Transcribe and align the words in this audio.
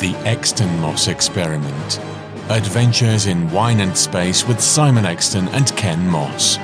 The 0.00 0.16
Exton 0.24 0.80
Moss 0.80 1.08
Experiment. 1.08 2.00
Adventures 2.48 3.26
in 3.26 3.50
Wine 3.50 3.80
and 3.80 3.94
Space 3.94 4.48
with 4.48 4.58
Simon 4.58 5.04
Exton 5.04 5.46
and 5.48 5.76
Ken 5.76 6.08
Moss. 6.08 6.56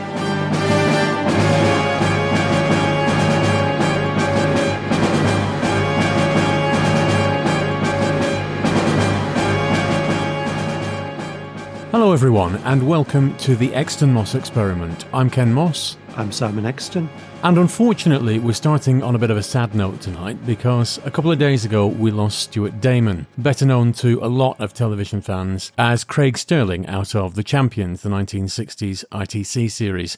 Hello, 11.90 12.14
everyone, 12.14 12.56
and 12.64 12.88
welcome 12.88 13.36
to 13.36 13.54
the 13.54 13.74
Exton 13.74 14.14
Moss 14.14 14.34
Experiment. 14.34 15.04
I'm 15.12 15.28
Ken 15.28 15.52
Moss, 15.52 15.98
I'm 16.16 16.32
Simon 16.32 16.64
Exton. 16.64 17.10
and 17.42 17.58
unfortunately, 17.58 18.38
we're 18.38 18.54
starting 18.54 19.02
on 19.02 19.14
a 19.14 19.18
bit 19.18 19.30
of 19.30 19.36
a 19.36 19.42
sad 19.42 19.74
note 19.74 20.00
tonight 20.00 20.44
because 20.46 20.98
a 21.04 21.10
couple 21.10 21.30
of 21.30 21.38
days 21.38 21.66
ago 21.66 21.86
we 21.86 22.10
lost 22.10 22.38
Stuart 22.38 22.80
Damon, 22.80 23.26
better 23.36 23.66
known 23.66 23.92
to 23.94 24.18
a 24.22 24.26
lot 24.26 24.58
of 24.58 24.72
television 24.72 25.20
fans 25.20 25.72
as 25.76 26.04
Craig 26.04 26.38
Sterling 26.38 26.86
out 26.86 27.14
of 27.14 27.34
The 27.34 27.42
Champions, 27.44 28.00
the 28.00 28.08
1960s 28.08 29.04
ITC 29.12 29.70
series. 29.70 30.16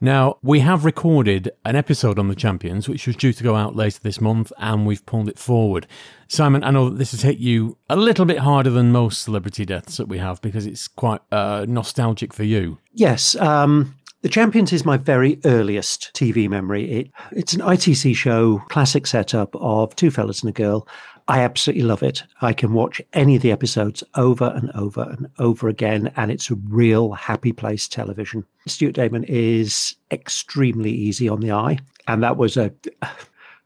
Now, 0.00 0.38
we 0.42 0.60
have 0.60 0.84
recorded 0.86 1.50
an 1.66 1.76
episode 1.76 2.18
on 2.18 2.28
The 2.28 2.34
Champions, 2.34 2.88
which 2.88 3.06
was 3.06 3.16
due 3.16 3.32
to 3.34 3.42
go 3.42 3.56
out 3.56 3.76
later 3.76 3.98
this 4.02 4.20
month, 4.20 4.52
and 4.58 4.86
we've 4.86 5.04
pulled 5.04 5.28
it 5.28 5.38
forward. 5.38 5.86
Simon, 6.28 6.64
I 6.64 6.70
know 6.70 6.88
that 6.90 6.96
this 6.98 7.12
has 7.12 7.22
hit 7.22 7.38
you 7.38 7.76
a 7.88 7.96
little 7.96 8.24
bit 8.24 8.38
harder 8.38 8.70
than 8.70 8.90
most 8.90 9.22
celebrity 9.22 9.64
deaths 9.66 9.98
that 9.98 10.08
we 10.08 10.18
have 10.18 10.40
because 10.40 10.66
it's 10.66 10.88
quite 10.88 11.20
uh, 11.30 11.66
nostalgic 11.68 12.32
for 12.32 12.42
you. 12.44 12.78
Yes, 12.92 13.36
um, 13.36 13.94
The 14.26 14.32
Champions 14.32 14.72
is 14.72 14.84
my 14.84 14.96
very 14.96 15.38
earliest 15.44 16.10
TV 16.12 16.48
memory. 16.48 16.90
It, 16.90 17.10
it's 17.30 17.52
an 17.54 17.60
ITC 17.60 18.16
show, 18.16 18.58
classic 18.70 19.06
setup 19.06 19.54
of 19.54 19.94
two 19.94 20.10
fellas 20.10 20.42
and 20.42 20.50
a 20.50 20.52
girl. 20.52 20.88
I 21.28 21.42
absolutely 21.42 21.84
love 21.84 22.02
it. 22.02 22.24
I 22.40 22.52
can 22.52 22.72
watch 22.72 23.00
any 23.12 23.36
of 23.36 23.42
the 23.42 23.52
episodes 23.52 24.02
over 24.16 24.52
and 24.56 24.72
over 24.72 25.02
and 25.02 25.28
over 25.38 25.68
again, 25.68 26.12
and 26.16 26.32
it's 26.32 26.50
a 26.50 26.56
real 26.56 27.12
happy 27.12 27.52
place 27.52 27.86
television. 27.86 28.44
Stuart 28.66 28.96
Damon 28.96 29.22
is 29.28 29.94
extremely 30.10 30.90
easy 30.90 31.28
on 31.28 31.38
the 31.38 31.52
eye, 31.52 31.78
and 32.08 32.20
that 32.24 32.36
was 32.36 32.56
a 32.56 32.72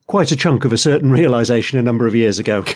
quite 0.08 0.30
a 0.30 0.36
chunk 0.36 0.66
of 0.66 0.74
a 0.74 0.78
certain 0.78 1.10
realization 1.10 1.78
a 1.78 1.82
number 1.82 2.06
of 2.06 2.14
years 2.14 2.38
ago. 2.38 2.66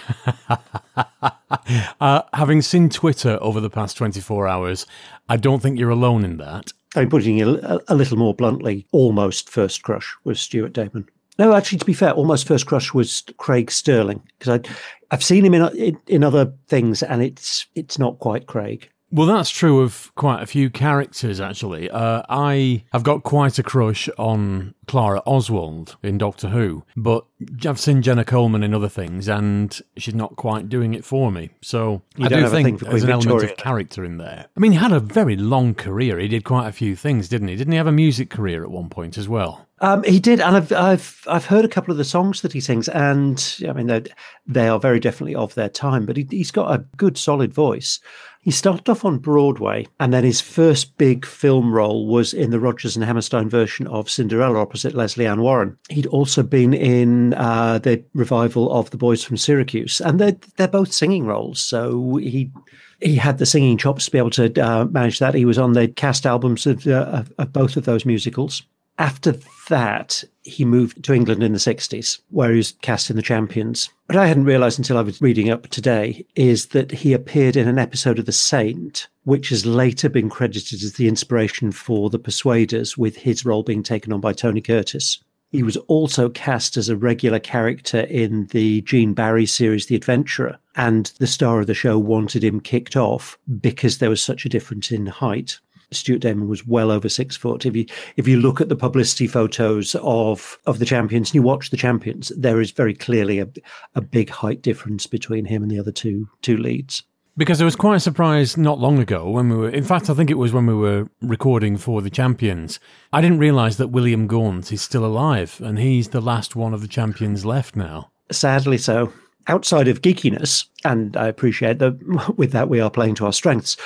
Uh, 2.01 2.23
having 2.35 2.61
seen 2.61 2.89
Twitter 2.89 3.39
over 3.41 3.61
the 3.61 3.71
past 3.71 3.97
24 3.97 4.47
hours, 4.47 4.87
I 5.29 5.37
don't 5.37 5.61
think 5.61 5.79
you're 5.79 5.91
alone 5.91 6.25
in 6.25 6.37
that. 6.37 6.73
I'm 6.95 7.09
putting 7.09 7.39
it 7.39 7.49
a, 7.49 7.83
a 7.89 7.95
little 7.95 8.17
more 8.17 8.35
bluntly, 8.35 8.87
almost 8.93 9.51
first 9.51 9.83
crush 9.83 10.15
was 10.25 10.41
Stuart 10.41 10.73
Damon. 10.73 11.09
No, 11.39 11.53
actually, 11.53 11.79
to 11.79 11.85
be 11.85 11.95
fair, 11.95 12.13
almost 12.13 12.47
first 12.47 12.67
crush 12.67 12.95
was 12.95 13.25
Craig 13.39 13.71
Sterling 13.71 14.23
because 14.39 14.61
I, 14.61 14.71
I've 15.11 15.25
seen 15.25 15.45
him 15.45 15.55
in, 15.55 15.77
in 15.77 15.99
in 16.07 16.25
other 16.25 16.53
things, 16.69 17.03
and 17.03 17.23
it's 17.23 17.67
it's 17.75 17.99
not 17.99 18.21
quite 18.21 18.47
Craig. 18.47 18.89
Well, 19.15 19.29
that's 19.29 19.49
true 19.49 19.81
of 19.81 20.11
quite 20.17 20.43
a 20.43 20.47
few 20.47 20.71
characters, 20.71 21.41
actually. 21.41 21.89
Uh, 21.89 22.25
I 22.29 22.83
have 22.93 23.05
got 23.05 23.23
quite 23.23 23.61
a 23.61 23.63
crush 23.63 24.09
on 24.19 24.75
Clara 24.89 25.23
Oswald 25.25 25.97
in 26.03 26.19
Doctor 26.19 26.49
Who, 26.49 26.83
but 26.97 27.25
I've 27.65 27.79
seen 27.79 28.03
Jenna 28.03 28.25
Coleman 28.25 28.65
in 28.65 28.75
other 28.75 28.89
things, 28.89 29.29
and 29.29 29.81
she's 29.97 30.17
not 30.17 30.35
quite 30.35 30.69
doing 30.69 30.95
it 30.95 31.05
for 31.05 31.31
me. 31.31 31.51
So 31.63 32.03
I 32.19 32.27
don't 32.27 32.41
do 32.41 32.45
have 32.45 32.53
a 32.53 32.57
thing 32.57 32.65
think 32.65 32.81
there's 32.81 33.05
an 33.05 33.11
element 33.11 33.45
of 33.45 33.57
character 33.57 34.05
in 34.05 34.19
there. 34.19 34.47
I 34.57 34.59
mean, 34.59 34.73
he 34.73 34.79
had 34.79 34.91
a 34.91 34.99
very 34.99 35.37
long 35.37 35.75
career. 35.75 36.19
He 36.19 36.27
did 36.27 36.43
quite 36.43 36.67
a 36.67 36.73
few 36.73 36.97
things, 36.97 37.29
didn't 37.29 37.47
he? 37.47 37.55
Didn't 37.55 37.71
he 37.73 37.77
have 37.77 37.87
a 37.87 37.93
music 37.93 38.31
career 38.31 38.65
at 38.65 38.71
one 38.73 38.89
point 38.89 39.17
as 39.17 39.29
well? 39.29 39.69
Um, 39.81 40.03
he 40.03 40.19
did, 40.19 40.41
and 40.41 40.57
I've 40.57 40.73
I've 40.73 41.25
I've 41.29 41.45
heard 41.45 41.65
a 41.65 41.69
couple 41.69 41.93
of 41.93 41.99
the 41.99 42.05
songs 42.05 42.41
that 42.41 42.53
he 42.53 42.61
sings, 42.61 42.89
and 42.89 43.59
I 43.69 43.73
mean 43.73 43.87
they 43.87 44.05
they 44.47 44.67
are 44.67 44.81
very 44.81 44.99
definitely 44.99 45.35
of 45.35 45.55
their 45.55 45.69
time. 45.69 46.07
But 46.07 46.17
he, 46.17 46.27
he's 46.31 46.51
got 46.51 46.75
a 46.75 46.85
good, 46.97 47.19
solid 47.19 47.53
voice. 47.53 48.01
He 48.45 48.51
started 48.51 48.91
off 48.91 49.07
on 49.07 49.19
Broadway, 49.19 49.87
and 49.99 50.13
then 50.13 50.23
his 50.23 50.43
first 50.43 50.99
big 50.99 51.25
film 51.25 51.73
role 51.73 52.07
was 52.07 52.35
in 52.35 52.51
the 52.51 52.61
Rodgers 52.61 52.95
and 52.95 53.03
Hammerstein 53.03 53.49
version 53.49 53.87
of 53.87 54.11
Cinderella 54.11 54.61
opposite 54.61 54.95
Leslie 54.95 55.27
Ann 55.27 55.41
Warren. 55.41 55.79
He'd 55.89 56.07
also 56.09 56.43
been 56.43 56.75
in 56.75 57.33
uh, 57.35 57.79
the 57.79 58.05
revival 58.13 58.71
of 58.71 58.91
The 58.91 58.99
Boys 58.99 59.25
from 59.25 59.39
Syracuse, 59.39 59.99
and 59.99 60.21
they're 60.21 60.37
they're 60.59 60.69
both 60.69 60.93
singing 60.93 61.25
roles. 61.25 61.59
So 61.59 62.17
he 62.17 62.53
he 63.01 63.17
had 63.17 63.39
the 63.39 63.47
singing 63.47 63.79
chops 63.79 64.05
to 64.05 64.11
be 64.11 64.19
able 64.19 64.31
to 64.31 64.63
uh, 64.63 64.85
manage 64.85 65.21
that. 65.21 65.35
He 65.35 65.47
was 65.47 65.59
on 65.59 65.73
the 65.73 65.89
cast 65.89 66.27
albums 66.27 66.67
of, 66.67 66.87
uh, 66.87 67.25
of 67.39 67.51
both 67.51 67.79
of 67.79 67.87
those 67.87 68.05
musicals. 68.05 68.63
After 68.99 69.35
that, 69.69 70.23
he 70.43 70.65
moved 70.65 71.03
to 71.05 71.15
England 71.15 71.43
in 71.43 71.53
the 71.53 71.59
60s, 71.59 72.21
where 72.31 72.51
he 72.51 72.59
was 72.59 72.73
cast 72.83 73.11
in 73.11 73.17
The 73.17 73.23
Champions. 73.23 73.91
What 74.07 74.19
I 74.19 74.27
hadn't 74.27 74.45
realised 74.45 74.79
until 74.79 74.99
I 74.99 75.03
was 75.03 75.21
reading 75.21 75.51
up 75.51 75.69
today 75.69 76.25
is 76.37 76.67
that 76.67 76.93
he 76.93 77.13
appeared 77.13 77.57
in 77.57 77.67
an 77.67 77.79
episode 77.79 78.19
of 78.19 78.27
The 78.27 78.33
Saint, 78.33 79.09
which 79.25 79.49
has 79.49 79.67
later 79.67 80.09
been 80.09 80.29
credited 80.29 80.83
as 80.83 80.93
the 80.93 81.09
inspiration 81.09 81.73
for 81.73 82.09
The 82.09 82.19
Persuaders, 82.19 82.97
with 82.97 83.17
his 83.17 83.45
role 83.45 83.63
being 83.65 83.83
taken 83.83 84.13
on 84.13 84.21
by 84.21 84.33
Tony 84.33 84.61
Curtis. 84.61 85.19
He 85.51 85.63
was 85.63 85.77
also 85.89 86.29
cast 86.29 86.77
as 86.77 86.89
a 86.89 86.97
regular 86.97 87.39
character 87.39 88.01
in 88.01 88.47
the 88.47 88.81
Gene 88.83 89.15
Barry 89.15 89.47
series, 89.47 89.87
The 89.87 89.95
Adventurer, 89.95 90.59
and 90.77 91.13
the 91.19 91.29
star 91.29 91.61
of 91.61 91.69
the 91.69 91.75
show 91.75 91.99
wanted 91.99 92.43
him 92.43 92.61
kicked 92.61 92.97
off 92.97 93.39
because 93.61 93.99
there 93.99 94.11
was 94.11 94.23
such 94.23 94.45
a 94.45 94.49
difference 94.49 94.91
in 94.91 95.07
height. 95.07 95.61
Stuart 95.95 96.21
Damon 96.21 96.49
was 96.49 96.67
well 96.67 96.91
over 96.91 97.09
six 97.09 97.37
foot. 97.37 97.67
If 97.67 97.77
you 97.77 97.87
if 98.17 98.29
you 98.29 98.39
look 98.39 98.61
at 98.61 98.69
the 98.69 98.77
publicity 98.77 99.27
photos 99.27 99.95
of 100.03 100.59
of 100.67 100.79
the 100.79 100.87
champions 100.87 101.31
and 101.31 101.37
you 101.37 101.43
watch 101.43 101.71
the 101.71 101.77
champions, 101.77 102.33
there 102.37 102.61
is 102.61 102.71
very 102.71 102.95
clearly 102.95 103.39
a 103.39 103.49
a 103.95 104.01
big 104.01 104.31
height 104.31 104.63
difference 104.63 105.07
between 105.07 105.45
him 105.45 105.63
and 105.63 105.71
the 105.71 105.79
other 105.79 105.93
two 105.93 106.29
two 106.43 106.57
leads. 106.57 107.03
Because 107.37 107.61
I 107.61 107.65
was 107.65 107.75
quite 107.75 108.01
surprised 108.01 108.57
not 108.57 108.79
long 108.79 109.01
ago 109.01 109.29
when 109.29 109.49
we 109.49 109.57
were, 109.57 109.69
in 109.69 109.83
fact, 109.83 110.09
I 110.09 110.15
think 110.15 110.31
it 110.31 110.39
was 110.39 110.53
when 110.53 110.67
we 110.67 110.75
were 110.75 111.09
recording 111.21 111.77
for 111.77 112.01
the 112.01 112.11
champions. 112.11 112.79
I 113.13 113.21
didn't 113.21 113.41
realise 113.41 113.75
that 113.77 113.89
William 113.89 114.29
Gaunt 114.29 114.71
is 114.71 114.83
still 114.83 115.05
alive 115.05 115.61
and 115.61 115.77
he's 115.77 116.11
the 116.11 116.21
last 116.21 116.55
one 116.55 116.73
of 116.73 116.81
the 116.81 116.87
champions 116.87 117.45
left 117.45 117.75
now. 117.75 118.13
Sadly 118.31 118.79
so. 118.79 119.13
Outside 119.47 119.89
of 119.89 120.03
geekiness, 120.03 120.67
and 120.85 121.17
I 121.17 121.27
appreciate 121.27 121.79
that 121.79 122.35
with 122.37 122.53
that 122.53 122.69
we 122.69 122.81
are 122.81 122.91
playing 122.91 123.15
to 123.17 123.27
our 123.27 123.33
strengths, 123.33 123.77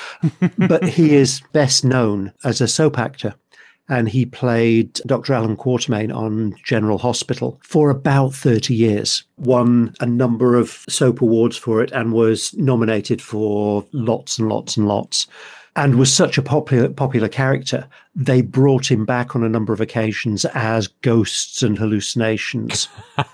but 0.56 0.84
he 0.84 1.14
is 1.14 1.42
best 1.52 1.84
known 1.84 2.32
as 2.44 2.60
a 2.60 2.68
soap 2.68 2.98
actor. 2.98 3.34
And 3.90 4.06
he 4.06 4.26
played 4.26 4.94
Dr. 5.06 5.32
Alan 5.32 5.56
Quartermaine 5.56 6.14
on 6.14 6.54
General 6.62 6.98
Hospital 6.98 7.58
for 7.64 7.88
about 7.88 8.34
30 8.34 8.74
years. 8.74 9.24
Won 9.38 9.94
a 10.00 10.04
number 10.04 10.56
of 10.56 10.84
soap 10.90 11.22
awards 11.22 11.56
for 11.56 11.82
it 11.82 11.90
and 11.92 12.12
was 12.12 12.52
nominated 12.52 13.22
for 13.22 13.86
lots 13.92 14.38
and 14.38 14.50
lots 14.50 14.76
and 14.76 14.86
lots. 14.86 15.26
And 15.78 15.94
was 15.94 16.12
such 16.12 16.36
a 16.38 16.42
popular 16.42 16.88
popular 16.88 17.28
character, 17.28 17.86
they 18.12 18.42
brought 18.42 18.90
him 18.90 19.04
back 19.04 19.36
on 19.36 19.44
a 19.44 19.48
number 19.48 19.72
of 19.72 19.80
occasions 19.80 20.44
as 20.46 20.88
ghosts 20.88 21.62
and 21.62 21.78
hallucinations. 21.78 22.88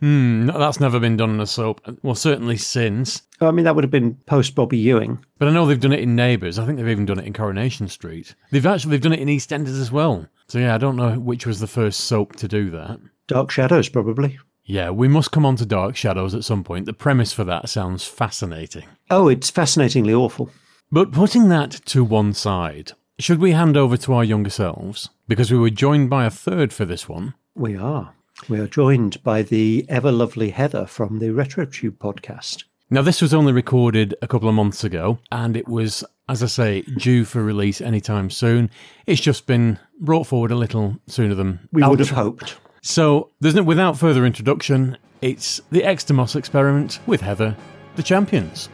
Hmm, 0.00 0.46
no, 0.46 0.58
that's 0.58 0.80
never 0.80 0.98
been 0.98 1.18
done 1.18 1.28
in 1.34 1.40
a 1.40 1.46
soap. 1.46 1.82
Well, 2.02 2.14
certainly 2.14 2.56
since. 2.56 3.20
I 3.42 3.50
mean, 3.50 3.66
that 3.66 3.74
would 3.74 3.84
have 3.84 3.90
been 3.90 4.14
post 4.24 4.54
Bobby 4.54 4.78
Ewing. 4.78 5.22
But 5.38 5.48
I 5.48 5.50
know 5.50 5.66
they've 5.66 5.78
done 5.78 5.92
it 5.92 6.00
in 6.00 6.16
Neighbours. 6.16 6.58
I 6.58 6.64
think 6.64 6.78
they've 6.78 6.88
even 6.88 7.04
done 7.04 7.18
it 7.18 7.26
in 7.26 7.34
Coronation 7.34 7.86
Street. 7.88 8.34
They've 8.50 8.64
actually 8.64 8.92
they've 8.92 9.02
done 9.02 9.12
it 9.12 9.20
in 9.20 9.28
EastEnders 9.28 9.78
as 9.78 9.92
well. 9.92 10.26
So 10.48 10.58
yeah, 10.58 10.74
I 10.74 10.78
don't 10.78 10.96
know 10.96 11.18
which 11.18 11.44
was 11.44 11.60
the 11.60 11.66
first 11.66 12.00
soap 12.00 12.36
to 12.36 12.48
do 12.48 12.70
that. 12.70 12.98
Dark 13.26 13.50
Shadows, 13.50 13.90
probably. 13.90 14.38
Yeah, 14.64 14.88
we 14.88 15.08
must 15.08 15.30
come 15.30 15.44
on 15.44 15.56
to 15.56 15.66
Dark 15.66 15.94
Shadows 15.94 16.34
at 16.34 16.44
some 16.44 16.64
point. 16.64 16.86
The 16.86 16.94
premise 16.94 17.34
for 17.34 17.44
that 17.44 17.68
sounds 17.68 18.06
fascinating. 18.06 18.86
Oh, 19.10 19.28
it's 19.28 19.50
fascinatingly 19.50 20.14
awful. 20.14 20.50
But 20.92 21.10
putting 21.10 21.48
that 21.48 21.72
to 21.86 22.04
one 22.04 22.32
side, 22.32 22.92
should 23.18 23.40
we 23.40 23.52
hand 23.52 23.76
over 23.76 23.96
to 23.96 24.12
our 24.12 24.22
younger 24.22 24.50
selves? 24.50 25.08
Because 25.26 25.50
we 25.50 25.58
were 25.58 25.70
joined 25.70 26.08
by 26.08 26.24
a 26.24 26.30
third 26.30 26.72
for 26.72 26.84
this 26.84 27.08
one. 27.08 27.34
We 27.56 27.76
are. 27.76 28.14
We 28.48 28.60
are 28.60 28.68
joined 28.68 29.20
by 29.24 29.42
the 29.42 29.84
ever 29.88 30.12
lovely 30.12 30.50
Heather 30.50 30.86
from 30.86 31.18
the 31.18 31.30
RetroTube 31.30 31.96
podcast. 31.96 32.64
Now, 32.88 33.02
this 33.02 33.20
was 33.20 33.34
only 33.34 33.52
recorded 33.52 34.14
a 34.22 34.28
couple 34.28 34.48
of 34.48 34.54
months 34.54 34.84
ago, 34.84 35.18
and 35.32 35.56
it 35.56 35.66
was, 35.66 36.04
as 36.28 36.44
I 36.44 36.46
say, 36.46 36.82
due 36.82 37.24
for 37.24 37.42
release 37.42 37.80
anytime 37.80 38.30
soon. 38.30 38.70
It's 39.06 39.20
just 39.20 39.48
been 39.48 39.80
brought 39.98 40.28
forward 40.28 40.52
a 40.52 40.56
little 40.56 40.96
sooner 41.08 41.34
than 41.34 41.68
We 41.72 41.82
would 41.82 41.98
have 41.98 42.10
hoped. 42.10 42.58
So, 42.82 43.30
there's 43.40 43.56
no, 43.56 43.64
without 43.64 43.98
further 43.98 44.24
introduction, 44.24 44.98
it's 45.20 45.60
the 45.72 45.82
Exton 45.82 46.14
Moss 46.14 46.36
experiment 46.36 47.00
with 47.08 47.22
Heather, 47.22 47.56
the 47.96 48.04
champions. 48.04 48.68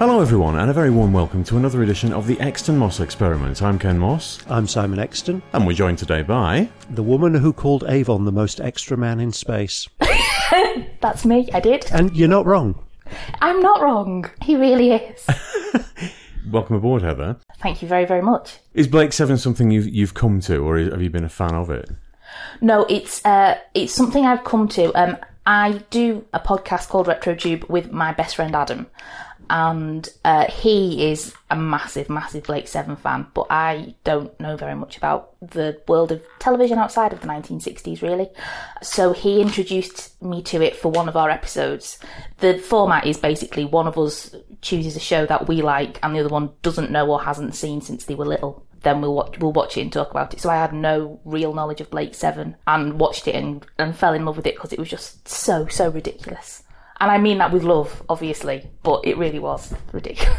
Hello, 0.00 0.22
everyone, 0.22 0.58
and 0.58 0.70
a 0.70 0.72
very 0.72 0.88
warm 0.88 1.12
welcome 1.12 1.44
to 1.44 1.58
another 1.58 1.82
edition 1.82 2.10
of 2.10 2.26
the 2.26 2.40
Exton 2.40 2.78
Moss 2.78 3.00
Experiment. 3.00 3.60
I'm 3.60 3.78
Ken 3.78 3.98
Moss, 3.98 4.38
I'm 4.48 4.66
Simon 4.66 4.98
Exton, 4.98 5.42
and 5.52 5.66
we're 5.66 5.74
joined 5.74 5.98
today 5.98 6.22
by. 6.22 6.70
the 6.88 7.02
woman 7.02 7.34
who 7.34 7.52
called 7.52 7.84
Avon 7.86 8.24
the 8.24 8.32
most 8.32 8.62
extra 8.62 8.96
man 8.96 9.20
in 9.20 9.30
space. 9.30 9.90
That's 11.02 11.26
me, 11.26 11.50
I 11.52 11.60
did. 11.60 11.84
And 11.92 12.16
you're 12.16 12.28
not 12.28 12.46
wrong. 12.46 12.82
I'm 13.42 13.60
not 13.60 13.82
wrong. 13.82 14.30
He 14.40 14.56
really 14.56 14.92
is. 14.92 15.26
Welcome 16.50 16.76
aboard, 16.76 17.02
Heather. 17.02 17.36
Thank 17.58 17.82
you 17.82 17.88
very, 17.88 18.06
very 18.06 18.22
much. 18.22 18.56
Is 18.72 18.88
Blake 18.88 19.12
Seven 19.12 19.36
something 19.36 19.70
you've, 19.70 19.86
you've 19.86 20.14
come 20.14 20.40
to, 20.40 20.66
or 20.66 20.78
have 20.78 21.02
you 21.02 21.10
been 21.10 21.24
a 21.24 21.28
fan 21.28 21.54
of 21.54 21.68
it? 21.68 21.90
No, 22.62 22.86
it's 22.88 23.22
uh, 23.26 23.58
it's 23.74 23.92
something 23.92 24.24
I've 24.24 24.44
come 24.44 24.66
to. 24.68 24.94
Um, 24.94 25.18
I 25.44 25.82
do 25.90 26.24
a 26.32 26.40
podcast 26.40 26.88
called 26.88 27.06
RetroTube 27.06 27.68
with 27.68 27.92
my 27.92 28.12
best 28.12 28.36
friend 28.36 28.54
Adam, 28.54 28.86
and 29.50 30.08
uh, 30.24 30.48
he 30.48 31.10
is 31.10 31.34
a 31.50 31.56
massive, 31.56 32.08
massive 32.08 32.44
Blake 32.44 32.68
Seven 32.68 32.94
fan. 32.94 33.26
But 33.34 33.48
I 33.50 33.96
don't 34.04 34.38
know 34.38 34.56
very 34.56 34.76
much 34.76 34.96
about 34.96 35.34
the 35.40 35.82
world 35.88 36.12
of 36.12 36.22
television 36.38 36.78
outside 36.78 37.12
of 37.12 37.20
the 37.20 37.26
1960s, 37.26 38.00
really. 38.00 38.28
So 38.80 39.12
he 39.12 39.40
introduced 39.40 40.22
me 40.22 40.40
to 40.44 40.62
it 40.62 40.76
for 40.76 40.90
one 40.90 41.08
of 41.08 41.16
our 41.16 41.30
episodes. 41.30 41.98
The 42.38 42.58
format 42.58 43.06
is 43.06 43.18
basically 43.18 43.64
one 43.64 43.88
of 43.88 43.98
us 43.98 44.34
chooses 44.62 44.94
a 44.94 45.00
show 45.00 45.26
that 45.26 45.48
we 45.48 45.62
like, 45.62 45.98
and 46.02 46.14
the 46.14 46.20
other 46.20 46.28
one 46.28 46.50
doesn't 46.62 46.92
know 46.92 47.10
or 47.10 47.20
hasn't 47.20 47.56
seen 47.56 47.80
since 47.80 48.04
they 48.04 48.14
were 48.14 48.26
little 48.26 48.64
then 48.82 49.02
we'll 49.02 49.14
watch, 49.14 49.38
we'll 49.38 49.52
watch 49.52 49.76
it 49.76 49.82
and 49.82 49.92
talk 49.92 50.10
about 50.10 50.32
it. 50.32 50.40
So 50.40 50.48
I 50.48 50.56
had 50.56 50.72
no 50.72 51.20
real 51.26 51.52
knowledge 51.52 51.82
of 51.82 51.90
Blake 51.90 52.14
Seven 52.14 52.56
and 52.66 52.98
watched 52.98 53.28
it 53.28 53.34
and, 53.34 53.66
and 53.78 53.94
fell 53.94 54.14
in 54.14 54.24
love 54.24 54.38
with 54.38 54.46
it 54.46 54.54
because 54.54 54.72
it 54.72 54.78
was 54.78 54.88
just 54.88 55.28
so, 55.28 55.66
so 55.66 55.90
ridiculous. 55.90 56.62
And 57.00 57.10
I 57.10 57.18
mean 57.18 57.38
that 57.38 57.52
with 57.52 57.62
love, 57.62 58.02
obviously, 58.08 58.68
but 58.82 59.00
it 59.04 59.16
really 59.16 59.38
was 59.38 59.74
ridiculous. 59.92 60.38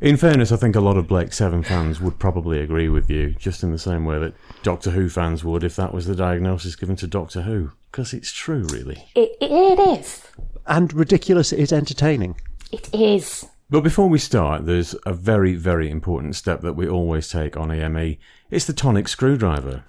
In 0.00 0.16
fairness, 0.16 0.52
I 0.52 0.56
think 0.56 0.76
a 0.76 0.80
lot 0.80 0.96
of 0.96 1.08
Blake 1.08 1.32
Seven 1.32 1.64
fans 1.64 2.00
would 2.00 2.20
probably 2.20 2.60
agree 2.60 2.88
with 2.88 3.10
you, 3.10 3.30
just 3.30 3.64
in 3.64 3.72
the 3.72 3.78
same 3.78 4.04
way 4.04 4.18
that 4.20 4.34
Doctor 4.62 4.92
Who 4.92 5.08
fans 5.08 5.42
would 5.42 5.64
if 5.64 5.74
that 5.74 5.92
was 5.92 6.06
the 6.06 6.14
diagnosis 6.14 6.76
given 6.76 6.94
to 6.96 7.08
Doctor 7.08 7.42
Who, 7.42 7.72
because 7.90 8.14
it's 8.14 8.32
true, 8.32 8.64
really. 8.70 9.08
It, 9.16 9.32
it, 9.40 9.50
it 9.50 9.98
is. 9.98 10.22
And 10.66 10.92
ridiculous 10.94 11.52
is 11.52 11.72
entertaining. 11.72 12.40
It 12.70 12.88
is. 12.94 13.44
But 13.70 13.82
before 13.82 14.08
we 14.08 14.18
start, 14.18 14.66
there's 14.66 14.94
a 15.04 15.12
very, 15.12 15.54
very 15.54 15.90
important 15.90 16.36
step 16.36 16.60
that 16.60 16.74
we 16.74 16.88
always 16.88 17.28
take 17.28 17.56
on 17.56 17.72
AME. 17.72 18.18
It's 18.50 18.66
the 18.66 18.72
tonic 18.72 19.08
screwdriver. 19.08 19.82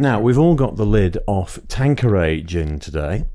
Now, 0.00 0.18
we've 0.18 0.38
all 0.38 0.54
got 0.54 0.76
the 0.76 0.86
lid 0.86 1.18
off 1.26 1.58
Tanqueray 1.68 2.40
gin 2.40 2.78
today. 2.78 3.26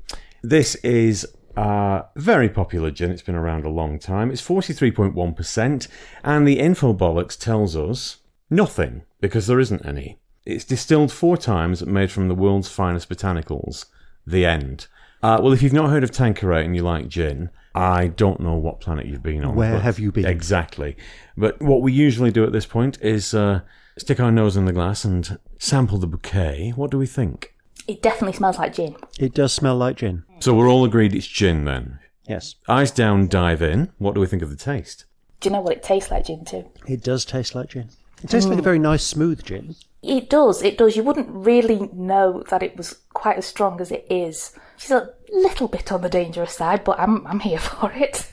This 0.42 0.74
is 0.76 1.24
a 1.56 2.06
very 2.16 2.48
popular 2.48 2.90
gin. 2.90 3.12
It's 3.12 3.22
been 3.22 3.36
around 3.36 3.64
a 3.64 3.68
long 3.68 4.00
time. 4.00 4.32
It's 4.32 4.42
43.1%, 4.42 5.86
and 6.24 6.48
the 6.48 6.58
Infobollocks 6.58 7.38
tells 7.38 7.76
us 7.76 8.16
nothing, 8.50 9.02
because 9.20 9.46
there 9.46 9.60
isn't 9.60 9.86
any. 9.86 10.18
It's 10.44 10.64
distilled 10.64 11.12
four 11.12 11.36
times, 11.36 11.86
made 11.86 12.10
from 12.10 12.26
the 12.26 12.34
world's 12.34 12.68
finest 12.68 13.08
botanicals. 13.08 13.84
The 14.26 14.44
end. 14.44 14.88
Uh, 15.22 15.38
well, 15.40 15.52
if 15.52 15.62
you've 15.62 15.72
not 15.72 15.90
heard 15.90 16.02
of 16.02 16.10
Tanqueray 16.10 16.64
and 16.64 16.74
you 16.74 16.82
like 16.82 17.06
gin, 17.06 17.50
I 17.76 18.08
don't 18.08 18.40
know 18.40 18.54
what 18.54 18.80
planet 18.80 19.06
you've 19.06 19.22
been 19.22 19.44
on. 19.44 19.54
Where 19.54 19.78
have 19.78 20.00
you 20.00 20.10
been? 20.10 20.26
Exactly. 20.26 20.96
But 21.36 21.62
what 21.62 21.80
we 21.80 21.92
usually 21.92 22.32
do 22.32 22.42
at 22.42 22.50
this 22.50 22.66
point 22.66 23.00
is 23.00 23.34
uh, 23.34 23.60
stick 23.98 24.20
our 24.20 24.30
nose 24.32 24.56
in 24.56 24.64
the 24.64 24.72
glass 24.72 25.04
and 25.04 25.38
sample 25.58 25.98
the 25.98 26.06
bouquet. 26.06 26.72
What 26.76 26.90
do 26.90 26.98
we 26.98 27.06
think? 27.06 27.54
It 27.86 28.02
definitely 28.02 28.36
smells 28.36 28.58
like 28.58 28.74
gin. 28.74 28.96
It 29.18 29.34
does 29.34 29.52
smell 29.52 29.76
like 29.76 29.96
gin. 29.96 30.24
So 30.40 30.54
we're 30.54 30.68
all 30.68 30.84
agreed 30.84 31.14
it's 31.14 31.26
gin 31.26 31.64
then. 31.64 31.98
Yes. 32.28 32.56
Eyes 32.68 32.90
down, 32.90 33.28
dive 33.28 33.62
in. 33.62 33.92
What 33.98 34.14
do 34.14 34.20
we 34.20 34.26
think 34.26 34.42
of 34.42 34.50
the 34.50 34.56
taste? 34.56 35.04
Do 35.40 35.48
you 35.48 35.52
know 35.52 35.60
what 35.60 35.74
it 35.74 35.82
tastes 35.82 36.10
like, 36.10 36.26
gin 36.26 36.44
too? 36.44 36.64
It 36.86 37.02
does 37.02 37.24
taste 37.24 37.54
like 37.54 37.70
gin. 37.70 37.90
It 38.22 38.30
tastes 38.30 38.48
like 38.48 38.58
a 38.58 38.62
very 38.62 38.78
nice, 38.78 39.04
smooth 39.04 39.44
gin. 39.44 39.76
It 40.02 40.30
does, 40.30 40.62
it 40.62 40.78
does. 40.78 40.96
You 40.96 41.02
wouldn't 41.02 41.28
really 41.30 41.90
know 41.92 42.42
that 42.48 42.62
it 42.62 42.76
was 42.76 42.98
quite 43.12 43.36
as 43.36 43.46
strong 43.46 43.80
as 43.80 43.92
it 43.92 44.06
is. 44.10 44.52
She's 44.76 44.90
a 44.90 45.10
little 45.30 45.68
bit 45.68 45.92
on 45.92 46.02
the 46.02 46.08
dangerous 46.08 46.54
side, 46.54 46.84
but 46.84 46.98
I'm 46.98 47.26
I'm 47.26 47.40
here 47.40 47.58
for 47.60 47.92
it. 47.92 48.30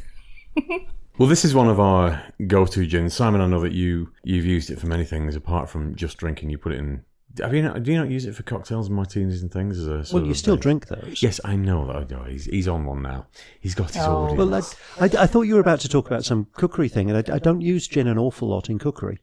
Well, 1.18 1.30
this 1.30 1.46
is 1.46 1.54
one 1.54 1.68
of 1.70 1.80
our 1.80 2.24
go-to 2.48 2.86
gins. 2.88 3.14
Simon, 3.14 3.40
I 3.42 3.46
know 3.48 3.60
that 3.62 3.72
you 3.74 4.12
you've 4.24 4.46
used 4.46 4.72
it 4.72 4.80
for 4.80 4.88
many 4.88 5.06
things 5.06 5.36
apart 5.36 5.70
from 5.70 5.96
just 5.96 6.18
drinking. 6.18 6.50
You 6.50 6.58
put 6.58 6.72
it 6.74 6.80
in. 6.80 7.04
Have 7.40 7.54
you 7.54 7.62
not? 7.62 7.82
Do 7.84 7.92
you 7.92 7.98
not 8.00 8.10
use 8.10 8.26
it 8.26 8.36
for 8.36 8.42
cocktails 8.44 8.88
and 8.88 8.96
martinis 8.96 9.42
and 9.44 9.52
things? 9.52 9.78
As 9.80 9.88
a 9.88 10.06
sort 10.06 10.22
Well, 10.22 10.26
you 10.26 10.32
of 10.32 10.38
still 10.38 10.56
base? 10.56 10.64
drink 10.64 10.88
those. 10.88 11.22
Yes, 11.22 11.40
I 11.46 11.56
know 11.56 11.86
that. 11.88 11.96
I 11.96 12.04
know. 12.06 12.24
He's, 12.24 12.46
he's 12.46 12.68
on 12.68 12.86
one 12.86 13.02
now. 13.04 13.28
He's 13.60 13.76
got 13.76 13.92
his 13.94 14.04
Oh. 14.04 14.26
audience. 14.26 14.38
Well, 14.38 14.56
I, 15.00 15.06
I, 15.06 15.24
I 15.24 15.28
thought 15.28 15.44
you 15.44 15.54
were 15.56 15.60
about 15.60 15.80
to 15.82 15.90
talk 15.90 16.08
about 16.08 16.26
some 16.26 16.48
cookery 16.54 16.90
thing, 16.90 17.10
and 17.12 17.30
I, 17.32 17.36
I 17.36 17.40
don't 17.40 17.62
use 17.62 17.88
gin 17.88 18.08
an 18.08 18.18
awful 18.20 18.48
lot 18.50 18.70
in 18.70 18.78
cookery. 18.80 19.20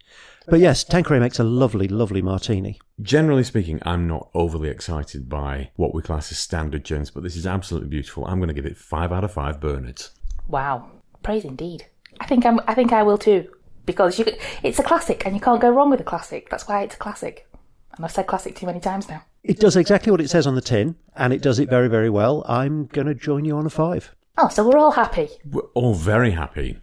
But 0.49 0.59
yes, 0.61 0.83
Tanqueray 0.85 1.21
makes 1.21 1.39
a 1.39 1.45
lovely, 1.45 1.87
lovely 1.87 2.23
martini. 2.23 2.81
Generally 3.01 3.45
speaking, 3.45 3.81
I'm 3.83 4.09
not 4.09 4.29
overly 4.35 4.69
excited 4.71 5.29
by 5.29 5.71
what 5.77 5.95
we 5.95 6.03
class 6.03 6.33
as 6.33 6.39
standard 6.39 6.83
gins, 6.85 7.11
but 7.13 7.23
this 7.23 7.37
is 7.37 7.47
absolutely 7.47 7.89
beautiful. 7.91 8.27
I'm 8.27 8.39
going 8.39 8.49
to 8.49 8.55
give 8.55 8.67
it 8.67 8.77
five 8.77 9.13
out 9.13 9.23
of 9.23 9.33
five 9.33 9.61
Bernards. 9.61 10.11
Wow, 10.49 10.91
praise 11.23 11.45
indeed. 11.45 11.87
I 12.21 12.27
think 12.27 12.45
I'm. 12.45 12.61
I 12.67 12.75
think 12.75 12.93
I 12.93 13.03
will 13.03 13.19
too, 13.19 13.51
because 13.87 14.19
you. 14.19 14.27
It's 14.63 14.79
a 14.79 14.83
classic, 14.83 15.25
and 15.27 15.35
you 15.35 15.41
can't 15.41 15.61
go 15.61 15.71
wrong 15.71 15.91
with 15.91 16.01
a 16.01 16.05
classic. 16.05 16.51
That's 16.51 16.69
why 16.69 16.83
it's 16.83 16.95
a 16.95 16.99
classic. 16.99 17.49
And 17.97 18.05
I've 18.05 18.13
said 18.13 18.27
classic 18.27 18.55
too 18.57 18.67
many 18.67 18.81
times 18.81 19.09
now. 19.09 19.25
It 19.43 19.59
does 19.59 19.77
exactly 19.77 20.11
what 20.11 20.21
it 20.21 20.31
says 20.31 20.47
on 20.47 20.55
the 20.55 20.61
tin, 20.61 20.97
and 21.17 21.33
it 21.33 21.43
does 21.43 21.59
it 21.59 21.71
very, 21.71 21.89
very 21.89 22.11
well. 22.11 22.45
I'm 22.47 22.87
going 22.87 23.07
to 23.07 23.15
join 23.15 23.45
you 23.45 23.57
on 23.57 23.67
a 23.67 23.71
five. 23.71 24.15
Oh, 24.37 24.49
so 24.49 24.69
we're 24.69 24.79
all 24.79 24.93
happy. 24.93 25.29
We're 25.45 25.63
all 25.75 25.95
very 25.95 26.33
happy. 26.33 26.79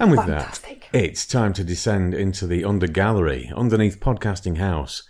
And 0.00 0.10
with 0.10 0.20
Fantastic. 0.20 0.88
that, 0.90 0.98
it's 1.04 1.24
time 1.24 1.52
to 1.52 1.64
descend 1.64 2.14
into 2.14 2.46
the 2.48 2.64
under 2.64 2.88
gallery 2.88 3.50
underneath 3.54 4.00
Podcasting 4.00 4.58
House. 4.58 5.04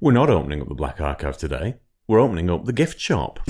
We're 0.00 0.12
not 0.12 0.30
opening 0.30 0.62
up 0.62 0.68
the 0.68 0.74
Black 0.74 1.00
Archive 1.00 1.36
today. 1.36 1.74
We're 2.06 2.20
opening 2.20 2.48
up 2.48 2.64
the 2.64 2.72
gift 2.72 3.00
shop. 3.00 3.40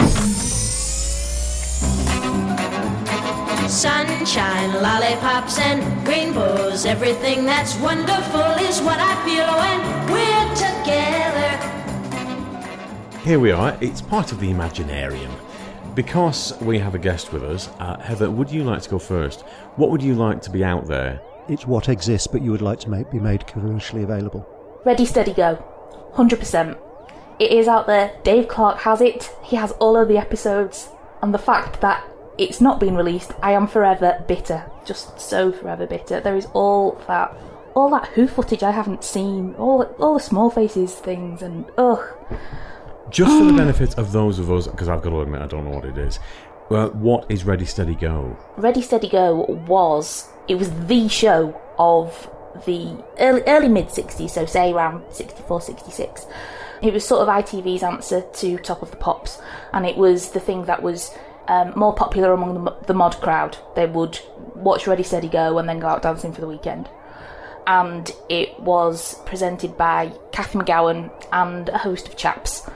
Sunshine, 3.68 4.72
lollipops, 4.82 5.58
and 5.58 6.08
rainbows. 6.08 6.86
Everything 6.86 7.44
that's 7.44 7.76
wonderful 7.80 8.40
is 8.66 8.80
what 8.80 8.98
I 8.98 9.14
feel 9.26 9.46
when 9.60 9.78
we're 10.10 10.54
together. 10.54 11.58
Here 13.20 13.38
we 13.38 13.52
are. 13.52 13.76
It's 13.82 14.00
part 14.00 14.32
of 14.32 14.40
the 14.40 14.50
Imaginarium. 14.50 15.30
Because 15.94 16.58
we 16.62 16.78
have 16.78 16.94
a 16.94 16.98
guest 16.98 17.30
with 17.30 17.44
us, 17.44 17.68
uh, 17.78 17.98
Heather, 17.98 18.30
would 18.30 18.50
you 18.50 18.64
like 18.64 18.80
to 18.82 18.88
go 18.88 18.98
first? 18.98 19.42
What 19.76 19.90
would 19.90 20.02
you 20.02 20.14
like 20.14 20.40
to 20.42 20.50
be 20.50 20.64
out 20.64 20.86
there? 20.86 21.20
It's 21.46 21.66
what 21.66 21.90
exists, 21.90 22.26
but 22.26 22.40
you 22.40 22.50
would 22.50 22.62
like 22.62 22.80
to 22.80 22.90
make 22.90 23.10
be 23.10 23.20
made 23.20 23.46
commercially 23.46 24.02
available. 24.02 24.48
Ready, 24.86 25.04
steady, 25.04 25.34
go. 25.34 25.62
Hundred 26.14 26.38
percent. 26.38 26.78
It 27.38 27.52
is 27.52 27.68
out 27.68 27.86
there. 27.86 28.12
Dave 28.24 28.48
Clark 28.48 28.78
has 28.78 29.02
it. 29.02 29.30
He 29.42 29.56
has 29.56 29.72
all 29.72 29.94
of 29.94 30.08
the 30.08 30.16
episodes, 30.16 30.88
and 31.20 31.34
the 31.34 31.38
fact 31.38 31.82
that 31.82 32.02
it's 32.38 32.60
not 32.60 32.80
been 32.80 32.96
released, 32.96 33.32
I 33.42 33.52
am 33.52 33.66
forever 33.66 34.24
bitter. 34.26 34.64
Just 34.84 35.20
so 35.20 35.52
forever 35.52 35.86
bitter. 35.86 36.20
There 36.20 36.36
is 36.36 36.46
all 36.54 36.92
that, 37.08 37.36
all 37.74 37.90
that 37.90 38.08
Who 38.08 38.26
footage 38.26 38.62
I 38.62 38.70
haven't 38.70 39.04
seen. 39.04 39.54
All 39.56 39.82
all 39.98 40.14
the 40.14 40.20
small 40.20 40.50
faces 40.50 40.94
things, 40.94 41.42
and 41.42 41.66
ugh. 41.76 42.02
Just 43.10 43.36
for 43.36 43.44
the 43.44 43.52
benefit 43.56 43.98
of 43.98 44.12
those 44.12 44.38
of 44.38 44.50
us, 44.50 44.68
because 44.68 44.88
I've 44.88 45.02
got 45.02 45.10
to 45.10 45.20
admit 45.20 45.42
I 45.42 45.46
don't 45.46 45.64
know 45.64 45.72
what 45.72 45.84
it 45.84 45.98
is. 45.98 46.18
Well, 46.68 46.90
what 46.90 47.30
is 47.30 47.44
Ready 47.44 47.64
Steady 47.64 47.94
Go? 47.94 48.36
Ready 48.56 48.82
Steady 48.82 49.08
Go 49.08 49.44
was 49.66 50.28
it 50.46 50.56
was 50.56 50.70
the 50.86 51.08
show 51.08 51.60
of 51.78 52.30
the 52.66 53.04
early 53.20 53.42
early 53.46 53.68
mid 53.68 53.86
60s 53.86 54.30
so 54.30 54.44
say 54.44 54.72
around 54.72 55.04
64 55.12 55.60
66 55.60 56.26
it 56.82 56.92
was 56.92 57.06
sort 57.06 57.22
of 57.22 57.28
ITV's 57.28 57.82
answer 57.82 58.22
to 58.34 58.56
Top 58.58 58.82
of 58.82 58.90
the 58.90 58.96
Pops 58.96 59.40
and 59.72 59.86
it 59.86 59.96
was 59.96 60.30
the 60.30 60.40
thing 60.40 60.64
that 60.64 60.82
was 60.82 61.14
um, 61.48 61.72
more 61.76 61.94
popular 61.94 62.32
among 62.32 62.64
the, 62.64 62.76
the 62.86 62.94
mod 62.94 63.16
crowd 63.16 63.56
they 63.74 63.86
would 63.86 64.18
watch 64.54 64.86
Ready 64.86 65.02
Steady 65.02 65.28
Go 65.28 65.58
and 65.58 65.68
then 65.68 65.78
go 65.78 65.86
out 65.86 66.02
dancing 66.02 66.32
for 66.32 66.40
the 66.40 66.48
weekend 66.48 66.88
and 67.68 68.10
it 68.30 68.58
was 68.58 69.20
presented 69.26 69.76
by 69.76 70.10
Cathy 70.32 70.58
McGowan 70.58 71.12
and 71.32 71.68
a 71.68 71.76
host 71.76 72.08
of 72.08 72.16
chaps. 72.16 72.68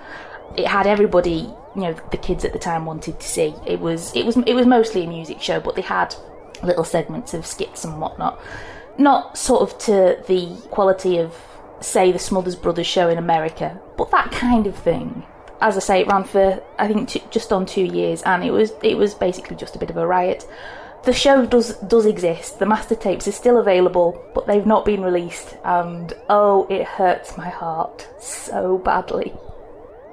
It 0.54 0.66
had 0.66 0.86
everybody, 0.86 1.50
you 1.74 1.80
know, 1.80 1.96
the 2.10 2.18
kids 2.18 2.44
at 2.44 2.52
the 2.52 2.58
time 2.58 2.84
wanted 2.84 3.18
to 3.18 3.26
see. 3.26 3.54
It 3.66 3.80
was 3.80 4.14
it 4.14 4.26
was 4.26 4.36
it 4.36 4.52
was 4.52 4.66
mostly 4.66 5.04
a 5.04 5.08
music 5.08 5.40
show, 5.40 5.60
but 5.60 5.76
they 5.76 5.82
had 5.82 6.14
little 6.62 6.84
segments 6.84 7.32
of 7.32 7.46
skits 7.46 7.86
and 7.86 8.00
whatnot. 8.02 8.38
Not 8.98 9.38
sort 9.38 9.62
of 9.62 9.78
to 9.86 10.22
the 10.28 10.54
quality 10.70 11.16
of 11.16 11.34
say 11.80 12.12
the 12.12 12.18
Smothers 12.18 12.54
Brothers 12.54 12.86
show 12.86 13.08
in 13.08 13.16
America, 13.16 13.80
but 13.96 14.10
that 14.10 14.30
kind 14.30 14.66
of 14.66 14.76
thing. 14.76 15.24
As 15.62 15.76
I 15.76 15.80
say, 15.80 16.00
it 16.00 16.08
ran 16.08 16.24
for 16.24 16.62
I 16.78 16.88
think 16.88 17.08
two, 17.08 17.20
just 17.30 17.52
on 17.52 17.66
two 17.66 17.84
years, 17.84 18.22
and 18.22 18.44
it 18.44 18.50
was 18.50 18.72
it 18.82 18.96
was 18.96 19.14
basically 19.14 19.56
just 19.56 19.76
a 19.76 19.78
bit 19.78 19.90
of 19.90 19.96
a 19.96 20.06
riot. 20.06 20.46
The 21.04 21.12
show 21.12 21.46
does 21.46 21.76
does 21.78 22.04
exist. 22.04 22.58
The 22.58 22.66
master 22.66 22.94
tapes 22.94 23.26
are 23.26 23.32
still 23.32 23.58
available, 23.58 24.22
but 24.34 24.46
they've 24.46 24.66
not 24.66 24.84
been 24.84 25.02
released, 25.02 25.56
and 25.64 26.12
oh, 26.28 26.66
it 26.68 26.84
hurts 26.84 27.36
my 27.36 27.48
heart 27.48 28.08
so 28.20 28.78
badly. 28.78 29.32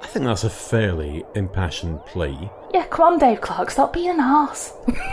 I 0.02 0.06
think 0.06 0.24
that's 0.24 0.44
a 0.44 0.50
fairly 0.50 1.24
impassioned 1.34 2.04
plea. 2.06 2.50
Yeah, 2.72 2.86
come 2.86 3.14
on, 3.14 3.18
Dave 3.18 3.42
Clark, 3.42 3.70
stop 3.70 3.92
being 3.92 4.10
an 4.10 4.20
arse. 4.20 4.72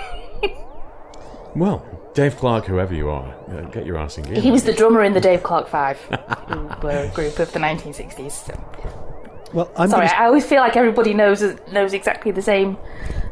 Well, 1.57 1.83
Dave 2.13 2.37
Clark, 2.37 2.65
whoever 2.65 2.93
you 2.93 3.09
are, 3.09 3.33
uh, 3.49 3.61
get 3.71 3.83
your 3.83 3.97
ass 3.97 4.19
in 4.19 4.25
gear. 4.25 4.39
He 4.39 4.51
was 4.51 4.63
the 4.63 4.73
drummer 4.73 5.03
in 5.03 5.13
the 5.13 5.19
Dave 5.19 5.41
Clark 5.41 5.67
Five, 5.67 5.97
who 6.47 6.67
were 6.83 7.09
a 7.09 7.09
group 7.09 7.39
of 7.39 7.51
the 7.51 7.59
1960s. 7.59 8.31
So. 8.31 9.06
Well, 9.53 9.71
I'm 9.77 9.89
Sorry, 9.89 10.07
gonna, 10.07 10.19
I 10.19 10.25
always 10.25 10.45
feel 10.45 10.59
like 10.59 10.75
everybody 10.75 11.13
knows 11.13 11.41
knows 11.71 11.93
exactly 11.93 12.31
the 12.31 12.41
same 12.41 12.77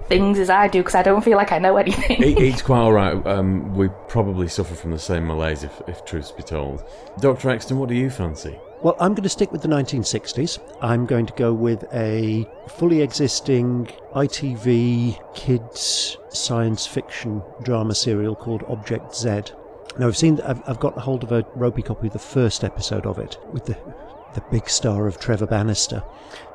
things 0.07 0.39
as 0.39 0.49
I 0.49 0.67
do 0.67 0.79
because 0.79 0.95
I 0.95 1.03
don't 1.03 1.23
feel 1.23 1.37
like 1.37 1.51
I 1.51 1.59
know 1.59 1.77
anything. 1.77 2.21
It, 2.21 2.37
it's 2.39 2.61
quite 2.61 2.79
all 2.79 2.93
right. 2.93 3.25
Um, 3.25 3.73
we 3.75 3.89
probably 4.07 4.47
suffer 4.47 4.75
from 4.75 4.91
the 4.91 4.99
same 4.99 5.27
malaise, 5.27 5.63
if, 5.63 5.81
if 5.87 6.05
truth 6.05 6.35
be 6.37 6.43
told. 6.43 6.83
Dr. 7.19 7.49
Exton, 7.49 7.77
what 7.77 7.89
do 7.89 7.95
you 7.95 8.09
fancy? 8.09 8.57
Well, 8.81 8.95
I'm 8.99 9.13
going 9.13 9.23
to 9.23 9.29
stick 9.29 9.51
with 9.51 9.61
the 9.61 9.67
1960s. 9.67 10.59
I'm 10.81 11.05
going 11.05 11.25
to 11.25 11.33
go 11.33 11.53
with 11.53 11.85
a 11.91 12.45
fully 12.67 13.01
existing 13.01 13.87
ITV 14.13 15.33
kids 15.33 16.17
science 16.29 16.85
fiction 16.85 17.41
drama 17.63 17.95
serial 17.95 18.35
called 18.35 18.63
Object 18.67 19.15
Z. 19.15 19.41
Now, 19.97 20.07
I've 20.07 20.17
seen, 20.17 20.39
I've, 20.41 20.61
I've 20.69 20.79
got 20.79 20.97
hold 20.97 21.23
of 21.23 21.31
a 21.31 21.45
ropey 21.55 21.81
copy 21.81 22.07
of 22.07 22.13
the 22.13 22.19
first 22.19 22.63
episode 22.63 23.05
of 23.05 23.17
it 23.17 23.37
with 23.51 23.65
the 23.65 23.77
the 24.35 24.41
big 24.51 24.69
star 24.69 25.07
of 25.07 25.19
Trevor 25.19 25.47
Bannister, 25.47 26.03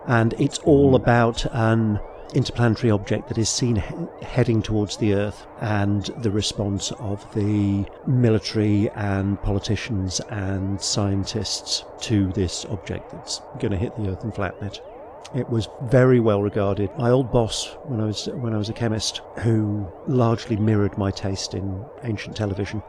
and 0.07 0.35
it's 0.39 0.59
all 0.61 0.93
mm. 0.93 0.97
about 0.97 1.45
an 1.53 1.99
interplanetary 2.35 2.91
object 2.91 3.29
that 3.29 3.39
is 3.39 3.49
seen 3.49 3.77
he- 3.77 4.25
heading 4.25 4.63
towards 4.63 4.97
the 4.97 5.15
Earth 5.15 5.47
and 5.61 6.05
the 6.19 6.31
response 6.31 6.93
of 6.93 7.27
the 7.35 7.85
military 8.07 8.89
and 8.91 9.41
politicians 9.43 10.21
and 10.31 10.81
scientists 10.81 11.85
to 12.01 12.31
this 12.33 12.65
object 12.67 13.11
that's 13.11 13.41
going 13.59 13.73
to 13.73 13.77
hit 13.77 13.97
the 13.97 14.09
Earth 14.09 14.23
and 14.23 14.35
flatten 14.35 14.67
it. 14.67 14.81
It 15.35 15.49
was 15.49 15.69
very 15.85 16.19
well 16.19 16.43
regarded. 16.43 16.91
My 16.99 17.11
old 17.11 17.31
boss, 17.31 17.67
when 17.85 18.01
I 18.01 18.05
was 18.05 18.27
when 18.27 18.53
I 18.53 18.59
was 18.59 18.69
a 18.69 18.73
chemist, 18.73 19.21
who 19.39 19.87
largely 20.09 20.57
mirrored 20.57 20.99
my 20.99 21.13
taste 21.13 21.55
in 21.55 21.85
ancient 22.03 22.37
television, 22.37 22.83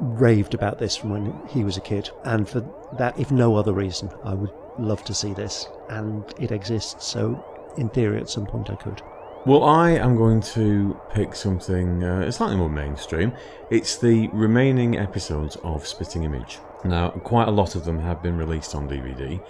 raved 0.00 0.54
about 0.54 0.78
this 0.78 0.96
from 0.96 1.10
when 1.10 1.40
he 1.48 1.64
was 1.64 1.76
a 1.76 1.80
kid. 1.80 2.10
And 2.24 2.48
for 2.48 2.64
that, 2.98 3.18
if 3.18 3.30
no 3.30 3.56
other 3.56 3.72
reason, 3.72 4.10
I 4.24 4.34
would 4.34 4.52
love 4.78 5.04
to 5.04 5.14
see 5.14 5.32
this. 5.32 5.68
And 5.88 6.24
it 6.38 6.50
exists, 6.52 7.06
so 7.06 7.44
in 7.76 7.88
theory, 7.88 8.20
at 8.20 8.28
some 8.28 8.46
point 8.46 8.70
I 8.70 8.76
could. 8.76 9.02
Well, 9.46 9.64
I 9.64 9.92
am 9.92 10.16
going 10.16 10.42
to 10.42 11.00
pick 11.14 11.34
something 11.34 12.04
uh, 12.04 12.30
slightly 12.30 12.56
more 12.56 12.68
mainstream. 12.68 13.32
It's 13.70 13.96
the 13.96 14.28
remaining 14.28 14.98
episodes 14.98 15.56
of 15.62 15.86
Spitting 15.86 16.24
Image. 16.24 16.58
Now, 16.84 17.10
quite 17.10 17.48
a 17.48 17.50
lot 17.50 17.74
of 17.74 17.84
them 17.84 17.98
have 18.00 18.22
been 18.22 18.36
released 18.36 18.74
on 18.74 18.88
DVD, 18.88 19.42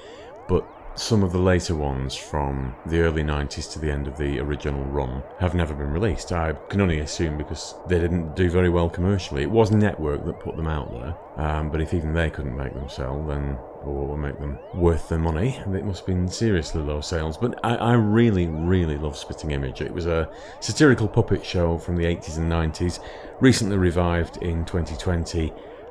but 0.48 0.64
some 1.00 1.22
of 1.22 1.32
the 1.32 1.38
later 1.38 1.74
ones 1.74 2.14
from 2.14 2.74
the 2.84 3.00
early 3.00 3.22
90s 3.22 3.72
to 3.72 3.78
the 3.78 3.90
end 3.90 4.06
of 4.06 4.18
the 4.18 4.38
original 4.38 4.84
run 4.84 5.22
have 5.38 5.54
never 5.54 5.72
been 5.72 5.90
released. 5.90 6.30
I 6.30 6.52
can 6.68 6.82
only 6.82 7.00
assume 7.00 7.38
because 7.38 7.74
they 7.88 7.98
didn't 7.98 8.36
do 8.36 8.50
very 8.50 8.68
well 8.68 8.90
commercially. 8.90 9.42
It 9.42 9.50
was 9.50 9.70
Network 9.70 10.26
that 10.26 10.40
put 10.40 10.56
them 10.56 10.66
out 10.66 10.92
there, 10.92 11.16
um, 11.36 11.70
but 11.70 11.80
if 11.80 11.94
even 11.94 12.12
they 12.12 12.28
couldn't 12.28 12.54
make 12.54 12.74
them 12.74 12.88
sell, 12.90 13.24
then 13.26 13.56
or 13.82 14.18
make 14.18 14.38
them 14.38 14.58
worth 14.74 15.08
their 15.08 15.18
money, 15.18 15.56
it 15.56 15.86
must 15.86 16.00
have 16.00 16.06
been 16.06 16.28
seriously 16.28 16.82
low 16.82 17.00
sales. 17.00 17.38
But 17.38 17.58
I, 17.64 17.76
I 17.76 17.92
really, 17.94 18.46
really 18.46 18.98
love 18.98 19.16
Spitting 19.16 19.52
Image. 19.52 19.80
It 19.80 19.94
was 19.94 20.04
a 20.04 20.30
satirical 20.60 21.08
puppet 21.08 21.46
show 21.46 21.78
from 21.78 21.96
the 21.96 22.04
80s 22.04 22.36
and 22.36 22.52
90s, 22.52 23.00
recently 23.40 23.78
revived 23.78 24.36
in 24.42 24.66
2020 24.66 25.50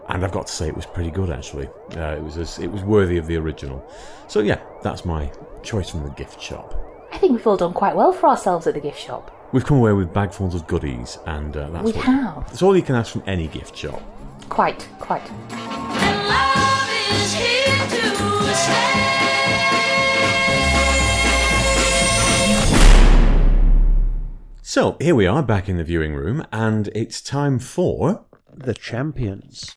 and 0.10 0.24
I've 0.24 0.32
got 0.32 0.48
to 0.48 0.54
say 0.54 0.68
it 0.68 0.76
was 0.76 0.86
pretty 0.86 1.12
good 1.12 1.30
actually. 1.30 1.68
Uh, 1.96 2.16
it 2.18 2.24
was 2.24 2.38
as, 2.38 2.60
it 2.60 2.68
was 2.68 2.84
worthy 2.84 3.18
of 3.18 3.28
the 3.28 3.38
original. 3.38 3.84
So 4.28 4.42
yeah, 4.42 4.60
that's 4.84 5.06
my 5.06 5.32
choice 5.64 5.90
from 5.90 6.04
the 6.04 6.10
gift 6.12 6.42
shop. 6.42 6.76
I 7.12 7.18
think 7.18 7.34
we've 7.34 7.48
all 7.48 7.58
done 7.58 7.74
quite 7.74 7.96
well 7.96 8.12
for 8.14 8.28
ourselves 8.30 8.68
at 8.68 8.74
the 8.74 8.80
gift 8.80 9.00
shop. 9.00 9.36
We've 9.52 9.66
come 9.66 9.78
away 9.78 9.94
with 9.94 10.14
bagfuls 10.14 10.54
of 10.54 10.68
goodies, 10.68 11.18
and 11.26 11.58
uh, 11.58 11.70
that's 11.72 11.86
We 11.86 11.92
what, 11.94 12.06
have. 12.06 12.46
That's 12.48 12.62
all 12.62 12.76
you 12.76 12.84
can 12.84 12.96
ask 12.96 13.12
from 13.12 13.24
any 13.26 13.48
gift 13.48 13.76
shop. 13.76 14.00
Quite, 14.48 14.88
quite. 15.00 15.28
And 15.32 16.28
love 16.28 16.90
is 17.12 17.34
here 17.34 17.66
to 17.66 18.56
stay. 18.56 18.96
So 24.62 24.98
here 25.02 25.16
we 25.16 25.26
are 25.26 25.42
back 25.42 25.68
in 25.68 25.78
the 25.78 25.84
viewing 25.84 26.14
room, 26.14 26.46
and 26.52 26.90
it's 26.94 27.22
time 27.22 27.58
for 27.58 28.26
The 28.54 28.76
champions. 28.76 29.76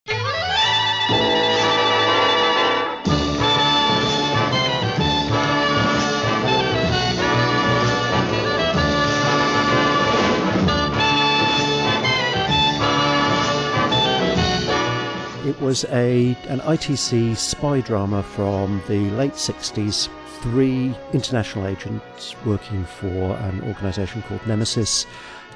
It 15.44 15.60
was 15.60 15.84
a 15.86 16.36
an 16.48 16.60
ITC 16.60 17.36
spy 17.36 17.80
drama 17.80 18.22
from 18.22 18.80
the 18.86 19.10
late 19.10 19.32
60s. 19.32 20.08
Three 20.40 20.94
international 21.12 21.66
agents 21.66 22.36
working 22.44 22.84
for 22.84 23.36
an 23.36 23.62
organisation 23.64 24.22
called 24.22 24.46
Nemesis 24.46 25.06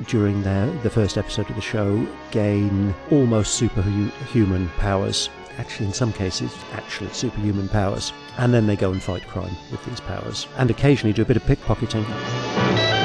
during 0.07 0.43
the 0.43 0.91
first 0.91 1.17
episode 1.19 1.49
of 1.49 1.57
the 1.57 1.63
show 1.63 2.07
gain 2.31 2.95
almost 3.11 3.55
superhuman 3.55 4.69
powers. 4.77 5.31
Actually, 5.59 5.87
in 5.87 5.93
some 5.93 6.13
cases, 6.13 6.55
actually 6.73 7.11
superhuman 7.11 7.69
powers. 7.69 8.13
And 8.37 8.53
then 8.53 8.67
they 8.67 8.77
go 8.77 8.93
and 8.93 9.03
fight 9.03 9.27
crime 9.27 9.57
with 9.71 9.85
these 9.87 10.01
powers, 10.01 10.47
and 10.59 10.71
occasionally 10.71 11.15
do 11.15 11.23
a 11.23 11.25
bit 11.25 11.37
of 11.37 11.43
pickpocketing. 11.45 12.96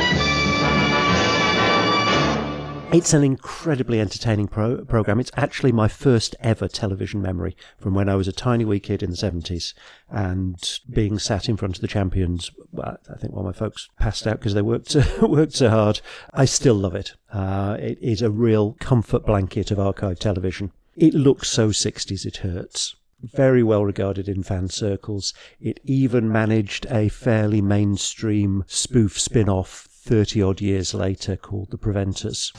It's 2.94 3.14
an 3.14 3.24
incredibly 3.24 4.02
entertaining 4.02 4.50
pro- 4.50 4.84
program. 4.84 5.22
It's 5.22 5.32
actually 5.38 5.72
my 5.72 5.88
first 5.88 6.36
ever 6.42 6.68
television 6.68 7.22
memory 7.22 7.56
from 7.80 7.94
when 7.94 8.10
I 8.10 8.16
was 8.16 8.28
a 8.28 8.34
tiny 8.34 8.66
wee 8.66 8.82
kid 8.82 9.02
in 9.02 9.12
the 9.12 9.16
70s 9.16 9.74
and 10.10 10.80
being 10.90 11.18
sat 11.18 11.48
in 11.48 11.56
front 11.56 11.78
of 11.78 11.82
the 11.82 11.88
champions. 11.88 12.52
Well, 12.74 12.98
I 13.10 13.18
think 13.18 13.34
while 13.34 13.46
my 13.46 13.54
folks 13.54 13.88
passed 13.98 14.28
out 14.28 14.40
because 14.40 14.56
they 14.56 14.62
worked, 14.62 14.94
worked 15.22 15.54
so 15.54 15.70
hard. 15.70 16.02
I 16.34 16.44
still 16.44 16.76
love 16.76 16.94
it. 16.94 17.14
Uh, 17.32 17.78
it 17.80 17.98
is 18.02 18.22
a 18.22 18.30
real 18.30 18.76
comfort 18.82 19.26
blanket 19.26 19.72
of 19.72 19.80
archive 19.80 20.20
television. 20.20 20.74
It 20.98 21.14
looks 21.14 21.48
so 21.48 21.70
60s 21.70 22.26
it 22.26 22.38
hurts. 22.38 22.98
Very 23.22 23.64
well 23.64 23.86
regarded 23.86 24.28
in 24.28 24.44
fan 24.44 24.68
circles. 24.68 25.34
It 25.62 25.80
even 25.86 26.30
managed 26.30 26.88
a 26.90 27.08
fairly 27.08 27.62
mainstream 27.62 28.66
spoof 28.68 29.18
spin 29.18 29.48
off 29.48 29.88
30 30.04 30.42
odd 30.42 30.62
years 30.62 30.96
later 30.96 31.36
called 31.36 31.70
The 31.70 31.78
Preventers. 31.78 32.52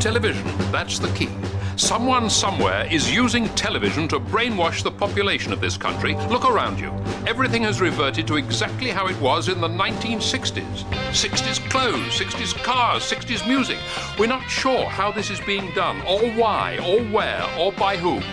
Television, 0.00 0.44
that's 0.72 0.98
the 0.98 1.12
key. 1.14 1.30
Someone 1.76 2.28
somewhere 2.28 2.88
is 2.90 3.14
using 3.14 3.48
television 3.50 4.08
to 4.08 4.18
brainwash 4.18 4.82
the 4.82 4.90
population 4.90 5.52
of 5.52 5.60
this 5.60 5.76
country. 5.76 6.16
Look 6.28 6.44
around 6.44 6.80
you. 6.80 6.90
Everything 7.24 7.62
has 7.62 7.80
reverted 7.80 8.26
to 8.26 8.36
exactly 8.36 8.90
how 8.90 9.06
it 9.06 9.18
was 9.20 9.48
in 9.48 9.60
the 9.60 9.68
1960s. 9.68 10.82
60s 11.12 11.70
clothes, 11.70 12.18
60s 12.18 12.54
cars, 12.64 13.04
60s 13.04 13.46
music. 13.46 13.78
We're 14.18 14.26
not 14.26 14.42
sure 14.50 14.86
how 14.86 15.12
this 15.12 15.30
is 15.30 15.40
being 15.40 15.72
done, 15.72 16.00
or 16.02 16.20
why, 16.32 16.78
or 16.78 17.00
where, 17.12 17.46
or 17.56 17.70
by 17.72 17.96
whom. 17.96 18.24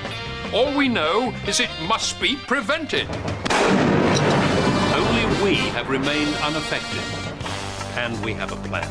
All 0.51 0.75
we 0.75 0.89
know 0.89 1.35
is 1.47 1.59
it 1.59 1.69
must 1.87 2.19
be 2.19 2.35
prevented. 2.35 3.07
Only 5.49 5.63
we 5.63 5.69
have 5.69 5.89
remained 5.89 6.35
unaffected. 6.43 7.01
And 7.97 8.23
we 8.23 8.33
have 8.33 8.51
a 8.51 8.55
plan. 8.67 8.87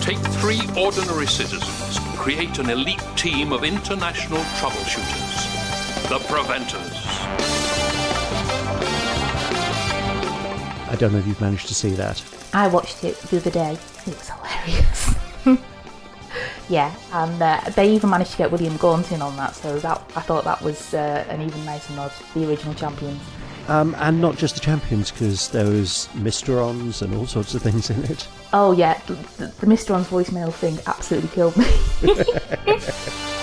Take 0.00 0.18
three 0.40 0.60
ordinary 0.76 1.28
citizens, 1.28 2.00
create 2.16 2.58
an 2.58 2.68
elite 2.68 3.04
team 3.14 3.52
of 3.52 3.62
international 3.62 4.40
troubleshooters. 4.58 6.08
The 6.08 6.18
Preventers. 6.26 6.96
I 10.90 10.96
don't 10.98 11.12
know 11.12 11.18
if 11.18 11.26
you've 11.28 11.40
managed 11.40 11.68
to 11.68 11.74
see 11.74 11.90
that. 11.90 12.20
I 12.52 12.66
watched 12.66 13.04
it 13.04 13.16
the 13.18 13.36
other 13.36 13.52
day. 13.52 13.78
It 14.04 14.18
was 14.18 14.30
hilarious. 14.30 15.14
yeah, 16.68 16.92
and 17.12 17.40
uh, 17.40 17.60
they 17.76 17.92
even 17.92 18.10
managed 18.10 18.32
to 18.32 18.38
get 18.38 18.50
William 18.50 18.76
Gaunt 18.78 19.12
in 19.12 19.22
on 19.22 19.36
that, 19.36 19.54
so 19.54 19.78
that 19.78 20.02
I 20.16 20.22
thought 20.22 20.42
that 20.42 20.60
was 20.60 20.92
uh, 20.92 21.24
an 21.28 21.40
even 21.40 21.64
nicer 21.64 21.92
nod. 21.92 22.10
to 22.10 22.40
The 22.40 22.48
original 22.48 22.74
champions. 22.74 23.20
Um, 23.68 23.94
and 23.98 24.20
not 24.20 24.38
just 24.38 24.54
the 24.54 24.60
champions, 24.60 25.10
because 25.10 25.48
there 25.50 25.66
was 25.66 26.08
Mysterons 26.14 27.02
and 27.02 27.14
all 27.14 27.26
sorts 27.26 27.54
of 27.54 27.62
things 27.62 27.90
in 27.90 28.02
it. 28.04 28.26
Oh 28.52 28.72
yeah, 28.72 28.98
the, 29.06 29.14
the, 29.36 29.52
the 29.60 29.66
Mysteron's 29.66 30.08
voicemail 30.08 30.52
thing 30.52 30.78
absolutely 30.86 31.28
killed 31.28 31.56
me. 31.56 31.66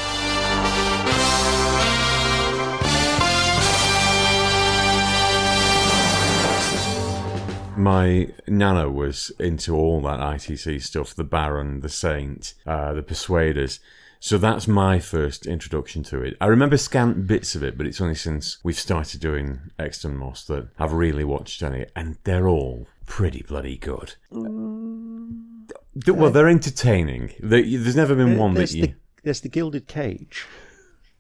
My 7.78 8.30
nana 8.48 8.90
was 8.90 9.32
into 9.38 9.76
all 9.76 10.02
that 10.02 10.20
ITC 10.20 10.82
stuff, 10.82 11.14
the 11.14 11.26
Baron, 11.26 11.82
the 11.82 11.90
Saint, 11.90 12.54
uh, 12.66 12.94
the 12.94 13.04
Persuaders. 13.04 13.80
So 14.26 14.40
that's 14.40 14.68
my 14.68 14.98
first 14.98 15.46
introduction 15.46 16.02
to 16.06 16.20
it. 16.24 16.36
I 16.42 16.48
remember 16.48 16.78
scant 16.78 17.28
bits 17.28 17.54
of 17.54 17.62
it, 17.62 17.78
but 17.78 17.86
it's 17.86 18.02
only 18.02 18.16
since 18.16 18.58
we've 18.64 18.76
started 18.76 19.22
doing 19.22 19.60
Exton 19.78 20.18
Moss 20.18 20.44
that 20.46 20.70
I've 20.80 20.94
really 20.94 21.24
watched 21.24 21.62
any, 21.62 21.86
and 21.96 22.18
they're 22.24 22.48
all 22.48 22.88
pretty 23.06 23.44
bloody 23.44 23.78
good. 23.78 24.16
Well, 24.32 26.32
they're 26.32 26.50
entertaining. 26.50 27.34
They, 27.40 27.76
there's 27.76 27.96
never 27.96 28.16
been 28.16 28.36
one 28.36 28.56
that 28.56 28.74
you. 28.74 28.88
the, 28.88 28.94
there's 29.22 29.42
the 29.42 29.50
Gilded 29.50 29.88
Cage. 29.88 30.48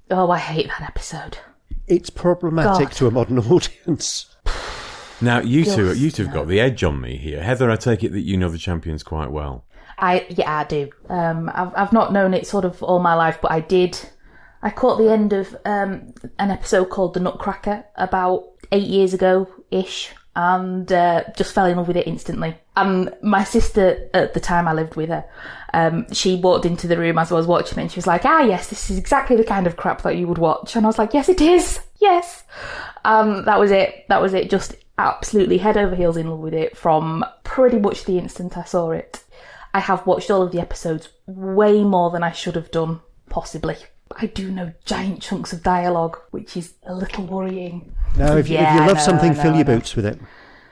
oh, 0.10 0.32
I 0.32 0.40
hate 0.40 0.70
that 0.70 0.82
episode. 0.82 1.38
It's 1.86 2.10
problematic 2.10 2.90
God. 2.90 2.98
to 2.98 3.06
a 3.06 3.12
modern 3.12 3.38
audience. 3.38 4.36
Now, 5.22 5.42
you 5.42 5.64
two, 5.64 5.94
you 5.94 6.10
two 6.10 6.24
have 6.24 6.34
got 6.34 6.48
the 6.48 6.60
edge 6.60 6.84
on 6.84 7.00
me 7.00 7.18
here. 7.18 7.44
Heather, 7.44 7.70
I 7.70 7.76
take 7.76 8.04
it 8.04 8.14
that 8.14 8.22
you 8.22 8.36
know 8.36 8.50
the 8.50 8.58
champions 8.58 9.04
quite 9.04 9.30
well. 9.30 9.64
I 9.98 10.26
yeah, 10.30 10.60
I 10.60 10.64
do. 10.66 10.90
Um, 11.10 11.50
I've 11.54 11.74
I've 11.76 11.94
not 11.94 12.14
known 12.14 12.34
it 12.34 12.48
sort 12.48 12.66
of 12.66 12.82
all 12.84 13.00
my 13.00 13.14
life, 13.14 13.40
but 13.42 13.52
I 13.52 13.60
did. 13.60 13.98
I 14.62 14.70
caught 14.72 14.98
the 14.98 15.12
end 15.12 15.32
of 15.34 15.56
um, 15.66 16.14
an 16.40 16.50
episode 16.50 16.86
called 16.86 17.14
The 17.14 17.20
Nutcracker 17.20 17.86
about 17.96 18.48
eight 18.72 18.88
years 18.88 19.14
ago 19.14 19.48
ish, 19.70 20.12
and 20.36 20.92
uh, 20.92 21.24
just 21.38 21.54
fell 21.54 21.66
in 21.66 21.78
love 21.78 21.88
with 21.88 21.98
it 21.98 22.08
instantly. 22.08 22.58
And 22.76 23.14
my 23.22 23.44
sister 23.44 24.10
at 24.14 24.34
the 24.34 24.40
time 24.40 24.68
I 24.68 24.74
lived 24.74 24.96
with 24.96 25.10
her, 25.10 25.24
um, 25.74 26.12
she 26.12 26.36
walked 26.36 26.66
into 26.66 26.88
the 26.88 26.98
room 26.98 27.18
as 27.18 27.32
I 27.32 27.36
was 27.36 27.48
watching 27.48 27.78
it, 27.78 27.82
and 27.84 27.92
she 27.92 27.98
was 27.98 28.08
like, 28.08 28.26
"Ah, 28.26 28.42
yes, 28.42 28.68
this 28.70 28.90
is 28.90 28.98
exactly 28.98 29.36
the 29.36 29.44
kind 29.44 29.68
of 29.68 29.78
crap 29.78 30.02
that 30.02 30.18
you 30.18 30.28
would 30.28 30.40
watch." 30.40 30.76
And 30.76 30.86
I 30.86 30.90
was 30.90 30.98
like, 30.98 31.14
"Yes, 31.14 31.30
it 31.30 31.42
is. 31.42 31.80
Yes." 32.00 32.44
Um, 33.06 33.46
that 33.46 33.60
was 33.60 33.72
it. 33.72 34.06
That 34.10 34.22
was 34.22 34.34
it. 34.34 34.50
Just 34.50 34.76
absolutely 34.98 35.58
head 35.58 35.78
over 35.78 35.96
heels 35.96 36.18
in 36.18 36.30
love 36.30 36.40
with 36.40 36.54
it 36.54 36.78
from 36.78 37.24
pretty 37.44 37.78
much 37.78 38.06
the 38.06 38.18
instant 38.18 38.58
I 38.58 38.64
saw 38.64 38.92
it. 38.92 39.24
I 39.76 39.80
have 39.80 40.08
watched 40.08 40.32
all 40.32 40.42
of 40.42 40.54
the 40.54 40.62
episodes 40.62 41.10
way 41.26 41.84
more 41.84 42.10
than 42.10 42.24
I 42.24 42.32
should 42.32 42.56
have 42.56 42.72
done, 42.72 43.02
possibly. 43.28 43.76
I 44.10 44.28
do 44.28 44.50
know 44.50 44.72
giant 44.86 45.22
chunks 45.22 45.52
of 45.52 45.64
dialogue, 45.64 46.18
which 46.32 46.56
is 46.56 46.76
a 46.84 46.96
little 46.96 47.26
worrying. 47.26 47.94
No, 48.18 48.38
if 48.38 48.48
you, 48.48 48.58
if 48.58 48.74
you 48.74 48.80
love 48.80 48.96
know, 48.96 49.04
something, 49.04 49.32
I 49.32 49.34
know, 49.34 49.42
fill 49.42 49.54
I 49.54 49.58
your 49.58 49.66
know. 49.66 49.76
boots 49.76 49.98
with 49.98 50.06
it. 50.06 50.18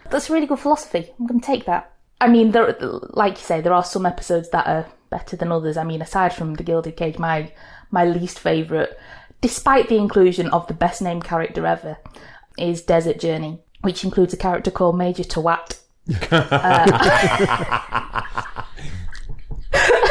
That's 0.10 0.30
a 0.30 0.34
really 0.34 0.46
good 0.46 0.60
philosophy. 0.60 1.12
I'm 1.20 1.28
going 1.28 1.42
to 1.42 1.46
take 1.46 1.66
that. 1.66 1.92
I 2.22 2.30
mean, 2.30 2.52
there, 2.52 2.78
like 3.10 3.34
you 3.34 3.44
say, 3.44 3.60
there 3.60 3.74
are 3.74 3.84
some 3.84 4.06
episodes 4.06 4.50
that 4.52 4.68
are 4.68 4.88
better 5.10 5.36
than 5.36 5.52
others. 5.52 5.76
I 5.76 5.84
mean, 5.84 6.02
aside 6.02 6.34
from 6.34 6.54
the 6.54 6.64
Gilded 6.64 6.96
Cage, 6.96 7.20
my 7.20 7.52
my 7.92 8.06
least 8.06 8.40
favourite, 8.40 8.92
despite 9.42 9.90
the 9.90 9.98
inclusion 9.98 10.48
of 10.52 10.68
the 10.68 10.74
best 10.74 11.02
named 11.02 11.26
character 11.26 11.68
ever, 11.68 11.98
is 12.58 12.82
Desert 12.82 13.20
Journey, 13.20 13.60
which 13.82 14.06
includes 14.06 14.34
a 14.34 14.38
character 14.38 14.72
called 14.72 14.98
Major 14.98 15.24
Tawat. 15.24 15.82
Uh, 16.32 18.22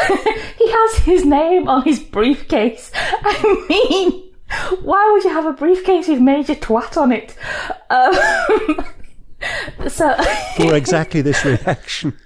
he 0.57 0.71
has 0.71 0.97
his 0.99 1.25
name 1.25 1.67
on 1.67 1.83
his 1.83 1.99
briefcase. 1.99 2.91
I 2.95 3.65
mean, 3.69 4.31
why 4.81 5.09
would 5.11 5.23
you 5.23 5.31
have 5.31 5.45
a 5.45 5.53
briefcase 5.53 6.07
with 6.07 6.19
Major 6.19 6.55
Twat 6.55 6.97
on 6.97 7.11
it? 7.11 7.35
Um, 7.89 8.13
so 9.89 10.15
For 10.57 10.75
exactly 10.75 11.21
this 11.21 11.43
reaction. 11.45 12.17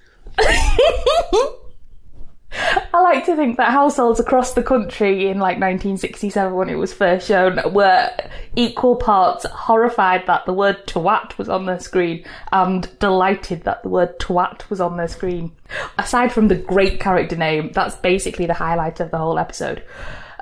I 2.94 3.02
like 3.02 3.26
to 3.26 3.36
think 3.36 3.58
that 3.58 3.72
households 3.72 4.20
across 4.20 4.54
the 4.54 4.64
country 4.64 5.28
in 5.28 5.38
like 5.38 5.60
1967 5.60 6.54
when 6.54 6.70
it 6.70 6.76
was 6.76 6.94
first 6.94 7.28
shown 7.28 7.60
were 7.72 8.10
equal 8.56 8.96
parts 8.96 9.46
horrified 9.46 10.26
that 10.26 10.46
the 10.46 10.54
word 10.54 10.86
twat 10.88 11.38
was 11.38 11.50
on 11.50 11.66
their 11.66 11.80
screen 11.80 12.26
and 12.52 12.98
delighted 13.00 13.64
that 13.64 13.84
the 13.84 13.90
word 13.90 14.18
twat 14.20 14.68
was 14.70 14.82
on 14.82 14.98
their 14.98 15.08
screen. 15.08 15.52
Aside 15.98 16.32
from 16.32 16.48
the 16.48 16.56
great 16.56 17.00
character 17.00 17.36
name, 17.36 17.72
that's 17.74 17.96
basically 17.96 18.48
the 18.48 18.54
highlight 18.54 19.00
of 19.00 19.12
the 19.12 19.18
whole 19.18 19.38
episode. 19.38 19.84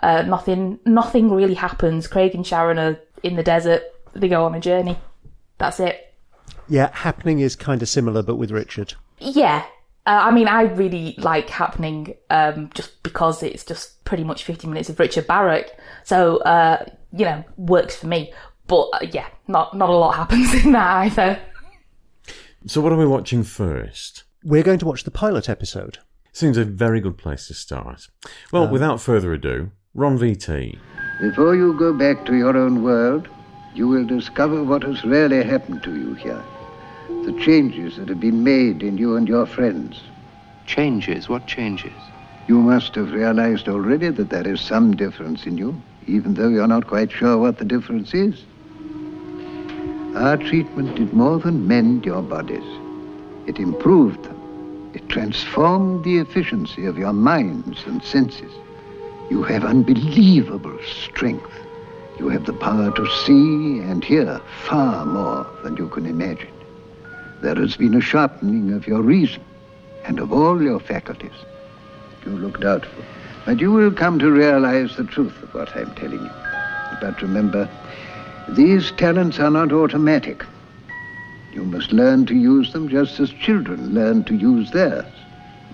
Uh, 0.02 0.22
nothing, 0.22 0.80
nothing 0.86 1.32
really 1.32 1.56
happens. 1.56 2.08
Craig 2.08 2.34
and 2.34 2.48
Sharon 2.48 2.80
are 2.80 3.00
in 3.24 3.36
the 3.36 3.44
desert. 3.44 3.84
They 4.14 4.30
go 4.30 4.46
on 4.46 4.56
a 4.56 4.60
journey. 4.60 4.98
That's 5.58 5.80
it. 5.80 6.14
Yeah, 6.70 6.92
happening 6.94 7.40
is 7.40 7.56
kind 7.56 7.82
of 7.82 7.90
similar, 7.90 8.24
but 8.24 8.36
with 8.36 8.52
Richard. 8.52 8.94
Yeah. 9.20 9.66
Uh, 10.08 10.22
I 10.24 10.32
mean, 10.32 10.48
I 10.48 10.64
really 10.64 11.16
like 11.18 11.50
Happening 11.50 12.16
um, 12.30 12.70
just 12.76 13.02
because 13.02 13.42
it's 13.42 13.66
just 13.66 14.04
pretty 14.06 14.24
much 14.24 14.44
50 14.44 14.68
minutes 14.68 14.90
of 14.90 15.00
Richard 15.00 15.26
Barrett. 15.26 15.80
So, 16.04 16.38
uh, 16.38 16.86
you 17.12 17.26
know, 17.26 17.44
works 17.58 17.96
for 17.96 18.08
me. 18.08 18.32
But 18.68 18.90
uh, 18.94 19.08
yeah, 19.12 19.28
not, 19.48 19.76
not 19.76 19.90
a 19.90 19.96
lot 19.96 20.16
happens 20.16 20.54
in 20.66 20.74
that 20.74 21.06
either. 21.06 21.40
So, 22.68 22.82
what 22.82 22.92
are 22.92 22.98
we 22.98 23.06
watching 23.06 23.44
first? 23.44 24.24
We're 24.44 24.64
going 24.64 24.80
to 24.80 24.86
watch 24.86 25.04
the 25.04 25.12
pilot 25.12 25.50
episode. 25.50 26.00
Seems 26.32 26.58
a 26.58 26.66
very 26.66 27.00
good 27.00 27.18
place 27.18 27.48
to 27.48 27.54
start. 27.54 28.08
Well, 28.52 28.68
without 28.68 29.02
further 29.02 29.34
ado, 29.34 29.72
Ron 29.94 30.20
VT. 30.20 30.78
Before 31.22 31.56
you 31.56 31.74
go 31.78 31.94
back 31.94 32.26
to 32.26 32.36
your 32.36 32.58
own 32.58 32.84
world, 32.84 33.30
you 33.74 33.88
will 33.88 34.06
discover 34.06 34.64
what 34.64 34.84
has 34.84 35.04
really 35.06 35.44
happened 35.44 35.82
to 35.84 35.96
you 35.96 36.14
here. 36.16 36.44
The 37.26 37.34
changes 37.40 37.98
that 37.98 38.10
have 38.10 38.20
been 38.20 38.44
made 38.44 38.84
in 38.84 39.00
you 39.00 39.16
and 39.16 39.28
your 39.28 39.48
friends. 39.48 40.00
Changes? 40.68 41.28
What 41.28 41.48
changes? 41.48 41.92
You 42.48 42.60
must 42.60 42.94
have 42.94 43.14
realized 43.14 43.68
already 43.68 44.10
that 44.10 44.30
there 44.30 44.48
is 44.48 44.62
some 44.62 44.96
difference 44.96 45.48
in 45.48 45.58
you, 45.58 45.82
even 46.06 46.36
though 46.36 46.50
you're 46.50 46.68
not 46.68 46.86
quite 46.86 47.12
sure 47.12 47.40
what 47.40 47.58
the 47.58 47.66
difference 47.66 48.14
is. 48.14 48.44
Our 50.16 50.38
treatment 50.38 50.96
did 50.98 51.14
more 51.14 51.40
than 51.40 51.68
mend 51.68 52.06
your 52.06 52.22
bodies. 52.22 52.64
It 53.48 53.58
improved 53.58 54.24
them. 54.24 54.92
It 54.94 55.10
transformed 55.10 56.04
the 56.04 56.20
efficiency 56.20 56.86
of 56.86 56.96
your 56.96 57.14
minds 57.14 57.84
and 57.88 58.04
senses. 58.04 58.52
You 59.32 59.42
have 59.42 59.66
unbelievable 59.66 60.78
strength. 60.84 61.52
You 62.20 62.30
have 62.30 62.46
the 62.46 62.54
power 62.54 62.92
to 62.92 63.10
see 63.26 63.80
and 63.80 64.04
hear 64.04 64.40
far 64.66 65.08
more 65.08 65.48
than 65.64 65.76
you 65.76 65.90
can 65.90 66.06
imagine. 66.06 66.55
There 67.42 67.56
has 67.56 67.76
been 67.76 67.96
a 67.96 68.02
sharpening 68.02 68.74
of 68.74 68.88
your 68.88 69.02
reason 69.02 69.44
and 70.06 70.20
of 70.20 70.32
all 70.32 70.62
your 70.62 70.80
faculties. 70.80 71.36
You 72.26 72.32
look 72.32 72.60
doubtful, 72.60 73.04
but 73.46 73.60
you 73.60 73.72
will 73.72 73.92
come 73.92 74.20
to 74.20 74.32
realize 74.32 74.96
the 74.96 75.04
truth 75.04 75.44
of 75.44 75.54
what 75.54 75.76
I'm 75.76 75.94
telling 75.96 76.24
you. 76.24 76.32
But 77.02 77.22
remember, 77.22 77.70
these 78.50 78.92
talents 78.92 79.40
are 79.40 79.52
not 79.52 79.72
automatic. 79.72 80.46
You 81.54 81.64
must 81.64 81.92
learn 81.92 82.26
to 82.28 82.36
use 82.36 82.74
them 82.74 82.90
just 82.90 83.20
as 83.20 83.30
children 83.30 83.94
learn 83.94 84.24
to 84.26 84.36
use 84.36 84.72
theirs. 84.72 85.06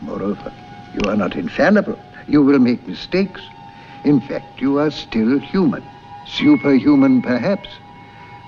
Moreover, 0.01 0.51
you 0.93 1.09
are 1.09 1.15
not 1.15 1.35
infallible. 1.35 1.97
You 2.27 2.41
will 2.41 2.59
make 2.59 2.87
mistakes. 2.87 3.41
In 4.03 4.19
fact, 4.19 4.61
you 4.61 4.77
are 4.77 4.91
still 4.91 5.39
human. 5.39 5.83
Superhuman, 6.27 7.21
perhaps, 7.21 7.69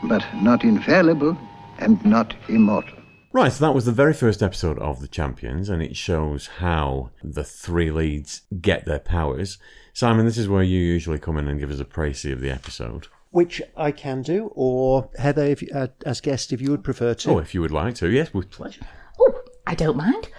but 0.04 0.26
not 0.42 0.64
infallible 0.64 1.38
and 1.80 2.04
not 2.06 2.34
immortal. 2.48 3.03
Right, 3.34 3.52
so 3.52 3.66
that 3.66 3.74
was 3.74 3.86
the 3.86 3.92
very 3.92 4.14
first 4.14 4.44
episode 4.44 4.78
of 4.78 5.02
The 5.02 5.08
Champions, 5.08 5.68
and 5.68 5.82
it 5.82 5.98
shows 5.98 6.46
how 6.60 7.10
the 7.24 7.44
three 7.44 7.90
leads 7.90 8.44
get 8.62 8.86
their 8.86 9.00
powers. 9.00 9.58
Simon, 9.92 10.28
this 10.28 10.38
is 10.38 10.48
where 10.48 10.62
you 10.62 10.80
usually 10.80 11.18
come 11.18 11.40
in 11.40 11.48
and 11.48 11.60
give 11.60 11.72
us 11.72 11.80
a 11.80 11.86
précis 11.86 12.32
of 12.32 12.42
the 12.42 12.52
episode. 12.52 13.08
Which 13.32 13.60
I 13.76 13.90
can 13.90 14.22
do, 14.22 14.52
or 14.54 15.10
Heather, 15.18 15.46
if 15.46 15.64
you, 15.64 15.70
uh, 15.74 15.88
as 16.06 16.22
guest, 16.22 16.54
if 16.54 16.62
you 16.62 16.70
would 16.70 16.84
prefer 16.84 17.16
to. 17.16 17.32
Oh, 17.32 17.40
if 17.40 17.56
you 17.56 17.62
would 17.62 17.72
like 17.72 17.96
to, 17.96 18.10
yes, 18.12 18.32
with 18.36 18.52
pleasure. 18.52 18.86
Oh, 19.20 19.42
I 19.66 19.74
don't 19.74 19.98
mind. 19.98 20.30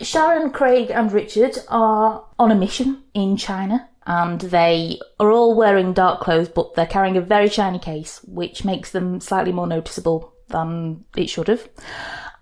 Sharon, 0.00 0.50
Craig, 0.50 0.90
and 0.90 1.12
Richard 1.12 1.58
are 1.68 2.24
on 2.38 2.50
a 2.50 2.54
mission 2.54 3.02
in 3.12 3.36
China, 3.36 3.90
and 4.06 4.40
they 4.40 4.98
are 5.20 5.30
all 5.30 5.54
wearing 5.54 5.92
dark 5.92 6.20
clothes, 6.20 6.48
but 6.48 6.74
they're 6.74 6.86
carrying 6.86 7.18
a 7.18 7.20
very 7.20 7.50
shiny 7.50 7.78
case, 7.78 8.22
which 8.24 8.64
makes 8.64 8.90
them 8.90 9.20
slightly 9.20 9.52
more 9.52 9.66
noticeable 9.66 10.32
than 10.48 11.04
it 11.14 11.28
should 11.28 11.48
have. 11.48 11.68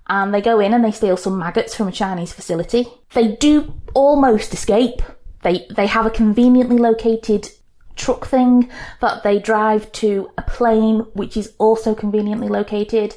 And 0.08 0.32
they 0.32 0.40
go 0.40 0.60
in 0.60 0.72
and 0.72 0.84
they 0.84 0.92
steal 0.92 1.16
some 1.16 1.38
maggots 1.38 1.74
from 1.74 1.88
a 1.88 1.92
Chinese 1.92 2.32
facility. 2.32 2.86
They 3.12 3.36
do 3.36 3.74
almost 3.94 4.54
escape. 4.54 5.02
They 5.42 5.66
they 5.74 5.86
have 5.86 6.06
a 6.06 6.10
conveniently 6.10 6.78
located 6.78 7.50
truck 7.96 8.26
thing 8.26 8.70
that 9.00 9.22
they 9.22 9.38
drive 9.38 9.90
to 9.90 10.30
a 10.36 10.42
plane 10.42 11.00
which 11.14 11.36
is 11.36 11.54
also 11.58 11.94
conveniently 11.94 12.48
located 12.48 13.16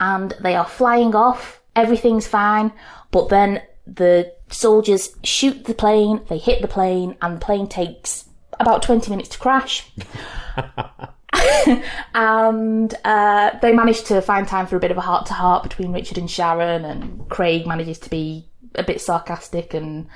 and 0.00 0.34
they 0.40 0.54
are 0.54 0.66
flying 0.66 1.14
off. 1.14 1.60
Everything's 1.76 2.26
fine, 2.26 2.72
but 3.10 3.28
then 3.28 3.60
the 3.86 4.32
soldiers 4.48 5.16
shoot 5.24 5.64
the 5.64 5.74
plane, 5.74 6.20
they 6.28 6.38
hit 6.38 6.62
the 6.62 6.68
plane, 6.68 7.16
and 7.20 7.36
the 7.36 7.44
plane 7.44 7.66
takes 7.66 8.26
about 8.60 8.82
20 8.82 9.10
minutes 9.10 9.30
to 9.30 9.38
crash. 9.38 9.90
and 12.14 12.94
uh, 13.04 13.58
they 13.60 13.72
manage 13.72 14.04
to 14.04 14.20
find 14.20 14.46
time 14.46 14.66
for 14.66 14.76
a 14.76 14.80
bit 14.80 14.90
of 14.90 14.96
a 14.96 15.02
heart 15.02 15.26
to 15.26 15.34
heart 15.34 15.62
between 15.62 15.92
Richard 15.92 16.18
and 16.18 16.30
Sharon, 16.30 16.84
and 16.84 17.28
Craig 17.28 17.66
manages 17.66 17.98
to 18.00 18.10
be 18.10 18.46
a 18.74 18.82
bit 18.82 19.00
sarcastic 19.00 19.74
and, 19.74 20.06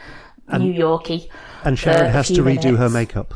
New 0.59 0.73
Yorky. 0.73 1.31
and 1.65 1.79
Sharon 1.79 2.11
has 2.11 2.29
to 2.29 2.43
redo 2.43 2.77
her 2.79 2.89
makeup. 2.89 3.35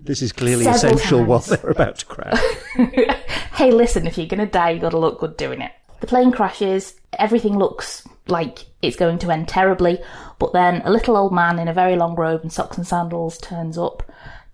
This 0.00 0.20
is 0.20 0.32
clearly 0.32 0.64
Several 0.64 0.94
essential 0.94 1.24
while 1.24 1.38
they're 1.38 1.70
about 1.70 1.98
to 1.98 2.06
crash. 2.06 2.40
hey, 3.54 3.70
listen, 3.72 4.06
if 4.06 4.18
you're 4.18 4.26
going 4.26 4.38
to 4.38 4.46
die, 4.46 4.70
you 4.70 4.80
got 4.80 4.90
to 4.90 4.98
look 4.98 5.18
good 5.18 5.36
doing 5.36 5.62
it. 5.62 5.72
The 6.00 6.06
plane 6.06 6.30
crashes, 6.30 6.94
everything 7.14 7.58
looks 7.58 8.06
like 8.26 8.66
it's 8.82 8.96
going 8.96 9.18
to 9.20 9.30
end 9.30 9.48
terribly, 9.48 9.98
but 10.38 10.52
then 10.52 10.82
a 10.84 10.90
little 10.90 11.16
old 11.16 11.32
man 11.32 11.58
in 11.58 11.68
a 11.68 11.72
very 11.72 11.96
long 11.96 12.14
robe 12.14 12.42
and 12.42 12.52
socks 12.52 12.76
and 12.76 12.86
sandals 12.86 13.38
turns 13.38 13.78
up, 13.78 14.02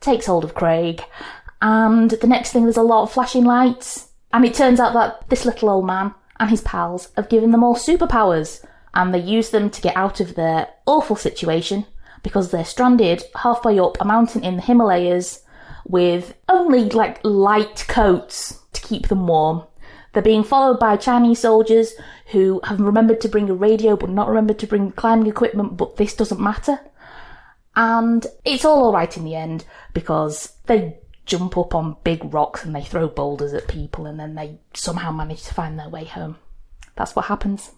takes 0.01 0.27
hold 0.27 0.45
of 0.45 0.55
Craig, 0.55 1.03
and 1.61 2.11
the 2.11 2.27
next 2.27 2.53
thing 2.53 2.65
there's 2.65 2.77
a 2.77 2.83
lot 2.83 3.03
of 3.03 3.13
flashing 3.13 3.45
lights, 3.45 4.09
and 4.33 4.45
it 4.45 4.55
turns 4.55 4.81
out 4.81 4.95
that 4.95 5.29
this 5.29 5.45
little 5.45 5.71
old 5.71 5.87
man 5.87 6.15
and 6.39 6.51
his 6.51 6.63
pals 6.63 7.09
have 7.17 7.29
given 7.29 7.51
them 7.51 7.63
all 7.63 7.77
superpowers, 7.77 8.65
and 8.95 9.13
they 9.13 9.21
use 9.21 9.51
them 9.51 9.71
to 9.71 9.81
get 9.81 9.97
out 9.97 10.21
of 10.21 10.35
their 10.35 10.69
awful 10.87 11.17
situation 11.17 11.87
because 12.23 12.51
they're 12.51 12.65
stranded 12.65 13.23
halfway 13.35 13.79
up 13.79 13.97
a 14.01 14.05
mountain 14.05 14.45
in 14.45 14.57
the 14.57 14.63
Himalayas 14.63 15.43
with 15.87 16.35
only 16.49 16.85
like 16.91 17.21
light 17.25 17.85
coats 17.89 18.61
to 18.73 18.81
keep 18.81 19.09
them 19.09 19.27
warm. 19.27 19.65
They're 20.13 20.23
being 20.23 20.45
followed 20.45 20.81
by 20.81 20.97
Chinese 20.97 21.41
soldiers 21.41 21.93
who 22.33 22.61
have 22.65 22.81
remembered 22.81 23.21
to 23.23 23.29
bring 23.29 23.49
a 23.49 23.55
radio 23.55 23.97
but 23.97 24.11
not 24.11 24.29
remembered 24.29 24.59
to 24.61 24.67
bring 24.67 24.93
climbing 24.93 25.29
equipment, 25.29 25.77
but 25.77 25.97
this 25.97 26.15
doesn't 26.15 26.41
matter. 26.41 26.81
And 27.77 28.27
it's 28.45 28.65
all 28.65 28.85
alright 28.85 29.17
in 29.17 29.25
the 29.25 29.37
end 29.37 29.65
because 29.95 30.53
they 30.67 30.99
jump 31.27 31.57
up 31.57 31.75
on 31.75 31.97
big 32.05 32.33
rocks 32.33 32.65
and 32.65 32.75
they 32.75 32.83
throw 32.83 33.09
boulders 33.09 33.53
at 33.53 33.69
people 33.69 34.07
and 34.07 34.19
then 34.19 34.35
they 34.35 34.59
somehow 34.75 35.13
manage 35.13 35.43
to 35.45 35.55
find 35.55 35.79
their 35.79 35.89
way 35.89 36.05
home. 36.05 36.37
That's 36.97 37.15
what 37.15 37.27
happens. 37.27 37.71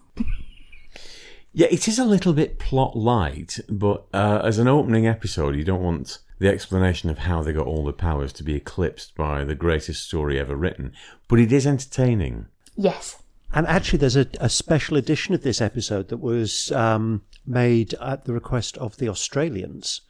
Yeah, 1.55 1.67
it 1.69 1.87
is 1.87 1.99
a 1.99 2.05
little 2.05 2.33
bit 2.33 2.57
plot 2.57 2.95
light, 2.95 3.59
but 3.69 4.05
uh, 4.11 4.41
as 4.43 4.57
an 4.57 4.67
opening 4.67 5.05
episode, 5.05 5.55
you 5.55 5.63
don't 5.63 5.83
want 5.83 6.17
the 6.39 6.49
explanation 6.49 7.11
of 7.11 7.19
how 7.19 7.43
they 7.43 7.53
got 7.53 7.67
all 7.67 7.85
the 7.85 7.93
powers 7.93 8.33
to 8.33 8.43
be 8.43 8.55
eclipsed 8.55 9.15
by 9.15 9.43
the 9.43 9.53
greatest 9.53 10.03
story 10.03 10.39
ever 10.39 10.55
written. 10.55 10.93
But 11.27 11.39
it 11.39 11.51
is 11.51 11.67
entertaining. 11.67 12.47
Yes. 12.75 13.21
And 13.53 13.67
actually, 13.67 13.99
there's 13.99 14.15
a, 14.15 14.25
a 14.39 14.49
special 14.49 14.97
edition 14.97 15.35
of 15.35 15.43
this 15.43 15.61
episode 15.61 16.07
that 16.07 16.17
was 16.17 16.71
um, 16.71 17.21
made 17.45 17.93
at 17.95 18.25
the 18.25 18.33
request 18.33 18.75
of 18.79 18.97
the 18.97 19.07
Australians 19.07 20.01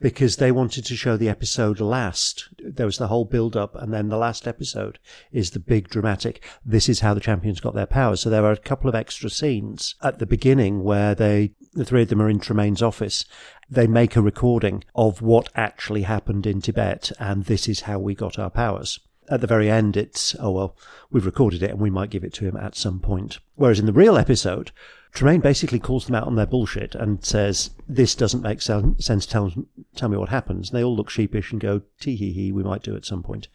because 0.00 0.36
they 0.36 0.52
wanted 0.52 0.84
to 0.84 0.96
show 0.96 1.16
the 1.16 1.28
episode 1.28 1.80
last. 1.80 2.48
There 2.58 2.86
was 2.86 2.98
the 2.98 3.08
whole 3.08 3.24
build 3.24 3.56
up, 3.56 3.74
and 3.74 3.92
then 3.92 4.08
the 4.08 4.16
last 4.16 4.46
episode 4.46 4.98
is 5.32 5.50
the 5.50 5.58
big 5.58 5.88
dramatic. 5.88 6.44
This 6.64 6.88
is 6.88 7.00
how 7.00 7.14
the 7.14 7.20
champions 7.20 7.60
got 7.60 7.74
their 7.74 7.86
powers. 7.86 8.20
So 8.20 8.30
there 8.30 8.44
are 8.44 8.52
a 8.52 8.56
couple 8.56 8.88
of 8.88 8.94
extra 8.94 9.30
scenes 9.30 9.94
at 10.02 10.18
the 10.18 10.26
beginning 10.26 10.84
where 10.84 11.14
they, 11.14 11.52
the 11.74 11.84
three 11.84 12.02
of 12.02 12.08
them 12.08 12.22
are 12.22 12.30
in 12.30 12.40
Tremaine's 12.40 12.82
office. 12.82 13.24
They 13.70 13.86
make 13.86 14.16
a 14.16 14.22
recording 14.22 14.84
of 14.94 15.20
what 15.20 15.50
actually 15.54 16.02
happened 16.02 16.46
in 16.46 16.60
Tibet, 16.60 17.12
and 17.18 17.44
this 17.44 17.68
is 17.68 17.82
how 17.82 17.98
we 17.98 18.14
got 18.14 18.38
our 18.38 18.50
powers 18.50 19.00
at 19.30 19.40
the 19.40 19.46
very 19.46 19.70
end, 19.70 19.96
it's, 19.96 20.34
oh, 20.40 20.50
well, 20.50 20.76
we've 21.10 21.26
recorded 21.26 21.62
it 21.62 21.70
and 21.70 21.80
we 21.80 21.90
might 21.90 22.10
give 22.10 22.24
it 22.24 22.32
to 22.34 22.46
him 22.46 22.56
at 22.56 22.74
some 22.74 23.00
point. 23.00 23.38
Whereas 23.56 23.78
in 23.78 23.86
the 23.86 23.92
real 23.92 24.16
episode, 24.16 24.70
Tremaine 25.12 25.40
basically 25.40 25.78
calls 25.78 26.06
them 26.06 26.14
out 26.14 26.26
on 26.26 26.36
their 26.36 26.46
bullshit 26.46 26.94
and 26.94 27.24
says, 27.24 27.70
this 27.88 28.14
doesn't 28.14 28.42
make 28.42 28.60
sense, 28.60 29.26
tell, 29.26 29.52
tell 29.96 30.08
me 30.08 30.16
what 30.16 30.28
happens. 30.28 30.70
And 30.70 30.78
they 30.78 30.84
all 30.84 30.94
look 30.94 31.10
sheepish 31.10 31.50
and 31.50 31.60
go, 31.60 31.82
tee 32.00 32.16
hee 32.16 32.32
hee, 32.32 32.52
we 32.52 32.62
might 32.62 32.82
do 32.82 32.94
at 32.94 33.04
some 33.04 33.22
point. 33.22 33.48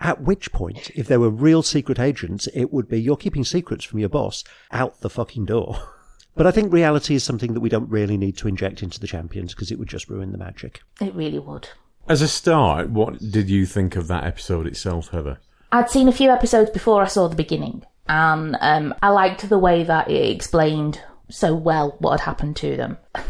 At 0.00 0.22
which 0.22 0.52
point, 0.52 0.90
if 0.94 1.06
there 1.06 1.20
were 1.20 1.30
real 1.30 1.62
secret 1.62 1.98
agents, 1.98 2.48
it 2.54 2.72
would 2.72 2.88
be, 2.88 3.00
you're 3.00 3.16
keeping 3.16 3.44
secrets 3.44 3.84
from 3.84 3.98
your 3.98 4.08
boss, 4.08 4.44
out 4.70 5.00
the 5.00 5.10
fucking 5.10 5.46
door. 5.46 5.78
But 6.36 6.46
I 6.46 6.50
think 6.50 6.72
reality 6.72 7.14
is 7.14 7.22
something 7.22 7.54
that 7.54 7.60
we 7.60 7.68
don't 7.68 7.88
really 7.88 8.16
need 8.16 8.36
to 8.38 8.48
inject 8.48 8.82
into 8.82 8.98
the 8.98 9.06
champions 9.06 9.54
because 9.54 9.70
it 9.70 9.78
would 9.78 9.88
just 9.88 10.08
ruin 10.08 10.32
the 10.32 10.38
magic. 10.38 10.82
It 11.00 11.14
really 11.14 11.38
would. 11.38 11.68
As 12.08 12.22
a 12.22 12.28
start, 12.28 12.90
what 12.90 13.18
did 13.18 13.48
you 13.48 13.66
think 13.66 13.96
of 13.96 14.08
that 14.08 14.24
episode 14.24 14.66
itself, 14.66 15.10
Heather? 15.10 15.38
I'd 15.70 15.90
seen 15.90 16.08
a 16.08 16.12
few 16.12 16.30
episodes 16.30 16.70
before 16.70 17.02
I 17.02 17.06
saw 17.06 17.28
the 17.28 17.36
beginning, 17.36 17.84
and 18.06 18.56
um, 18.60 18.94
I 19.02 19.08
liked 19.08 19.48
the 19.48 19.58
way 19.58 19.82
that 19.84 20.10
it 20.10 20.30
explained 20.30 21.00
so 21.30 21.54
well 21.54 21.96
what 21.98 22.20
had 22.20 22.24
happened 22.26 22.56
to 22.56 22.76
them. 22.76 22.98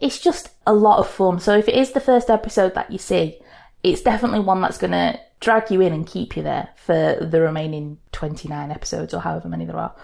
It's 0.00 0.18
just 0.18 0.50
a 0.66 0.74
lot 0.74 0.98
of 0.98 1.08
fun. 1.08 1.38
So 1.38 1.56
if 1.56 1.68
it 1.68 1.76
is 1.76 1.92
the 1.92 2.00
first 2.00 2.28
episode 2.28 2.74
that 2.74 2.90
you 2.90 2.98
see, 2.98 3.40
it's 3.82 4.02
definitely 4.02 4.40
one 4.40 4.60
that's 4.60 4.76
going 4.76 4.90
to 4.90 5.18
drag 5.40 5.70
you 5.70 5.80
in 5.80 5.92
and 5.92 6.06
keep 6.06 6.36
you 6.36 6.42
there 6.42 6.68
for 6.76 7.16
the 7.20 7.40
remaining 7.40 7.98
29 8.12 8.70
episodes 8.70 9.14
or 9.14 9.20
however 9.20 9.48
many 9.48 9.64
there 9.64 9.78
are. 9.78 9.94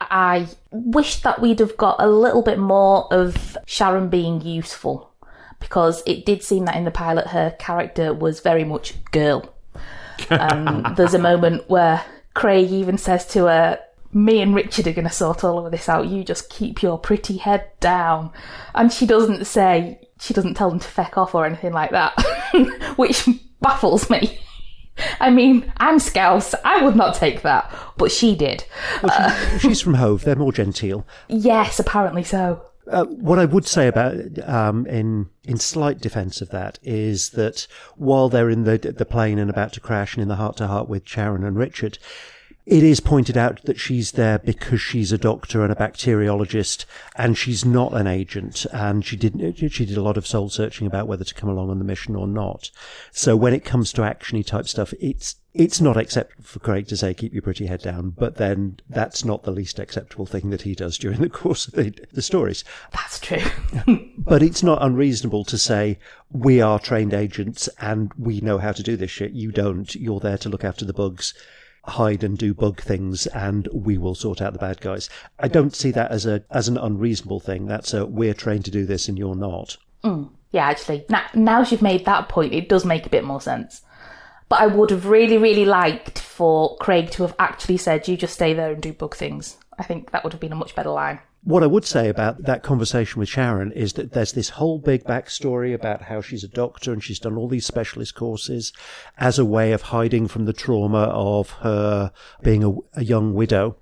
I 0.00 0.46
wish 0.70 1.22
that 1.22 1.42
we'd 1.42 1.58
have 1.58 1.76
got 1.76 1.96
a 1.98 2.08
little 2.08 2.42
bit 2.42 2.58
more 2.58 3.12
of 3.12 3.58
Sharon 3.66 4.08
being 4.08 4.40
useful 4.40 5.12
because 5.58 6.02
it 6.06 6.24
did 6.24 6.42
seem 6.42 6.64
that 6.66 6.76
in 6.76 6.84
the 6.84 6.90
pilot 6.90 7.26
her 7.26 7.50
character 7.58 8.14
was 8.14 8.40
very 8.40 8.64
much 8.64 8.94
girl. 9.10 9.54
Um, 10.30 10.94
there's 10.96 11.14
a 11.14 11.18
moment 11.18 11.70
where 11.70 12.04
Craig 12.38 12.70
even 12.70 12.98
says 12.98 13.26
to 13.26 13.46
her, 13.46 13.80
me 14.12 14.40
and 14.40 14.54
Richard 14.54 14.86
are 14.86 14.92
going 14.92 15.08
to 15.08 15.12
sort 15.12 15.42
all 15.42 15.66
of 15.66 15.72
this 15.72 15.88
out. 15.88 16.06
You 16.06 16.22
just 16.22 16.48
keep 16.48 16.82
your 16.82 16.96
pretty 16.96 17.36
head 17.36 17.68
down. 17.80 18.30
And 18.76 18.92
she 18.92 19.06
doesn't 19.06 19.44
say, 19.44 19.98
she 20.20 20.34
doesn't 20.34 20.54
tell 20.54 20.70
them 20.70 20.78
to 20.78 20.86
feck 20.86 21.18
off 21.18 21.34
or 21.34 21.44
anything 21.44 21.72
like 21.72 21.90
that, 21.90 22.14
which 22.96 23.28
baffles 23.60 24.08
me. 24.08 24.38
I 25.20 25.30
mean, 25.30 25.72
I'm 25.78 25.98
Scouse. 25.98 26.54
I 26.64 26.80
would 26.84 26.94
not 26.94 27.16
take 27.16 27.42
that, 27.42 27.72
but 27.96 28.12
she 28.12 28.36
did. 28.36 28.64
Well, 29.02 29.12
she, 29.12 29.22
uh, 29.22 29.58
she's 29.58 29.80
from 29.80 29.94
Hove. 29.94 30.22
They're 30.22 30.36
more 30.36 30.52
genteel. 30.52 31.04
Yes, 31.26 31.80
apparently 31.80 32.22
so. 32.22 32.62
Uh, 32.90 33.04
what 33.04 33.38
I 33.38 33.44
would 33.44 33.66
say 33.66 33.86
about 33.86 34.16
um, 34.48 34.86
in 34.86 35.28
in 35.44 35.58
slight 35.58 36.00
defence 36.00 36.40
of 36.40 36.50
that 36.50 36.78
is 36.82 37.30
that 37.30 37.66
while 37.96 38.28
they're 38.28 38.50
in 38.50 38.64
the 38.64 38.78
the 38.78 39.04
plane 39.04 39.38
and 39.38 39.50
about 39.50 39.72
to 39.74 39.80
crash 39.80 40.14
and 40.14 40.22
in 40.22 40.28
the 40.28 40.36
heart 40.36 40.56
to 40.56 40.66
heart 40.66 40.88
with 40.88 41.06
Sharon 41.06 41.44
and 41.44 41.56
Richard, 41.56 41.98
it 42.68 42.82
is 42.82 43.00
pointed 43.00 43.38
out 43.38 43.62
that 43.62 43.80
she's 43.80 44.12
there 44.12 44.38
because 44.38 44.78
she's 44.78 45.10
a 45.10 45.16
doctor 45.16 45.62
and 45.62 45.72
a 45.72 45.74
bacteriologist, 45.74 46.84
and 47.16 47.38
she's 47.38 47.64
not 47.64 47.94
an 47.94 48.06
agent. 48.06 48.66
And 48.74 49.02
she 49.02 49.16
didn't. 49.16 49.54
she 49.70 49.86
did 49.86 49.96
a 49.96 50.02
lot 50.02 50.18
of 50.18 50.26
soul 50.26 50.50
searching 50.50 50.86
about 50.86 51.08
whether 51.08 51.24
to 51.24 51.34
come 51.34 51.48
along 51.48 51.70
on 51.70 51.78
the 51.78 51.84
mission 51.86 52.14
or 52.14 52.26
not. 52.26 52.70
So 53.10 53.36
when 53.36 53.54
it 53.54 53.64
comes 53.64 53.90
to 53.94 54.02
actiony 54.02 54.44
type 54.44 54.68
stuff, 54.68 54.92
it's 55.00 55.36
it's 55.54 55.80
not 55.80 55.96
acceptable 55.96 56.44
for 56.44 56.58
Craig 56.58 56.86
to 56.88 56.96
say 56.98 57.14
keep 57.14 57.32
your 57.32 57.40
pretty 57.40 57.64
head 57.64 57.80
down, 57.80 58.10
but 58.10 58.34
then 58.34 58.80
that's 58.86 59.24
not 59.24 59.44
the 59.44 59.50
least 59.50 59.78
acceptable 59.78 60.26
thing 60.26 60.50
that 60.50 60.62
he 60.62 60.74
does 60.74 60.98
during 60.98 61.22
the 61.22 61.30
course 61.30 61.68
of 61.68 61.72
the, 61.72 61.94
the 62.12 62.20
stories. 62.20 62.64
That's 62.92 63.18
true. 63.18 63.40
but 64.18 64.42
it's 64.42 64.62
not 64.62 64.82
unreasonable 64.82 65.44
to 65.44 65.56
say 65.56 65.98
we 66.30 66.60
are 66.60 66.78
trained 66.78 67.14
agents 67.14 67.66
and 67.80 68.12
we 68.18 68.42
know 68.42 68.58
how 68.58 68.72
to 68.72 68.82
do 68.82 68.94
this 68.94 69.10
shit. 69.10 69.32
You 69.32 69.52
don't. 69.52 69.94
You're 69.94 70.20
there 70.20 70.36
to 70.36 70.50
look 70.50 70.64
after 70.64 70.84
the 70.84 70.92
bugs 70.92 71.32
hide 71.90 72.22
and 72.24 72.36
do 72.36 72.54
bug 72.54 72.80
things 72.80 73.26
and 73.28 73.68
we 73.72 73.98
will 73.98 74.14
sort 74.14 74.40
out 74.40 74.52
the 74.52 74.58
bad 74.58 74.80
guys. 74.80 75.08
I 75.38 75.48
don't 75.48 75.74
see 75.74 75.90
that 75.92 76.10
as 76.10 76.26
a 76.26 76.42
as 76.50 76.68
an 76.68 76.78
unreasonable 76.78 77.40
thing. 77.40 77.66
That's 77.66 77.94
a 77.94 78.06
we're 78.06 78.34
trained 78.34 78.64
to 78.66 78.70
do 78.70 78.84
this 78.86 79.08
and 79.08 79.18
you're 79.18 79.34
not. 79.34 79.76
Mm, 80.04 80.30
yeah, 80.52 80.66
actually, 80.66 81.04
now, 81.08 81.24
now 81.34 81.62
you've 81.62 81.82
made 81.82 82.04
that 82.04 82.28
point, 82.28 82.54
it 82.54 82.68
does 82.68 82.84
make 82.84 83.06
a 83.06 83.10
bit 83.10 83.24
more 83.24 83.40
sense. 83.40 83.82
But 84.48 84.60
I 84.60 84.66
would 84.66 84.90
have 84.90 85.06
really, 85.06 85.36
really 85.36 85.66
liked 85.66 86.18
for 86.18 86.76
Craig 86.78 87.10
to 87.12 87.22
have 87.24 87.34
actually 87.38 87.76
said, 87.76 88.08
"You 88.08 88.16
just 88.16 88.32
stay 88.32 88.54
there 88.54 88.72
and 88.72 88.80
do 88.80 88.94
bug 88.94 89.14
things." 89.14 89.58
I 89.78 89.82
think 89.82 90.10
that 90.10 90.24
would 90.24 90.32
have 90.32 90.40
been 90.40 90.52
a 90.52 90.56
much 90.56 90.74
better 90.74 90.90
line. 90.90 91.20
What 91.44 91.62
I 91.62 91.66
would 91.66 91.84
say 91.84 92.08
about 92.08 92.42
that 92.42 92.62
conversation 92.62 93.20
with 93.20 93.28
Sharon 93.28 93.72
is 93.72 93.94
that 93.94 94.12
there's 94.12 94.32
this 94.32 94.50
whole 94.50 94.78
big 94.78 95.04
backstory 95.04 95.72
about 95.72 96.02
how 96.02 96.20
she's 96.20 96.44
a 96.44 96.48
doctor 96.48 96.92
and 96.92 97.02
she's 97.02 97.20
done 97.20 97.36
all 97.36 97.48
these 97.48 97.64
specialist 97.64 98.14
courses 98.14 98.72
as 99.16 99.38
a 99.38 99.44
way 99.44 99.72
of 99.72 99.82
hiding 99.82 100.28
from 100.28 100.44
the 100.44 100.52
trauma 100.52 101.04
of 101.04 101.50
her 101.62 102.12
being 102.42 102.64
a, 102.64 102.72
a 102.94 103.04
young 103.04 103.34
widow 103.34 103.76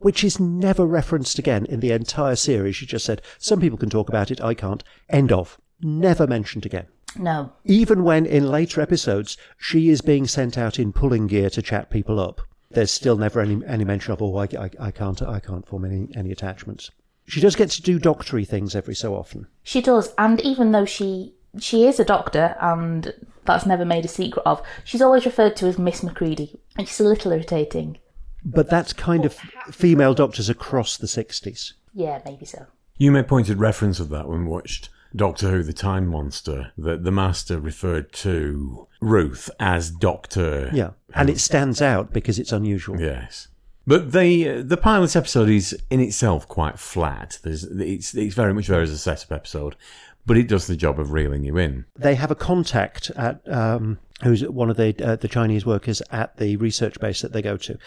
which 0.00 0.24
is 0.24 0.40
never 0.40 0.86
referenced 0.86 1.38
again 1.38 1.66
in 1.66 1.80
the 1.80 1.92
entire 1.92 2.36
series. 2.36 2.74
She 2.74 2.86
just 2.86 3.04
said, 3.04 3.22
some 3.38 3.60
people 3.60 3.78
can 3.78 3.90
talk 3.90 4.08
about 4.08 4.30
it, 4.30 4.40
I 4.40 4.54
can't. 4.54 4.82
End 5.10 5.30
of. 5.30 5.58
Never 5.82 6.26
mentioned 6.26 6.64
again. 6.64 6.86
No. 7.16 7.52
Even 7.64 8.02
when 8.02 8.24
in 8.24 8.50
later 8.50 8.80
episodes 8.80 9.36
she 9.58 9.90
is 9.90 10.00
being 10.00 10.26
sent 10.26 10.56
out 10.56 10.78
in 10.78 10.92
pulling 10.92 11.26
gear 11.26 11.50
to 11.50 11.60
chat 11.60 11.90
people 11.90 12.18
up, 12.18 12.40
there's 12.70 12.90
still 12.90 13.16
never 13.16 13.40
any, 13.40 13.60
any 13.66 13.84
mention 13.84 14.12
of, 14.12 14.22
oh, 14.22 14.36
I, 14.36 14.44
I, 14.44 14.70
I 14.80 14.90
can't, 14.90 15.20
I 15.20 15.38
can't 15.38 15.66
form 15.66 15.84
any, 15.84 16.08
any 16.14 16.32
attachments. 16.32 16.90
She 17.30 17.40
does 17.40 17.56
get 17.56 17.70
to 17.70 17.82
do 17.82 17.98
doctory 17.98 18.44
things 18.44 18.74
every 18.74 18.94
so 18.94 19.14
often. 19.14 19.46
She 19.62 19.80
does, 19.80 20.12
and 20.18 20.40
even 20.40 20.72
though 20.72 20.84
she 20.84 21.34
she 21.58 21.86
is 21.86 21.98
a 21.98 22.04
doctor, 22.04 22.56
and 22.60 23.12
that's 23.44 23.66
never 23.66 23.84
made 23.84 24.04
a 24.04 24.08
secret 24.08 24.42
of, 24.46 24.62
she's 24.84 25.02
always 25.02 25.26
referred 25.26 25.56
to 25.56 25.66
as 25.66 25.78
Miss 25.78 26.02
Macready, 26.02 26.60
and 26.76 26.86
she's 26.86 27.00
a 27.00 27.04
little 27.04 27.32
irritating. 27.32 27.98
But 28.44 28.70
that's 28.70 28.92
kind 28.92 29.24
of 29.24 29.34
female 29.70 30.14
doctors 30.14 30.48
across 30.48 30.96
the 30.96 31.06
60s. 31.06 31.72
Yeah, 31.92 32.20
maybe 32.24 32.46
so. 32.46 32.66
You 32.96 33.10
made 33.12 33.28
pointed 33.28 33.58
reference 33.58 34.00
of 34.00 34.08
that 34.10 34.28
when 34.28 34.46
watched 34.46 34.88
Doctor 35.14 35.50
Who: 35.50 35.62
The 35.62 35.72
Time 35.72 36.06
Monster. 36.06 36.72
That 36.78 37.04
the 37.04 37.10
Master 37.10 37.58
referred 37.58 38.12
to 38.14 38.86
Ruth 39.00 39.50
as 39.58 39.90
Doctor. 39.90 40.70
Yeah, 40.72 40.90
and 41.14 41.28
it 41.28 41.40
stands 41.40 41.82
out 41.82 42.12
because 42.12 42.38
it's 42.38 42.52
unusual. 42.52 43.00
Yes. 43.00 43.48
But 43.86 44.12
the 44.12 44.62
the 44.62 44.76
pilot 44.76 45.16
episode 45.16 45.48
is 45.48 45.76
in 45.90 46.00
itself 46.00 46.46
quite 46.46 46.78
flat. 46.78 47.38
There's 47.42 47.64
it's 47.64 48.14
it's 48.14 48.34
very 48.34 48.54
much 48.54 48.66
there 48.66 48.80
as 48.80 48.90
a 48.90 48.98
setup 48.98 49.32
episode, 49.32 49.76
but 50.26 50.36
it 50.36 50.48
does 50.48 50.66
the 50.66 50.76
job 50.76 51.00
of 51.00 51.12
reeling 51.12 51.44
you 51.44 51.56
in. 51.56 51.86
They 51.96 52.14
have 52.14 52.30
a 52.30 52.36
contact 52.36 53.10
at 53.16 53.40
um, 53.48 53.98
who's 54.22 54.46
one 54.46 54.70
of 54.70 54.76
the 54.76 54.94
uh, 55.02 55.16
the 55.16 55.28
Chinese 55.28 55.64
workers 55.64 56.02
at 56.10 56.36
the 56.36 56.56
research 56.56 57.00
base 57.00 57.22
that 57.22 57.32
they 57.32 57.42
go 57.42 57.56
to 57.56 57.78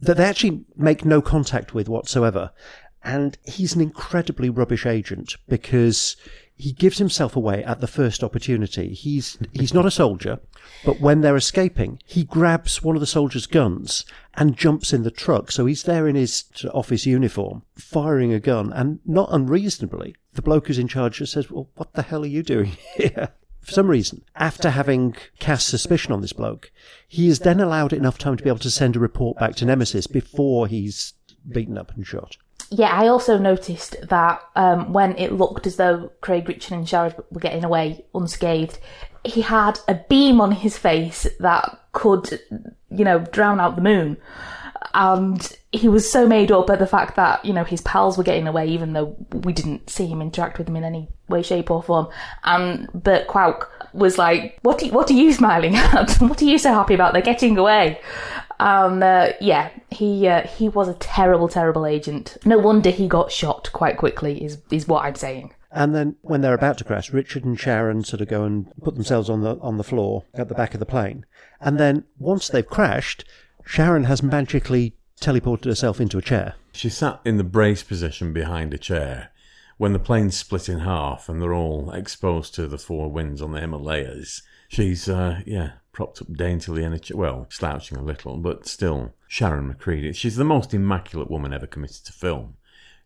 that 0.00 0.16
they 0.16 0.24
actually 0.24 0.64
make 0.76 1.04
no 1.04 1.22
contact 1.22 1.74
with 1.74 1.88
whatsoever, 1.88 2.50
and 3.02 3.38
he's 3.44 3.74
an 3.74 3.80
incredibly 3.80 4.50
rubbish 4.50 4.86
agent 4.86 5.36
because 5.48 6.16
he 6.56 6.72
gives 6.72 6.98
himself 6.98 7.34
away 7.34 7.64
at 7.64 7.80
the 7.80 7.86
first 7.86 8.22
opportunity. 8.22 8.94
He's 8.94 9.38
he's 9.52 9.74
not 9.74 9.86
a 9.86 9.90
soldier, 9.90 10.40
but 10.84 11.00
when 11.00 11.20
they're 11.20 11.36
escaping, 11.36 12.00
he 12.04 12.24
grabs 12.24 12.82
one 12.82 12.96
of 12.96 13.00
the 13.00 13.06
soldiers' 13.06 13.46
guns 13.46 14.04
and 14.34 14.56
jumps 14.56 14.92
in 14.92 15.02
the 15.02 15.10
truck. 15.10 15.50
So 15.50 15.66
he's 15.66 15.82
there 15.82 16.06
in 16.06 16.16
his 16.16 16.44
office 16.72 17.06
uniform, 17.06 17.62
firing 17.74 18.32
a 18.32 18.40
gun, 18.40 18.72
and 18.72 19.00
not 19.04 19.28
unreasonably, 19.32 20.14
the 20.34 20.42
bloke 20.42 20.68
who's 20.68 20.78
in 20.78 20.88
charge 20.88 21.18
just 21.18 21.32
says, 21.32 21.50
"Well, 21.50 21.68
what 21.76 21.92
the 21.94 22.02
hell 22.02 22.22
are 22.22 22.26
you 22.26 22.42
doing 22.42 22.76
here?" 22.96 23.30
for 23.64 23.72
some 23.72 23.88
reason, 23.88 24.22
after 24.36 24.70
having 24.70 25.16
cast 25.38 25.68
suspicion 25.68 26.12
on 26.12 26.20
this 26.20 26.34
bloke, 26.34 26.70
he 27.08 27.28
is 27.28 27.40
then 27.40 27.60
allowed 27.60 27.92
enough 27.92 28.18
time 28.18 28.36
to 28.36 28.44
be 28.44 28.50
able 28.50 28.58
to 28.58 28.70
send 28.70 28.94
a 28.94 29.00
report 29.00 29.38
back 29.38 29.54
to 29.56 29.64
Nemesis 29.64 30.06
before 30.06 30.66
he's 30.66 31.14
beaten 31.48 31.78
up 31.78 31.92
and 31.96 32.06
shot. 32.06 32.36
Yeah, 32.70 32.90
I 32.90 33.08
also 33.08 33.38
noticed 33.38 33.96
that 34.08 34.42
um, 34.56 34.92
when 34.92 35.16
it 35.16 35.32
looked 35.32 35.66
as 35.66 35.76
though 35.76 36.10
Craig 36.20 36.48
Richard 36.48 36.72
and 36.72 36.88
Sharon 36.88 37.14
were 37.30 37.40
getting 37.40 37.64
away 37.64 38.04
unscathed, 38.14 38.78
he 39.24 39.42
had 39.42 39.78
a 39.88 39.94
beam 39.94 40.40
on 40.40 40.52
his 40.52 40.76
face 40.76 41.26
that 41.40 41.80
could, 41.92 42.40
you 42.90 43.04
know, 43.04 43.20
drown 43.20 43.60
out 43.60 43.76
the 43.76 43.82
moon. 43.82 44.16
And 44.92 45.56
he 45.72 45.88
was 45.88 46.10
so 46.10 46.26
made 46.26 46.52
up 46.52 46.70
at 46.70 46.78
the 46.78 46.86
fact 46.86 47.16
that, 47.16 47.44
you 47.44 47.52
know, 47.52 47.64
his 47.64 47.80
pals 47.80 48.16
were 48.16 48.24
getting 48.24 48.46
away, 48.46 48.68
even 48.68 48.92
though 48.92 49.16
we 49.32 49.52
didn't 49.52 49.90
see 49.90 50.06
him 50.06 50.20
interact 50.20 50.58
with 50.58 50.66
them 50.66 50.76
in 50.76 50.84
any 50.84 51.08
way, 51.28 51.42
shape, 51.42 51.70
or 51.70 51.82
form. 51.82 52.08
And 52.44 52.88
Burt 52.92 53.26
Kwouk 53.26 53.66
was 53.92 54.18
like, 54.18 54.58
what, 54.62 54.82
are, 54.82 54.88
what 54.88 55.10
are 55.10 55.14
you 55.14 55.32
smiling 55.32 55.74
at? 55.74 56.12
what 56.20 56.40
are 56.42 56.44
you 56.44 56.58
so 56.58 56.72
happy 56.72 56.94
about? 56.94 57.12
They're 57.12 57.22
getting 57.22 57.56
away. 57.56 58.00
Um, 58.60 59.02
uh, 59.02 59.30
yeah, 59.40 59.70
he 59.90 60.28
uh, 60.28 60.46
he 60.46 60.68
was 60.68 60.88
a 60.88 60.94
terrible, 60.94 61.48
terrible 61.48 61.86
agent. 61.86 62.36
No 62.44 62.58
wonder 62.58 62.90
he 62.90 63.08
got 63.08 63.32
shot 63.32 63.70
quite 63.72 63.96
quickly. 63.96 64.44
Is 64.44 64.58
is 64.70 64.88
what 64.88 65.04
I'm 65.04 65.14
saying. 65.14 65.54
And 65.70 65.92
then 65.92 66.16
when 66.22 66.40
they're 66.40 66.54
about 66.54 66.78
to 66.78 66.84
crash, 66.84 67.12
Richard 67.12 67.44
and 67.44 67.58
Sharon 67.58 68.04
sort 68.04 68.20
of 68.20 68.28
go 68.28 68.44
and 68.44 68.70
put 68.82 68.94
themselves 68.94 69.28
on 69.28 69.42
the 69.42 69.58
on 69.58 69.76
the 69.76 69.84
floor 69.84 70.24
at 70.34 70.48
the 70.48 70.54
back 70.54 70.74
of 70.74 70.80
the 70.80 70.86
plane. 70.86 71.26
And 71.60 71.78
then 71.78 72.04
once 72.18 72.48
they've 72.48 72.66
crashed, 72.66 73.24
Sharon 73.66 74.04
has 74.04 74.22
magically 74.22 74.94
teleported 75.20 75.64
herself 75.64 76.00
into 76.00 76.18
a 76.18 76.22
chair. 76.22 76.54
She 76.72 76.88
sat 76.88 77.20
in 77.24 77.38
the 77.38 77.44
brace 77.44 77.82
position 77.82 78.32
behind 78.32 78.74
a 78.74 78.78
chair 78.78 79.30
when 79.76 79.92
the 79.92 79.98
plane 79.98 80.30
split 80.30 80.68
in 80.68 80.80
half 80.80 81.28
and 81.28 81.40
they're 81.40 81.54
all 81.54 81.90
exposed 81.92 82.54
to 82.54 82.66
the 82.66 82.78
four 82.78 83.10
winds 83.10 83.42
on 83.42 83.52
the 83.52 83.60
Himalayas. 83.60 84.42
She's, 84.68 85.08
uh, 85.08 85.40
yeah, 85.46 85.72
propped 85.94 86.20
up 86.20 86.32
daintily 86.34 86.84
in 86.84 86.92
a 86.92 86.98
chair. 86.98 87.16
Well, 87.16 87.46
slouching 87.48 87.96
a 87.96 88.02
little, 88.02 88.36
but 88.36 88.66
still. 88.66 89.14
Sharon 89.26 89.66
Macready. 89.66 90.12
She's 90.12 90.36
the 90.36 90.44
most 90.44 90.74
immaculate 90.74 91.30
woman 91.30 91.52
ever 91.52 91.66
committed 91.66 92.04
to 92.04 92.12
film. 92.12 92.56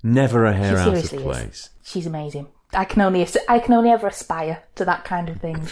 Never 0.02 0.44
a 0.44 0.52
hair 0.52 0.76
out 0.76 0.88
of 0.88 0.94
seriously 0.94 1.18
is. 1.18 1.24
place. 1.24 1.70
She's 1.82 2.06
amazing. 2.06 2.48
I 2.72 2.84
can 2.84 3.00
only 3.00 3.26
I 3.48 3.58
can 3.60 3.72
only 3.72 3.90
ever 3.90 4.08
aspire 4.08 4.64
to 4.74 4.84
that 4.84 5.04
kind 5.04 5.30
of 5.30 5.40
thing. 5.40 5.66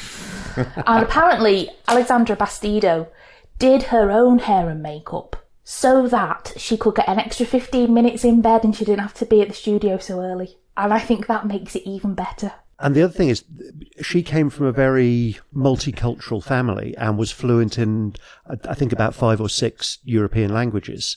and 0.87 1.05
apparently, 1.05 1.69
Alexandra 1.87 2.37
Bastedo 2.37 3.09
did 3.59 3.85
her 3.85 4.11
own 4.11 4.39
hair 4.39 4.71
and 4.71 4.83
makeup 4.83 5.45
so 5.63 6.09
that 6.09 6.53
she 6.57 6.77
could 6.77 6.95
get 6.95 7.09
an 7.09 7.19
extra 7.19 7.45
15 7.45 7.93
minutes 7.93 8.25
in 8.25 8.41
bed 8.41 8.65
and 8.65 8.75
she 8.75 8.85
didn't 8.85 9.01
have 9.01 9.15
to 9.15 9.27
be 9.27 9.43
at 9.43 9.49
the 9.49 9.55
studio 9.55 9.99
so 9.99 10.21
early. 10.21 10.57
And 10.77 10.93
I 10.95 11.01
think 11.01 11.27
that 11.27 11.47
makes 11.47 11.75
it 11.75 11.83
even 11.83 12.15
better. 12.15 12.53
And 12.79 12.95
the 12.95 13.03
other 13.03 13.13
thing 13.13 13.31
is, 13.31 13.45
she 14.03 14.23
came 14.23 14.51
from 14.51 14.67
a 14.67 14.73
very 14.73 15.39
multicultural 15.55 16.43
family 16.43 16.95
and 16.99 17.17
was 17.17 17.33
fluent 17.33 17.79
in, 17.79 18.15
I 18.47 18.75
think, 18.75 18.93
about 18.93 19.15
five 19.15 19.41
or 19.41 19.49
six 19.49 19.99
European 20.05 20.53
languages. 20.53 21.17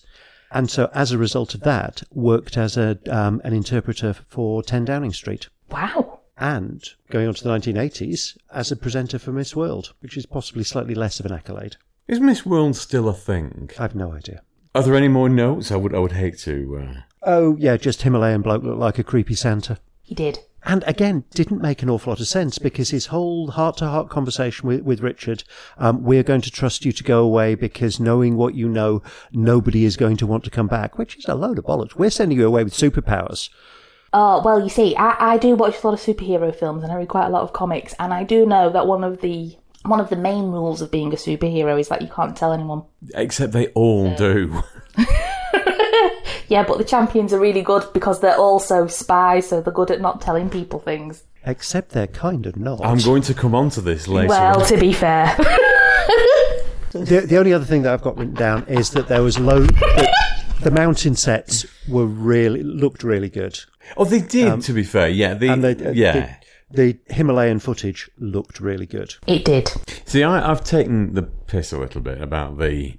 And 0.52 0.70
so, 0.70 0.90
as 0.94 1.12
a 1.12 1.18
result 1.18 1.54
of 1.54 1.62
that, 1.62 2.02
worked 2.12 2.58
as 2.58 2.78
a 2.78 2.98
um, 3.10 3.42
an 3.44 3.54
interpreter 3.54 4.14
for 4.30 4.64
10 4.64 4.86
Downing 4.86 5.14
Street. 5.14 5.50
Wow. 5.70 6.22
And 6.38 6.82
going 7.10 7.28
on 7.28 7.34
to 7.34 7.44
the 7.44 7.50
1980s, 7.50 8.38
as 8.52 8.72
a 8.72 8.78
presenter 8.78 9.20
for 9.20 9.32
Miss 9.32 9.56
World, 9.56 9.94
which 10.00 10.16
is 10.16 10.26
possibly 10.26 10.64
slightly 10.64 10.96
less 10.96 11.20
of 11.20 11.26
an 11.26 11.34
accolade. 11.34 11.76
Is 12.08 12.20
Miss 12.20 12.46
World 12.46 12.78
still 12.78 13.10
a 13.10 13.14
thing? 13.14 13.70
I 13.78 13.84
have 13.84 13.96
no 13.96 14.14
idea. 14.14 14.42
Are 14.74 14.82
there 14.82 14.96
any 14.96 15.10
more 15.10 15.30
notes? 15.30 15.72
I 15.72 15.76
would, 15.76 15.94
I 15.94 16.00
would 16.00 16.14
hate 16.14 16.40
to. 16.40 16.82
Uh... 16.82 17.02
Oh, 17.24 17.58
yeah, 17.58 17.76
just 17.76 18.04
Himalayan 18.04 18.42
bloke 18.42 18.64
looked 18.64 18.80
like 18.80 18.98
a 18.98 19.04
creepy 19.04 19.36
Santa. 19.36 19.78
He 20.10 20.16
did. 20.16 20.40
And 20.64 20.84
again, 20.88 21.24
didn't 21.36 21.62
make 21.62 21.84
an 21.84 21.90
awful 21.92 22.10
lot 22.10 22.20
of 22.20 22.28
sense 22.28 22.58
because 22.58 22.90
his 22.90 23.06
whole 23.06 23.52
heart 23.52 23.78
to 23.78 23.86
heart 23.86 24.10
conversation 24.10 24.68
with, 24.68 24.82
with 24.82 25.02
Richard, 25.02 25.44
um, 25.78 26.02
we're 26.02 26.24
going 26.24 26.42
to 26.42 26.50
trust 26.50 26.84
you 26.84 26.92
to 26.92 27.04
go 27.04 27.24
away 27.24 27.54
because 27.54 28.00
knowing 28.00 28.36
what 28.36 28.56
you 28.56 28.68
know, 28.68 29.04
nobody 29.32 29.86
is 29.86 29.98
going 29.98 30.18
to 30.18 30.26
want 30.26 30.44
to 30.46 30.50
come 30.50 30.66
back, 30.66 30.98
which 30.98 31.16
is 31.16 31.26
a 31.26 31.36
load 31.36 31.60
of 31.60 31.66
bollocks. 31.66 31.94
We're 31.94 32.10
sending 32.10 32.40
you 32.40 32.48
away 32.48 32.64
with 32.64 32.74
superpowers. 32.74 33.52
Oh, 34.12 34.42
well, 34.44 34.60
you 34.60 34.70
see, 34.70 34.96
I, 34.96 35.34
I 35.34 35.38
do 35.38 35.56
watch 35.56 35.76
a 35.84 35.88
lot 35.88 35.94
of 35.94 36.00
superhero 36.00 36.54
films 36.56 36.82
and 36.82 36.92
I 36.92 36.96
read 36.96 37.08
quite 37.08 37.28
a 37.28 37.30
lot 37.30 37.44
of 37.44 37.54
comics, 37.54 37.94
and 38.00 38.12
I 38.12 38.24
do 38.24 38.48
know 38.48 38.72
that 38.72 38.88
one 38.88 39.04
of 39.04 39.22
the 39.22 39.56
one 39.86 40.00
of 40.00 40.10
the 40.10 40.16
main 40.16 40.46
rules 40.46 40.82
of 40.82 40.90
being 40.90 41.14
a 41.14 41.18
superhero 41.18 41.80
is 41.80 41.88
that 41.90 42.02
you 42.02 42.08
can't 42.08 42.36
tell 42.36 42.52
anyone. 42.52 42.82
Except 43.14 43.54
they 43.54 43.68
all 43.68 44.16
do. 44.16 44.64
Yeah, 46.50 46.64
but 46.64 46.78
the 46.80 46.84
champions 46.84 47.32
are 47.32 47.40
really 47.40 47.62
good 47.62 47.86
because 47.94 48.20
they're 48.20 48.38
also 48.38 48.88
spies, 48.88 49.48
so 49.50 49.62
they're 49.62 49.74
good 49.74 49.92
at 49.92 50.02
not 50.02 50.20
telling 50.20 50.50
people 50.50 50.80
things. 50.80 51.24
Except 51.46 51.92
they're 51.92 52.08
kind 52.08 52.46
of 52.46 52.58
not. 52.58 52.84
I'm 52.84 52.98
going 52.98 53.22
to 53.24 53.34
come 53.34 53.56
on 53.56 53.70
to 53.72 53.82
this 53.82 54.08
later. 54.08 54.30
Well, 54.30 54.62
on. 54.62 54.68
to 54.68 54.78
be 54.78 54.92
fair. 54.92 55.36
The, 56.92 57.22
the 57.28 57.38
only 57.38 57.54
other 57.54 57.66
thing 57.66 57.84
that 57.84 57.94
I've 57.94 58.02
got 58.02 58.18
written 58.18 58.34
down 58.34 58.66
is 58.68 58.90
that 58.92 59.08
there 59.08 59.22
was 59.22 59.38
low. 59.38 59.60
The, 59.60 60.16
the 60.62 60.72
mountain 60.72 61.16
sets 61.16 61.66
were 61.88 62.06
really 62.06 62.64
looked 62.64 63.04
really 63.04 63.30
good. 63.30 63.60
Oh, 63.96 64.06
they 64.06 64.22
did. 64.22 64.62
to 64.64 64.74
be 64.74 64.84
fair, 64.84 65.08
yeah, 65.08 65.36
the, 65.36 65.50
and 65.50 65.64
they, 65.64 65.76
uh, 65.76 65.92
yeah. 65.92 66.38
the, 66.72 66.98
the 67.06 67.14
Himalayan 67.14 67.60
footage 67.60 68.10
looked 68.18 68.60
really 68.60 68.88
good. 68.88 69.16
it 69.28 69.46
did. 69.46 69.72
See, 70.06 70.24
I, 70.24 70.50
I've 70.50 70.64
taken 70.64 71.14
the 71.14 71.24
piss 71.24 71.72
a 71.72 71.80
little 71.80 72.02
bit 72.02 72.22
about 72.22 72.58
the 72.58 72.98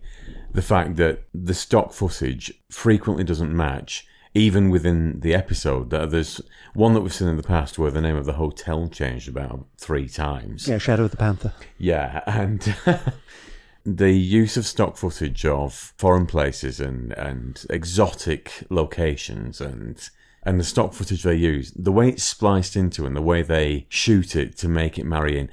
the 0.52 0.62
fact 0.62 0.96
that 0.96 1.24
the 1.32 1.54
stock 1.54 1.92
footage 1.92 2.52
frequently 2.70 3.24
doesn't 3.24 3.54
match, 3.54 4.06
even 4.34 4.70
within 4.70 5.20
the 5.20 5.34
episode. 5.34 5.90
That 5.90 6.10
there's 6.10 6.40
one 6.74 6.94
that 6.94 7.00
we've 7.00 7.14
seen 7.14 7.28
in 7.28 7.36
the 7.36 7.42
past 7.42 7.78
where 7.78 7.90
the 7.90 8.00
name 8.00 8.16
of 8.16 8.26
the 8.26 8.34
hotel 8.34 8.88
changed 8.88 9.28
about 9.28 9.66
three 9.78 10.08
times. 10.08 10.68
Yeah, 10.68 10.78
Shadow 10.78 11.04
of 11.04 11.10
the 11.10 11.16
Panther. 11.16 11.52
Yeah, 11.78 12.22
and 12.26 12.74
the 13.84 14.12
use 14.12 14.56
of 14.56 14.66
stock 14.66 14.96
footage 14.96 15.44
of 15.44 15.94
foreign 15.96 16.26
places 16.26 16.80
and, 16.80 17.12
and 17.12 17.64
exotic 17.70 18.64
locations 18.70 19.60
and 19.60 20.10
and 20.42 20.58
the 20.58 20.64
stock 20.64 20.94
footage 20.94 21.22
they 21.22 21.34
use, 21.34 21.70
the 21.72 21.92
way 21.92 22.08
it's 22.08 22.24
spliced 22.24 22.74
into 22.74 23.04
and 23.04 23.14
the 23.14 23.20
way 23.20 23.42
they 23.42 23.86
shoot 23.90 24.34
it 24.34 24.56
to 24.56 24.68
make 24.68 24.98
it 24.98 25.04
marry 25.04 25.38
in, 25.38 25.50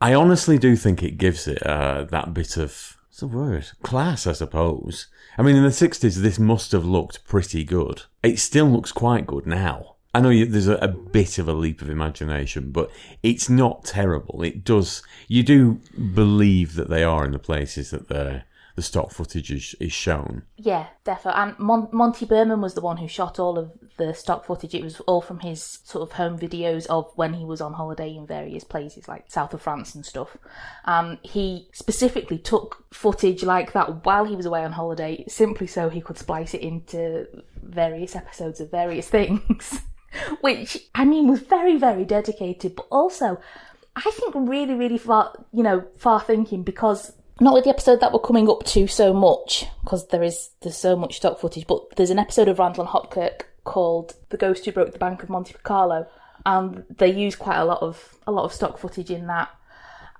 I 0.00 0.14
honestly 0.14 0.58
do 0.58 0.76
think 0.76 1.02
it 1.02 1.18
gives 1.18 1.48
it 1.48 1.60
uh, 1.66 2.04
that 2.04 2.34
bit 2.34 2.56
of 2.56 2.97
what's 3.22 3.32
the 3.32 3.38
word 3.38 3.66
class, 3.82 4.26
I 4.26 4.32
suppose. 4.32 5.08
I 5.36 5.42
mean, 5.42 5.56
in 5.56 5.64
the 5.64 5.72
sixties, 5.72 6.22
this 6.22 6.38
must 6.38 6.72
have 6.72 6.84
looked 6.84 7.26
pretty 7.26 7.64
good. 7.64 8.02
It 8.22 8.38
still 8.38 8.66
looks 8.66 8.92
quite 8.92 9.26
good 9.26 9.46
now. 9.46 9.96
I 10.14 10.20
know 10.20 10.30
you, 10.30 10.46
there's 10.46 10.68
a, 10.68 10.76
a 10.76 10.88
bit 10.88 11.38
of 11.38 11.48
a 11.48 11.52
leap 11.52 11.82
of 11.82 11.90
imagination, 11.90 12.70
but 12.70 12.90
it's 13.22 13.50
not 13.50 13.84
terrible. 13.84 14.42
It 14.42 14.64
does. 14.64 15.02
You 15.26 15.42
do 15.42 15.80
believe 16.14 16.74
that 16.74 16.88
they 16.88 17.02
are 17.02 17.24
in 17.24 17.32
the 17.32 17.38
places 17.38 17.90
that 17.90 18.08
the 18.08 18.44
the 18.78 18.82
stock 18.82 19.10
footage 19.10 19.50
is, 19.50 19.74
is 19.80 19.92
shown. 19.92 20.44
Yeah, 20.56 20.86
definitely. 21.02 21.42
And 21.42 21.58
Mon- 21.58 21.88
Monty 21.90 22.24
Berman 22.24 22.60
was 22.60 22.74
the 22.74 22.80
one 22.80 22.96
who 22.96 23.08
shot 23.08 23.40
all 23.40 23.58
of 23.58 23.72
the 23.96 24.14
stock 24.14 24.46
footage. 24.46 24.72
It 24.72 24.84
was 24.84 25.00
all 25.00 25.20
from 25.20 25.40
his 25.40 25.80
sort 25.82 26.08
of 26.08 26.16
home 26.16 26.38
videos 26.38 26.86
of 26.86 27.10
when 27.16 27.34
he 27.34 27.44
was 27.44 27.60
on 27.60 27.72
holiday 27.72 28.14
in 28.14 28.24
various 28.24 28.62
places 28.62 29.08
like 29.08 29.24
south 29.26 29.52
of 29.52 29.62
France 29.62 29.96
and 29.96 30.06
stuff. 30.06 30.36
Um, 30.84 31.18
he 31.22 31.66
specifically 31.72 32.38
took 32.38 32.84
footage 32.92 33.42
like 33.42 33.72
that 33.72 34.06
while 34.06 34.24
he 34.24 34.36
was 34.36 34.46
away 34.46 34.64
on 34.64 34.70
holiday, 34.70 35.24
simply 35.26 35.66
so 35.66 35.88
he 35.88 36.00
could 36.00 36.16
splice 36.16 36.54
it 36.54 36.60
into 36.60 37.26
various 37.60 38.14
episodes 38.14 38.60
of 38.60 38.70
various 38.70 39.08
things. 39.16 39.80
Which, 40.40 40.78
I 40.94 41.04
mean, 41.04 41.26
was 41.26 41.40
very, 41.40 41.76
very 41.78 42.04
dedicated, 42.04 42.76
but 42.76 42.86
also, 42.92 43.40
I 43.96 44.08
think 44.12 44.36
really, 44.36 44.74
really 44.74 44.98
far, 44.98 45.32
you 45.52 45.64
know, 45.64 45.84
far 45.96 46.20
thinking 46.20 46.62
because 46.62 47.12
not 47.40 47.54
with 47.54 47.64
the 47.64 47.70
episode 47.70 48.00
that 48.00 48.12
we're 48.12 48.18
coming 48.18 48.48
up 48.48 48.64
to 48.64 48.86
so 48.86 49.12
much 49.12 49.66
because 49.82 50.08
there 50.08 50.22
is 50.22 50.50
there's 50.62 50.76
so 50.76 50.96
much 50.96 51.16
stock 51.16 51.38
footage 51.38 51.66
but 51.66 51.96
there's 51.96 52.10
an 52.10 52.18
episode 52.18 52.48
of 52.48 52.58
Randall 52.58 52.84
and 52.84 52.90
Hopkirk 52.90 53.42
called 53.64 54.14
The 54.30 54.36
Ghost 54.36 54.64
Who 54.64 54.72
Broke 54.72 54.92
the 54.92 54.98
Bank 54.98 55.22
of 55.22 55.28
Monte 55.28 55.54
Carlo 55.62 56.06
and 56.46 56.84
they 56.96 57.12
use 57.12 57.36
quite 57.36 57.58
a 57.58 57.64
lot 57.64 57.82
of 57.82 58.16
a 58.26 58.32
lot 58.32 58.44
of 58.44 58.52
stock 58.52 58.78
footage 58.78 59.10
in 59.10 59.26
that. 59.26 59.50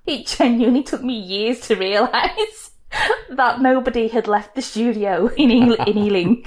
It 0.06 0.26
genuinely 0.26 0.82
took 0.82 1.02
me 1.02 1.18
years 1.18 1.60
to 1.62 1.76
realise 1.76 2.70
that 3.30 3.60
nobody 3.60 4.08
had 4.08 4.28
left 4.28 4.54
the 4.54 4.62
studio 4.62 5.26
in 5.28 5.50
Eng- 5.50 5.86
in 5.86 5.98
Ealing. 5.98 6.46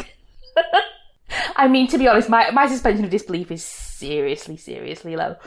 I 1.55 1.67
mean 1.67 1.87
to 1.87 1.97
be 1.97 2.07
honest 2.07 2.29
my, 2.29 2.51
my 2.51 2.67
suspension 2.67 3.05
of 3.05 3.11
disbelief 3.11 3.51
is 3.51 3.63
seriously 3.63 4.57
seriously 4.57 5.15
low 5.15 5.37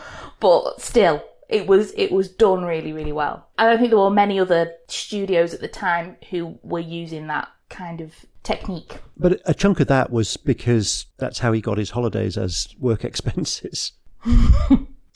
but 0.40 0.80
still 0.80 1.22
it 1.54 1.68
was 1.68 1.92
it 1.96 2.10
was 2.10 2.28
done 2.28 2.64
really 2.64 2.92
really 2.92 3.12
well. 3.12 3.46
I 3.56 3.66
don't 3.66 3.78
think 3.78 3.90
there 3.90 3.98
were 3.98 4.10
many 4.10 4.40
other 4.40 4.72
studios 4.88 5.54
at 5.54 5.60
the 5.60 5.68
time 5.68 6.16
who 6.30 6.58
were 6.62 6.80
using 6.80 7.28
that 7.28 7.48
kind 7.68 8.00
of 8.00 8.12
technique. 8.42 8.98
But 9.16 9.40
a 9.44 9.54
chunk 9.54 9.78
of 9.78 9.86
that 9.86 10.10
was 10.10 10.36
because 10.36 11.06
that's 11.16 11.38
how 11.38 11.52
he 11.52 11.60
got 11.60 11.78
his 11.78 11.90
holidays 11.90 12.36
as 12.36 12.74
work 12.80 13.04
expenses. 13.10 13.92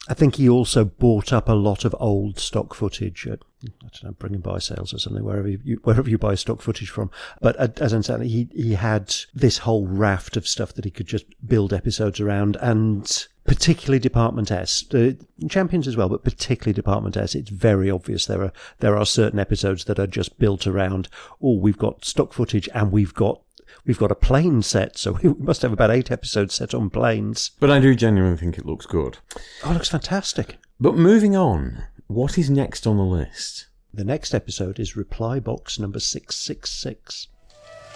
I 0.08 0.14
think 0.14 0.36
he 0.36 0.48
also 0.48 0.86
bought 0.86 1.32
up 1.34 1.48
a 1.48 1.54
lot 1.54 1.84
of 1.84 1.94
old 2.00 2.38
stock 2.38 2.74
footage 2.74 3.26
at, 3.26 3.40
I 3.64 3.88
don't 3.92 4.04
know, 4.04 4.10
bringing 4.12 4.40
buy 4.40 4.58
sales 4.58 4.94
or 4.94 4.98
something, 4.98 5.22
wherever 5.22 5.48
you, 5.48 5.80
wherever 5.84 6.08
you 6.08 6.16
buy 6.16 6.34
stock 6.34 6.62
footage 6.62 6.88
from. 6.88 7.10
But 7.42 7.60
uh, 7.60 7.68
as 7.76 7.92
I 7.92 8.00
said, 8.00 8.22
he, 8.22 8.48
he 8.54 8.74
had 8.74 9.14
this 9.34 9.58
whole 9.58 9.86
raft 9.86 10.38
of 10.38 10.48
stuff 10.48 10.72
that 10.74 10.86
he 10.86 10.90
could 10.90 11.06
just 11.06 11.26
build 11.46 11.74
episodes 11.74 12.20
around 12.20 12.56
and 12.62 13.26
particularly 13.44 13.98
Department 13.98 14.50
S, 14.50 14.82
the 14.90 15.18
Champions 15.48 15.86
as 15.86 15.96
well, 15.96 16.08
but 16.08 16.24
particularly 16.24 16.74
Department 16.74 17.16
S. 17.16 17.34
It's 17.34 17.50
very 17.50 17.90
obvious 17.90 18.26
there 18.26 18.42
are, 18.42 18.52
there 18.78 18.96
are 18.96 19.06
certain 19.06 19.38
episodes 19.38 19.84
that 19.84 19.98
are 19.98 20.06
just 20.06 20.38
built 20.38 20.66
around, 20.66 21.08
oh, 21.42 21.58
we've 21.58 21.78
got 21.78 22.04
stock 22.04 22.32
footage 22.32 22.68
and 22.74 22.92
we've 22.92 23.14
got 23.14 23.42
we've 23.84 23.98
got 23.98 24.12
a 24.12 24.16
plane 24.16 24.62
set, 24.62 24.98
so 24.98 25.12
we 25.22 25.34
must 25.34 25.62
have 25.62 25.72
about 25.72 25.90
eight 25.90 26.10
episodes 26.10 26.54
set 26.54 26.74
on 26.74 26.90
planes. 26.90 27.52
But 27.60 27.70
I 27.70 27.80
do 27.80 27.94
genuinely 27.94 28.38
think 28.38 28.58
it 28.58 28.66
looks 28.66 28.86
good. 28.86 29.18
Oh, 29.64 29.70
it 29.70 29.74
looks 29.74 29.88
fantastic. 29.88 30.58
But 30.80 30.94
moving 30.96 31.36
on, 31.36 31.84
what 32.06 32.38
is 32.38 32.48
next 32.50 32.86
on 32.86 32.96
the 32.96 33.04
list? 33.04 33.66
The 33.92 34.04
next 34.04 34.34
episode 34.34 34.78
is 34.78 34.96
Reply 34.96 35.40
Box 35.40 35.78
number 35.78 35.98
666. 35.98 37.28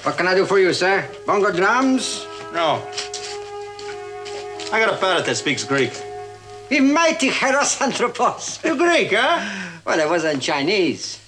What 0.03 0.17
can 0.17 0.27
I 0.27 0.35
do 0.35 0.45
for 0.47 0.59
you, 0.59 0.73
sir? 0.73 1.09
Bongo 1.27 1.53
drums? 1.53 2.27
No. 2.53 2.83
I 4.73 4.81
got 4.81 4.93
a 4.93 4.97
parrot 4.97 5.27
that 5.27 5.37
speaks 5.37 5.65
Greek. 5.65 5.93
The 6.71 6.81
mighty 6.81 7.29
Heros 7.29 7.81
Anthropos. 7.81 8.59
You 8.65 8.77
Greek, 8.77 9.13
huh? 9.13 9.71
Well, 9.85 10.01
I 10.01 10.07
wasn't 10.07 10.43
Chinese. 10.43 11.21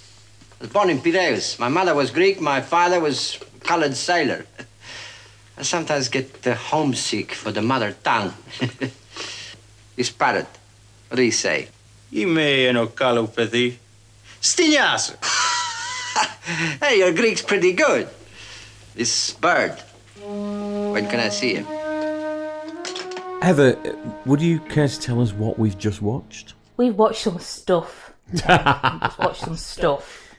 I 0.59 0.65
was 0.65 0.73
born 0.73 0.89
in 0.91 0.99
Piraeus. 1.01 1.59
My 1.59 1.69
mother 1.69 1.95
was 1.95 2.11
Greek, 2.11 2.41
my 2.41 2.61
father 2.61 2.99
was 3.01 3.39
colored 3.65 3.97
sailor. 3.97 4.47
I 5.57 5.63
sometimes 5.63 6.09
get 6.09 6.47
uh, 6.47 6.55
homesick 6.55 7.33
for 7.33 7.53
the 7.53 7.63
mother 7.63 7.97
tongue. 8.05 8.35
This 9.97 10.11
parrot, 10.11 10.49
what 11.09 11.17
do 11.17 11.23
you 11.23 11.31
say? 11.31 11.69
Ime 12.13 12.75
enocalopathy. 12.75 13.77
Stignasso! 14.41 15.15
hey, 16.83 16.99
your 16.99 17.13
Greek's 17.13 17.43
pretty 17.43 17.73
good. 17.73 18.09
This 18.97 19.35
bird. 19.35 19.81
When 20.21 21.09
can 21.09 21.21
I 21.21 21.29
see 21.29 21.55
him? 21.55 21.67
Heather, 23.41 23.79
would 24.27 24.41
you 24.41 24.59
care 24.59 24.89
to 24.89 25.01
tell 25.01 25.21
us 25.21 25.33
what 25.33 25.61
we've 25.61 25.79
just 25.79 26.03
watched? 26.03 26.55
We've 26.77 26.97
watched 26.97 27.23
some 27.23 27.39
stuff. 27.39 28.13
just 28.35 29.19
watched 29.19 29.43
some 29.43 29.57
stuff 29.57 30.35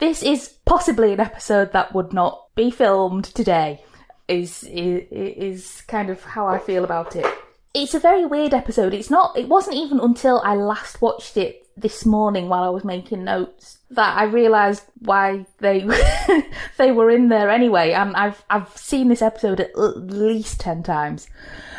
this 0.00 0.22
is 0.22 0.48
possibly 0.64 1.12
an 1.12 1.20
episode 1.20 1.72
that 1.72 1.94
would 1.94 2.12
not 2.12 2.46
be 2.56 2.70
filmed 2.70 3.24
today. 3.24 3.84
Is, 4.28 4.62
is 4.64 5.06
is 5.10 5.82
kind 5.88 6.08
of 6.08 6.22
how 6.22 6.46
I 6.46 6.58
feel 6.58 6.84
about 6.84 7.16
it. 7.16 7.26
It's 7.74 7.94
a 7.94 8.00
very 8.00 8.24
weird 8.24 8.54
episode. 8.54 8.94
It's 8.94 9.10
not. 9.10 9.36
It 9.36 9.48
wasn't 9.48 9.76
even 9.76 10.00
until 10.00 10.40
I 10.44 10.54
last 10.54 11.02
watched 11.02 11.36
it 11.36 11.66
this 11.76 12.04
morning 12.06 12.48
while 12.48 12.62
I 12.62 12.68
was 12.68 12.84
making 12.84 13.24
notes 13.24 13.78
that 13.90 14.16
I 14.16 14.24
realised 14.24 14.84
why 15.00 15.46
they 15.58 15.84
they 16.78 16.92
were 16.92 17.10
in 17.10 17.28
there 17.28 17.50
anyway. 17.50 17.90
And 17.90 18.14
I've 18.14 18.44
I've 18.48 18.76
seen 18.76 19.08
this 19.08 19.22
episode 19.22 19.60
at 19.60 19.76
least 19.76 20.60
ten 20.60 20.84
times. 20.84 21.26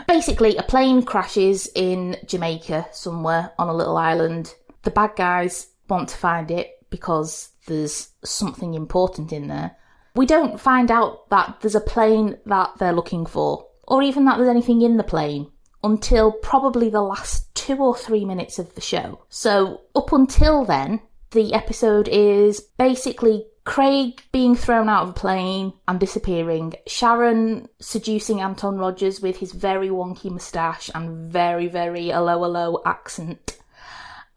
Basically, 0.08 0.58
a 0.58 0.64
plane 0.64 1.04
crashes 1.04 1.70
in 1.74 2.18
Jamaica 2.26 2.88
somewhere 2.92 3.54
on 3.58 3.70
a 3.70 3.74
little 3.74 3.98
island. 3.98 4.54
The 4.84 4.92
bad 4.92 5.12
guys 5.16 5.68
want 5.88 6.10
to 6.10 6.18
find 6.18 6.52
it 6.52 6.80
because 6.90 7.51
there's 7.72 8.10
something 8.24 8.74
important 8.74 9.32
in 9.32 9.48
there. 9.48 9.72
We 10.14 10.26
don't 10.26 10.60
find 10.60 10.92
out 10.92 11.30
that 11.30 11.62
there's 11.62 11.76
a 11.76 11.82
plane 11.82 12.38
that 12.46 12.72
they're 12.78 12.92
looking 12.92 13.26
for, 13.26 13.66
or 13.88 14.04
even 14.04 14.26
that 14.26 14.38
there's 14.38 14.50
anything 14.50 14.82
in 14.82 14.98
the 14.98 15.04
plane, 15.04 15.50
until 15.84 16.34
probably 16.34 16.90
the 16.90 17.02
last 17.02 17.54
two 17.56 17.78
or 17.78 17.96
three 17.96 18.26
minutes 18.26 18.60
of 18.60 18.76
the 18.76 18.82
show. 18.82 19.22
So, 19.30 19.82
up 19.96 20.12
until 20.12 20.66
then, 20.66 21.00
the 21.32 21.54
episode 21.54 22.10
is 22.10 22.60
basically 22.78 23.46
Craig 23.64 24.22
being 24.34 24.56
thrown 24.56 24.90
out 24.90 25.04
of 25.04 25.10
a 25.12 25.14
plane 25.14 25.72
and 25.88 25.98
disappearing, 25.98 26.74
Sharon 26.88 27.70
seducing 27.80 28.42
Anton 28.42 28.78
Rogers 28.78 29.22
with 29.22 29.38
his 29.38 29.54
very 29.54 29.88
wonky 29.88 30.30
moustache 30.30 30.90
and 30.94 31.32
very, 31.32 31.68
very 31.68 32.10
hello, 32.10 32.44
hello 32.44 32.82
accent. 32.86 33.58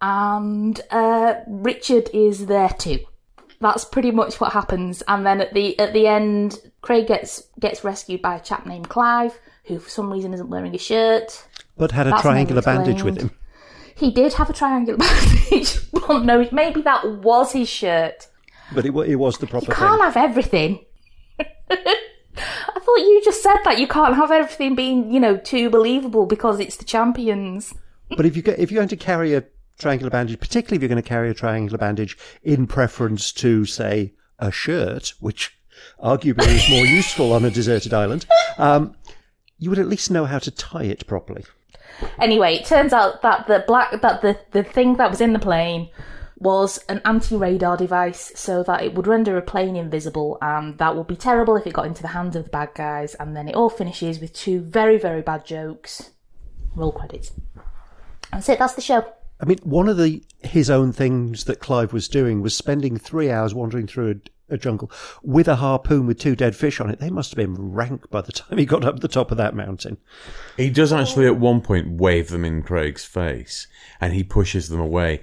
And 0.00 0.80
uh, 0.90 1.36
Richard 1.48 2.10
is 2.12 2.46
there 2.46 2.68
too 2.68 3.00
that's 3.64 3.84
pretty 3.84 4.10
much 4.10 4.40
what 4.40 4.52
happens. 4.52 5.02
And 5.08 5.24
then 5.24 5.40
at 5.40 5.54
the 5.54 5.78
at 5.78 5.92
the 5.92 6.06
end, 6.06 6.58
Craig 6.82 7.06
gets 7.06 7.48
gets 7.58 7.82
rescued 7.82 8.22
by 8.22 8.36
a 8.36 8.40
chap 8.40 8.66
named 8.66 8.88
Clive, 8.88 9.38
who 9.64 9.78
for 9.78 9.88
some 9.88 10.12
reason 10.12 10.34
isn't 10.34 10.50
wearing 10.50 10.74
a 10.74 10.78
shirt. 10.78 11.46
But 11.76 11.92
had 11.92 12.06
a 12.06 12.10
that's 12.10 12.22
triangular 12.22 12.62
bandage 12.62 13.02
with 13.02 13.18
him. 13.18 13.30
He 13.96 14.10
did 14.10 14.34
have 14.34 14.50
a 14.50 14.52
triangular 14.52 14.98
bandage. 14.98 15.78
well, 15.92 16.20
no, 16.20 16.48
maybe 16.52 16.82
that 16.82 17.08
was 17.20 17.52
his 17.52 17.68
shirt. 17.68 18.28
But 18.74 18.86
it, 18.86 18.94
it 18.94 19.16
was 19.16 19.38
the 19.38 19.46
proper. 19.46 19.66
You 19.66 19.72
can't 19.74 20.00
thing. 20.00 20.04
have 20.04 20.16
everything. 20.16 20.84
I 21.70 22.80
thought 22.80 22.98
you 22.98 23.22
just 23.24 23.42
said 23.42 23.58
that 23.64 23.78
you 23.78 23.86
can't 23.86 24.16
have 24.16 24.30
everything 24.30 24.74
being, 24.74 25.12
you 25.12 25.20
know, 25.20 25.36
too 25.36 25.70
believable 25.70 26.26
because 26.26 26.60
it's 26.60 26.76
the 26.76 26.84
champions. 26.84 27.72
but 28.16 28.26
if 28.26 28.36
you 28.36 28.42
get, 28.42 28.58
if 28.58 28.70
you're 28.70 28.80
going 28.80 28.88
to 28.88 28.96
carry 28.96 29.34
a 29.34 29.44
triangular 29.78 30.10
bandage, 30.10 30.38
particularly 30.38 30.76
if 30.76 30.82
you're 30.82 30.88
going 30.88 31.02
to 31.02 31.08
carry 31.08 31.30
a 31.30 31.34
triangular 31.34 31.78
bandage 31.78 32.16
in 32.42 32.66
preference 32.66 33.32
to, 33.32 33.64
say, 33.64 34.14
a 34.38 34.50
shirt, 34.50 35.14
which 35.20 35.56
arguably 36.02 36.48
is 36.48 36.68
more 36.70 36.86
useful 36.86 37.32
on 37.32 37.44
a 37.44 37.50
deserted 37.50 37.92
island, 37.92 38.26
um, 38.58 38.94
you 39.58 39.70
would 39.70 39.78
at 39.78 39.88
least 39.88 40.10
know 40.10 40.24
how 40.24 40.38
to 40.38 40.50
tie 40.50 40.84
it 40.84 41.06
properly. 41.06 41.44
Anyway, 42.18 42.54
it 42.54 42.64
turns 42.64 42.92
out 42.92 43.22
that 43.22 43.46
the 43.46 43.64
black 43.66 44.00
that 44.00 44.20
the, 44.20 44.38
the 44.50 44.64
thing 44.64 44.96
that 44.96 45.10
was 45.10 45.20
in 45.20 45.32
the 45.32 45.38
plane 45.38 45.88
was 46.36 46.78
an 46.88 47.00
anti-radar 47.04 47.76
device 47.76 48.32
so 48.34 48.62
that 48.64 48.82
it 48.82 48.94
would 48.94 49.06
render 49.06 49.36
a 49.36 49.42
plane 49.42 49.76
invisible 49.76 50.36
and 50.42 50.76
that 50.78 50.96
would 50.96 51.06
be 51.06 51.14
terrible 51.14 51.56
if 51.56 51.66
it 51.66 51.72
got 51.72 51.86
into 51.86 52.02
the 52.02 52.08
hands 52.08 52.34
of 52.34 52.44
the 52.44 52.50
bad 52.50 52.70
guys. 52.74 53.14
And 53.14 53.36
then 53.36 53.48
it 53.48 53.54
all 53.54 53.70
finishes 53.70 54.18
with 54.18 54.32
two 54.32 54.60
very 54.60 54.98
very 54.98 55.22
bad 55.22 55.46
jokes. 55.46 56.10
Roll 56.74 56.92
credits. 56.92 57.32
That's 58.32 58.48
it 58.48 58.58
that's 58.58 58.74
the 58.74 58.82
show 58.82 59.06
I 59.44 59.46
mean, 59.46 59.58
one 59.62 59.90
of 59.90 59.98
the 59.98 60.22
his 60.40 60.70
own 60.70 60.90
things 60.90 61.44
that 61.44 61.60
Clive 61.60 61.92
was 61.92 62.08
doing 62.08 62.40
was 62.40 62.56
spending 62.56 62.96
three 62.96 63.30
hours 63.30 63.52
wandering 63.52 63.86
through 63.86 64.22
a, 64.48 64.54
a, 64.54 64.56
jungle 64.56 64.90
with 65.22 65.48
a 65.48 65.56
harpoon 65.56 66.06
with 66.06 66.18
two 66.18 66.34
dead 66.34 66.56
fish 66.56 66.80
on 66.80 66.88
it. 66.88 66.98
They 66.98 67.10
must 67.10 67.32
have 67.32 67.36
been 67.36 67.74
rank 67.74 68.08
by 68.08 68.22
the 68.22 68.32
time 68.32 68.56
he 68.56 68.64
got 68.64 68.86
up 68.86 69.00
the 69.00 69.06
top 69.08 69.30
of 69.30 69.36
that 69.36 69.54
mountain. 69.54 69.98
He 70.56 70.70
does 70.70 70.94
actually 70.94 71.26
at 71.26 71.36
one 71.36 71.60
point 71.60 72.00
wave 72.00 72.28
them 72.28 72.42
in 72.42 72.62
Craig's 72.62 73.04
face, 73.04 73.66
and 74.00 74.14
he 74.14 74.24
pushes 74.24 74.70
them 74.70 74.80
away. 74.80 75.20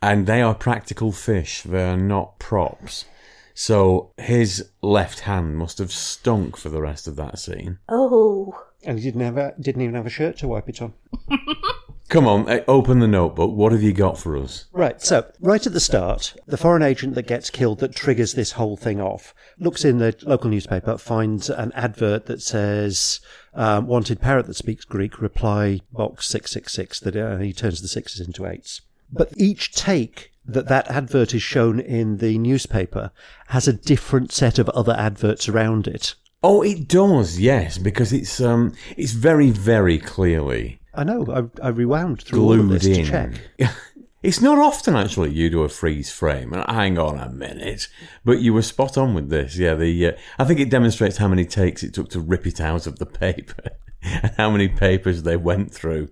And 0.00 0.28
they 0.28 0.40
are 0.40 0.54
practical 0.54 1.10
fish; 1.10 1.62
they 1.62 1.82
are 1.82 1.96
not 1.96 2.38
props. 2.38 3.06
So 3.54 4.12
his 4.18 4.70
left 4.82 5.20
hand 5.20 5.56
must 5.56 5.78
have 5.78 5.90
stunk 5.90 6.56
for 6.56 6.68
the 6.68 6.80
rest 6.80 7.08
of 7.08 7.16
that 7.16 7.40
scene. 7.40 7.80
Oh. 7.88 8.66
And 8.84 9.00
he 9.00 9.04
didn't 9.04 9.22
have 9.22 9.36
a, 9.36 9.54
didn't 9.58 9.82
even 9.82 9.96
have 9.96 10.06
a 10.06 10.10
shirt 10.10 10.36
to 10.38 10.48
wipe 10.48 10.68
it 10.68 10.80
on. 10.80 10.94
Come 12.08 12.26
on, 12.26 12.48
eh, 12.48 12.62
open 12.68 12.98
the 12.98 13.08
notebook. 13.08 13.52
What 13.52 13.72
have 13.72 13.82
you 13.82 13.92
got 13.92 14.18
for 14.18 14.36
us? 14.36 14.66
Right, 14.72 15.00
so 15.00 15.26
right 15.40 15.66
at 15.66 15.72
the 15.72 15.80
start, 15.80 16.34
the 16.46 16.56
foreign 16.56 16.82
agent 16.82 17.14
that 17.14 17.26
gets 17.26 17.50
killed 17.50 17.80
that 17.80 17.94
triggers 17.94 18.34
this 18.34 18.52
whole 18.52 18.76
thing 18.76 19.00
off 19.00 19.34
looks 19.58 19.84
in 19.84 19.98
the 19.98 20.14
local 20.22 20.50
newspaper, 20.50 20.98
finds 20.98 21.48
an 21.48 21.72
advert 21.72 22.26
that 22.26 22.42
says, 22.42 23.20
um, 23.54 23.86
wanted 23.86 24.20
parrot 24.20 24.46
that 24.46 24.54
speaks 24.54 24.84
Greek, 24.84 25.20
reply 25.20 25.80
box 25.92 26.26
666, 26.28 27.00
that 27.00 27.16
uh, 27.16 27.38
he 27.38 27.52
turns 27.52 27.80
the 27.80 27.88
sixes 27.88 28.24
into 28.24 28.46
eights. 28.46 28.82
But 29.10 29.32
each 29.36 29.72
take 29.72 30.32
that 30.44 30.68
that 30.68 30.90
advert 30.90 31.34
is 31.34 31.42
shown 31.42 31.80
in 31.80 32.18
the 32.18 32.38
newspaper 32.38 33.12
has 33.48 33.66
a 33.66 33.72
different 33.72 34.30
set 34.30 34.58
of 34.58 34.68
other 34.70 34.94
adverts 34.98 35.48
around 35.48 35.86
it. 35.86 36.14
Oh, 36.42 36.62
it 36.62 36.86
does, 36.86 37.40
yes, 37.40 37.78
because 37.78 38.12
it's 38.12 38.40
um, 38.40 38.74
it's 38.98 39.12
very, 39.12 39.50
very 39.50 39.98
clearly 39.98 40.78
I 40.96 41.04
know. 41.04 41.50
I, 41.62 41.66
I 41.66 41.68
rewound 41.68 42.22
through 42.22 42.42
all 42.42 42.60
of 42.60 42.68
this 42.68 42.86
in. 42.86 43.04
to 43.04 43.10
check. 43.10 43.70
It's 44.24 44.40
not 44.40 44.56
often 44.58 44.96
actually 44.96 45.34
you 45.34 45.50
do 45.50 45.64
a 45.64 45.68
freeze 45.68 46.10
frame. 46.10 46.54
And 46.54 46.64
hang 46.66 46.96
on 46.96 47.18
a 47.18 47.28
minute, 47.28 47.88
but 48.24 48.40
you 48.40 48.54
were 48.54 48.62
spot 48.62 48.96
on 48.96 49.12
with 49.12 49.28
this. 49.28 49.58
Yeah, 49.58 49.74
the 49.74 50.06
uh, 50.06 50.12
I 50.38 50.44
think 50.44 50.60
it 50.60 50.70
demonstrates 50.70 51.18
how 51.18 51.28
many 51.28 51.44
takes 51.44 51.82
it 51.82 51.92
took 51.92 52.08
to 52.08 52.20
rip 52.20 52.46
it 52.46 52.58
out 52.58 52.86
of 52.86 52.98
the 52.98 53.04
paper 53.04 53.72
and 54.02 54.32
how 54.38 54.50
many 54.50 54.66
papers 54.66 55.24
they 55.24 55.36
went 55.36 55.74
through. 55.74 56.08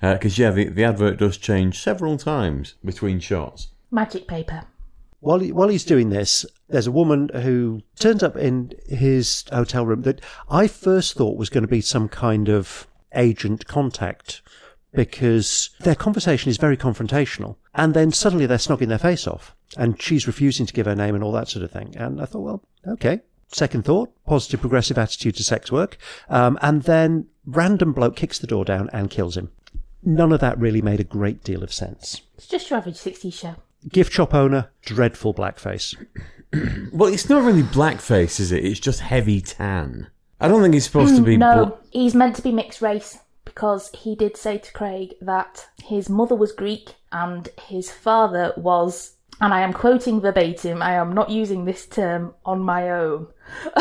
Because 0.00 0.38
uh, 0.38 0.44
yeah, 0.44 0.50
the 0.52 0.68
the 0.68 0.84
advert 0.84 1.18
does 1.18 1.36
change 1.36 1.80
several 1.80 2.16
times 2.18 2.74
between 2.84 3.18
shots. 3.18 3.72
Magic 3.90 4.28
paper. 4.28 4.62
While 5.18 5.40
he, 5.40 5.50
while 5.50 5.68
he's 5.68 5.84
doing 5.84 6.10
this, 6.10 6.46
there's 6.68 6.86
a 6.86 6.92
woman 6.92 7.30
who 7.34 7.82
turns 7.98 8.22
up 8.22 8.36
in 8.36 8.74
his 8.88 9.44
hotel 9.52 9.84
room 9.84 10.02
that 10.02 10.20
I 10.48 10.68
first 10.68 11.14
thought 11.14 11.36
was 11.36 11.50
going 11.50 11.62
to 11.62 11.68
be 11.68 11.80
some 11.80 12.08
kind 12.08 12.48
of 12.48 12.86
agent 13.14 13.66
contact 13.66 14.42
because 14.92 15.70
their 15.80 15.94
conversation 15.94 16.50
is 16.50 16.56
very 16.56 16.76
confrontational. 16.76 17.56
And 17.74 17.94
then 17.94 18.10
suddenly 18.12 18.46
they're 18.46 18.58
snogging 18.58 18.88
their 18.88 18.98
face 18.98 19.26
off 19.26 19.54
and 19.76 20.00
she's 20.00 20.26
refusing 20.26 20.66
to 20.66 20.72
give 20.72 20.86
her 20.86 20.96
name 20.96 21.14
and 21.14 21.22
all 21.22 21.32
that 21.32 21.48
sort 21.48 21.64
of 21.64 21.70
thing. 21.70 21.94
And 21.96 22.20
I 22.20 22.24
thought, 22.24 22.40
well, 22.40 22.62
okay. 22.88 23.20
Second 23.52 23.84
thought, 23.84 24.10
positive 24.26 24.60
progressive 24.60 24.98
attitude 24.98 25.34
to 25.36 25.44
sex 25.44 25.70
work. 25.72 25.96
Um, 26.28 26.58
and 26.62 26.82
then 26.82 27.26
random 27.46 27.92
bloke 27.92 28.16
kicks 28.16 28.38
the 28.38 28.46
door 28.46 28.64
down 28.64 28.88
and 28.92 29.10
kills 29.10 29.36
him. 29.36 29.50
none 30.02 30.32
of 30.32 30.40
that 30.40 30.58
really 30.58 30.80
made 30.82 31.00
a 31.00 31.04
great 31.04 31.44
deal 31.44 31.62
of 31.62 31.72
sense. 31.72 32.22
It's 32.36 32.46
just 32.46 32.70
your 32.70 32.78
average 32.78 32.96
60s 32.96 33.32
show. 33.34 33.56
Gift 33.88 34.12
shop 34.12 34.34
owner, 34.34 34.70
dreadful 34.82 35.34
blackface. 35.34 35.94
Well, 36.92 37.12
it's 37.12 37.28
not 37.28 37.44
really 37.44 37.62
blackface, 37.62 38.40
is 38.40 38.50
it? 38.50 38.64
It's 38.64 38.80
just 38.80 39.00
heavy 39.00 39.40
tan. 39.40 40.08
I 40.40 40.48
don't 40.48 40.62
think 40.62 40.74
he's 40.74 40.84
supposed 40.84 41.16
to 41.16 41.22
be. 41.22 41.36
Mm, 41.36 41.40
no, 41.40 41.66
bla- 41.66 41.78
he's 41.90 42.14
meant 42.14 42.36
to 42.36 42.42
be 42.42 42.52
mixed 42.52 42.80
race 42.80 43.18
because 43.44 43.90
he 43.94 44.14
did 44.14 44.36
say 44.36 44.58
to 44.58 44.72
Craig 44.72 45.14
that 45.20 45.68
his 45.84 46.08
mother 46.08 46.34
was 46.34 46.52
Greek 46.52 46.94
and 47.12 47.48
his 47.66 47.90
father 47.90 48.52
was, 48.56 49.16
and 49.40 49.52
I 49.52 49.60
am 49.60 49.72
quoting 49.72 50.20
verbatim, 50.20 50.82
I 50.82 50.94
am 50.94 51.12
not 51.12 51.30
using 51.30 51.64
this 51.64 51.86
term 51.86 52.34
on 52.44 52.60
my 52.60 52.90
own. 52.90 53.26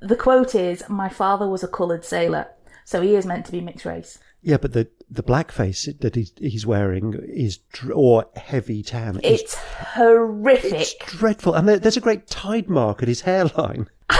the 0.00 0.16
quote 0.18 0.54
is, 0.54 0.88
My 0.88 1.08
father 1.08 1.48
was 1.48 1.62
a 1.62 1.68
coloured 1.68 2.04
sailor. 2.04 2.48
So 2.84 3.00
he 3.00 3.14
is 3.14 3.24
meant 3.24 3.46
to 3.46 3.52
be 3.52 3.62
mixed 3.62 3.86
race. 3.86 4.18
Yeah, 4.42 4.58
but 4.58 4.74
the, 4.74 4.88
the 5.10 5.22
blackface 5.22 5.98
that 6.00 6.14
he's, 6.16 6.32
he's 6.36 6.66
wearing 6.66 7.14
is, 7.26 7.56
dr- 7.72 7.96
or 7.96 8.26
heavy 8.36 8.82
tan, 8.82 9.16
is 9.20 9.40
It's 9.40 9.54
horrific. 9.54 10.74
It's 10.74 10.94
dreadful. 10.96 11.54
And 11.54 11.66
there, 11.66 11.78
there's 11.78 11.96
a 11.96 12.02
great 12.02 12.26
tide 12.26 12.68
mark 12.68 13.02
at 13.02 13.08
his 13.08 13.22
hairline. 13.22 13.88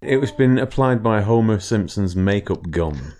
It 0.00 0.18
was 0.18 0.30
been 0.32 0.58
applied 0.58 1.02
by 1.02 1.22
Homer 1.22 1.58
Simpson's 1.58 2.14
makeup 2.14 2.70
gun. 2.70 3.14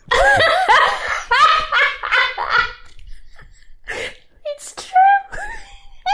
It's 4.47 4.75
true. 4.75 4.95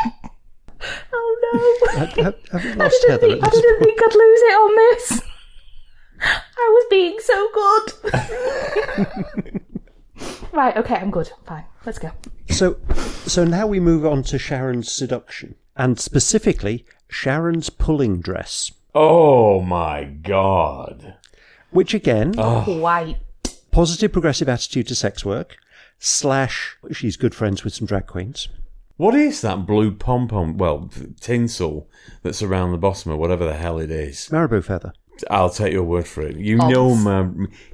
oh 1.13 1.37
no. 1.43 1.99
Have, 1.99 2.13
have, 2.13 2.35
have 2.53 2.65
you 2.65 2.71
I 2.73 2.75
lost 2.77 2.97
didn't, 3.03 3.11
Heather 3.11 3.29
think, 3.29 3.43
at 3.43 3.47
I 3.47 3.51
this 3.51 3.61
didn't 3.61 3.79
point? 3.79 3.85
think 3.85 4.03
I'd 4.03 4.15
lose 4.15 4.43
it 4.43 4.55
on 4.55 4.77
this. 4.77 5.23
I 6.23 6.69
was 6.69 6.87
being 6.91 7.19
so 7.21 7.49
good. 7.55 7.93
right, 10.53 10.77
okay, 10.77 10.97
I'm 10.97 11.11
good. 11.11 11.31
Fine. 11.47 11.65
Let's 11.87 11.99
go. 11.99 12.11
So, 12.51 12.77
so 13.27 13.45
now 13.45 13.67
we 13.67 13.81
move 13.81 14.05
on 14.05 14.23
to 14.25 14.39
Sharon's 14.39 14.93
seduction, 14.93 15.55
and 15.77 15.99
specifically 15.99 16.85
Sharon's 17.09 17.71
pulling 17.71 18.21
dress, 18.21 18.71
Oh 18.95 19.61
my 19.61 20.05
god. 20.05 21.15
which 21.71 21.95
again, 21.95 22.35
oh. 22.39 22.81
White. 22.81 23.19
positive 23.71 24.13
progressive 24.13 24.49
attitude 24.49 24.89
to 24.89 24.95
sex 24.95 25.25
work, 25.25 25.57
slash 25.99 26.77
she's 26.93 27.17
good 27.17 27.35
friends 27.35 27.63
with 27.63 27.73
some 27.75 27.87
drag 27.87 28.07
queens. 28.07 28.49
What 28.97 29.15
is 29.15 29.41
that 29.43 29.65
blue 29.67 29.93
pom 29.93 30.29
pom? 30.29 30.59
Well, 30.59 30.91
tinsel 31.21 31.89
that's 32.23 32.43
around 32.43 32.73
the 32.73 32.79
bottom 32.79 33.13
or 33.13 33.17
whatever 33.17 33.45
the 33.45 33.55
hell 33.55 33.79
it 33.79 33.91
is. 33.91 34.29
Marabou 34.31 34.63
feather. 34.63 34.93
I'll 35.31 35.51
take 35.51 35.73
your 35.73 35.85
word 35.85 36.09
for 36.09 36.23
it. 36.23 36.37
You 36.37 36.57
know, 36.57 36.95
my, 36.95 37.29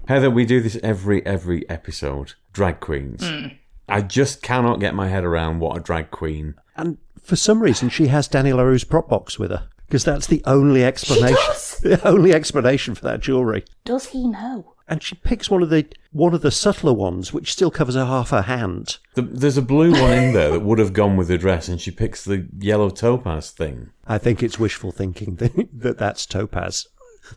Heather, 0.08 0.30
we 0.30 0.44
do 0.44 0.60
this 0.60 0.78
every 0.82 1.24
every 1.24 1.68
episode. 1.70 2.34
Drag 2.52 2.80
queens. 2.80 3.26
Hmm. 3.26 3.46
I 3.88 4.02
just 4.02 4.42
cannot 4.42 4.80
get 4.80 4.94
my 4.94 5.08
head 5.08 5.24
around 5.24 5.60
what 5.60 5.76
a 5.76 5.80
drag 5.80 6.10
queen. 6.10 6.56
And 6.76 6.98
for 7.22 7.36
some 7.36 7.60
reason, 7.62 7.88
she 7.88 8.08
has 8.08 8.28
Danny 8.28 8.52
La 8.52 8.62
Rue's 8.62 8.84
prop 8.84 9.08
box 9.08 9.38
with 9.38 9.50
her 9.50 9.68
because 9.86 10.04
that's 10.04 10.26
the 10.26 10.42
only 10.46 10.84
explanation. 10.84 11.36
does? 11.46 11.62
The 11.82 12.08
only 12.08 12.32
explanation 12.32 12.94
for 12.94 13.04
that 13.04 13.20
jewelry. 13.20 13.64
Does 13.84 14.06
he 14.06 14.26
know? 14.26 14.72
And 14.88 15.02
she 15.02 15.14
picks 15.14 15.50
one 15.50 15.62
of 15.62 15.68
the 15.70 15.86
one 16.10 16.32
of 16.32 16.40
the 16.42 16.50
subtler 16.50 16.92
ones, 16.94 17.32
which 17.32 17.52
still 17.52 17.70
covers 17.70 17.94
her 17.96 18.06
half 18.06 18.30
her 18.30 18.42
hand. 18.42 18.98
The, 19.14 19.22
there's 19.22 19.58
a 19.58 19.62
blue 19.62 19.92
one 19.92 20.12
in 20.12 20.32
there 20.32 20.50
that 20.52 20.60
would 20.60 20.78
have 20.78 20.92
gone 20.94 21.16
with 21.16 21.28
the 21.28 21.36
dress, 21.38 21.68
and 21.68 21.80
she 21.80 21.90
picks 21.90 22.24
the 22.24 22.48
yellow 22.58 22.88
topaz 22.88 23.50
thing. 23.50 23.90
I 24.06 24.16
think 24.18 24.42
it's 24.42 24.58
wishful 24.58 24.90
thinking 24.90 25.36
that, 25.36 25.68
that 25.72 25.98
that's 25.98 26.24
topaz. 26.24 26.88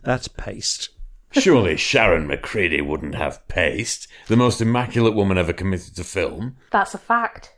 That's 0.02 0.26
paste. 0.28 0.88
Surely 1.32 1.76
Sharon 1.76 2.26
Macready 2.26 2.80
wouldn't 2.80 3.14
have 3.14 3.46
paste. 3.46 4.08
The 4.28 4.36
most 4.36 4.60
immaculate 4.60 5.14
woman 5.14 5.38
ever 5.38 5.52
committed 5.52 5.94
to 5.96 6.04
film. 6.04 6.56
That's 6.72 6.94
a 6.94 6.98
fact. 6.98 7.52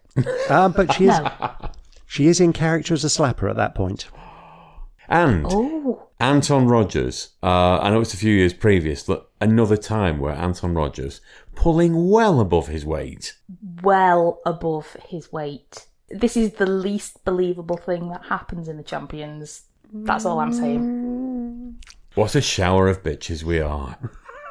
Um, 0.51 0.73
but 0.73 0.93
she 0.95 1.05
is 1.09 1.19
No. 1.19 1.53
she 2.07 2.27
is 2.27 2.41
in 2.41 2.53
character 2.53 2.93
as 2.93 3.05
a 3.05 3.09
slapper 3.09 3.49
at 3.49 3.57
that 3.57 3.75
point. 3.75 4.09
And 5.13 5.47
Oh. 5.49 6.09
Anton 6.19 6.67
Rogers, 6.69 7.35
uh, 7.43 7.79
I 7.81 7.91
know 7.91 8.01
it's 8.01 8.15
a 8.15 8.17
few 8.17 8.33
years 8.35 8.55
previous, 8.55 9.03
but 9.03 9.31
another 9.43 9.77
time 9.77 10.19
where 10.19 10.33
Anton 10.33 10.75
Rogers, 10.75 11.21
pulling 11.55 12.09
well 12.09 12.41
above 12.41 12.69
his 12.69 12.87
weight. 12.87 13.37
Well 13.83 14.41
above 14.47 14.97
his 15.09 15.31
weight. 15.31 15.87
This 16.09 16.37
is 16.37 16.53
the 16.53 16.67
least 16.67 17.25
believable 17.25 17.77
thing 17.77 18.09
that 18.09 18.25
happens 18.25 18.69
in 18.69 18.79
the 18.79 18.83
Champions. 18.83 19.65
That's 19.93 20.25
all 20.25 20.41
I'm 20.41 20.53
saying. 20.53 21.77
What 22.15 22.35
a 22.35 22.41
shower 22.41 22.89
of 22.89 23.03
bitches 23.03 23.43
we 23.43 23.61
are. 23.61 23.99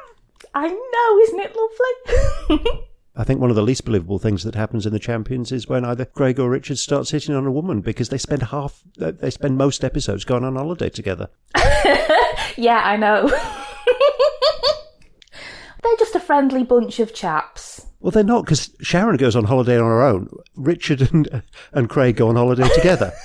I 0.54 0.68
know, 0.68 1.18
isn't 1.18 1.40
it 1.40 1.56
lovely? 1.56 2.82
I 3.14 3.24
think 3.24 3.40
one 3.40 3.50
of 3.50 3.56
the 3.56 3.62
least 3.62 3.84
believable 3.84 4.18
things 4.18 4.42
that 4.44 4.54
happens 4.54 4.86
in 4.86 4.92
the 4.92 4.98
Champions 4.98 5.52
is 5.52 5.68
when 5.68 5.84
either 5.84 6.06
Greg 6.06 6.40
or 6.40 6.48
Richard 6.48 6.78
starts 6.78 7.10
hitting 7.10 7.34
on 7.34 7.46
a 7.46 7.52
woman 7.52 7.82
because 7.82 8.08
they 8.08 8.16
spend 8.16 8.44
half, 8.44 8.82
they 8.96 9.30
spend 9.30 9.58
most 9.58 9.84
episodes 9.84 10.24
going 10.24 10.44
on 10.44 10.56
holiday 10.56 10.88
together. 10.88 11.28
yeah, 12.56 12.80
I 12.84 12.96
know. 12.96 13.28
They're 15.82 15.96
just 15.98 16.14
a 16.14 16.20
friendly 16.20 16.62
bunch 16.62 17.00
of 17.00 17.12
chaps. 17.12 17.86
Well, 18.00 18.12
they're 18.12 18.24
not 18.24 18.44
because 18.44 18.70
Sharon 18.80 19.16
goes 19.16 19.36
on 19.36 19.44
holiday 19.44 19.78
on 19.78 19.84
her 19.84 20.02
own. 20.02 20.28
Richard 20.56 21.12
and 21.12 21.42
and 21.72 21.88
Craig 21.90 22.16
go 22.16 22.28
on 22.28 22.36
holiday 22.36 22.68
together. 22.74 23.12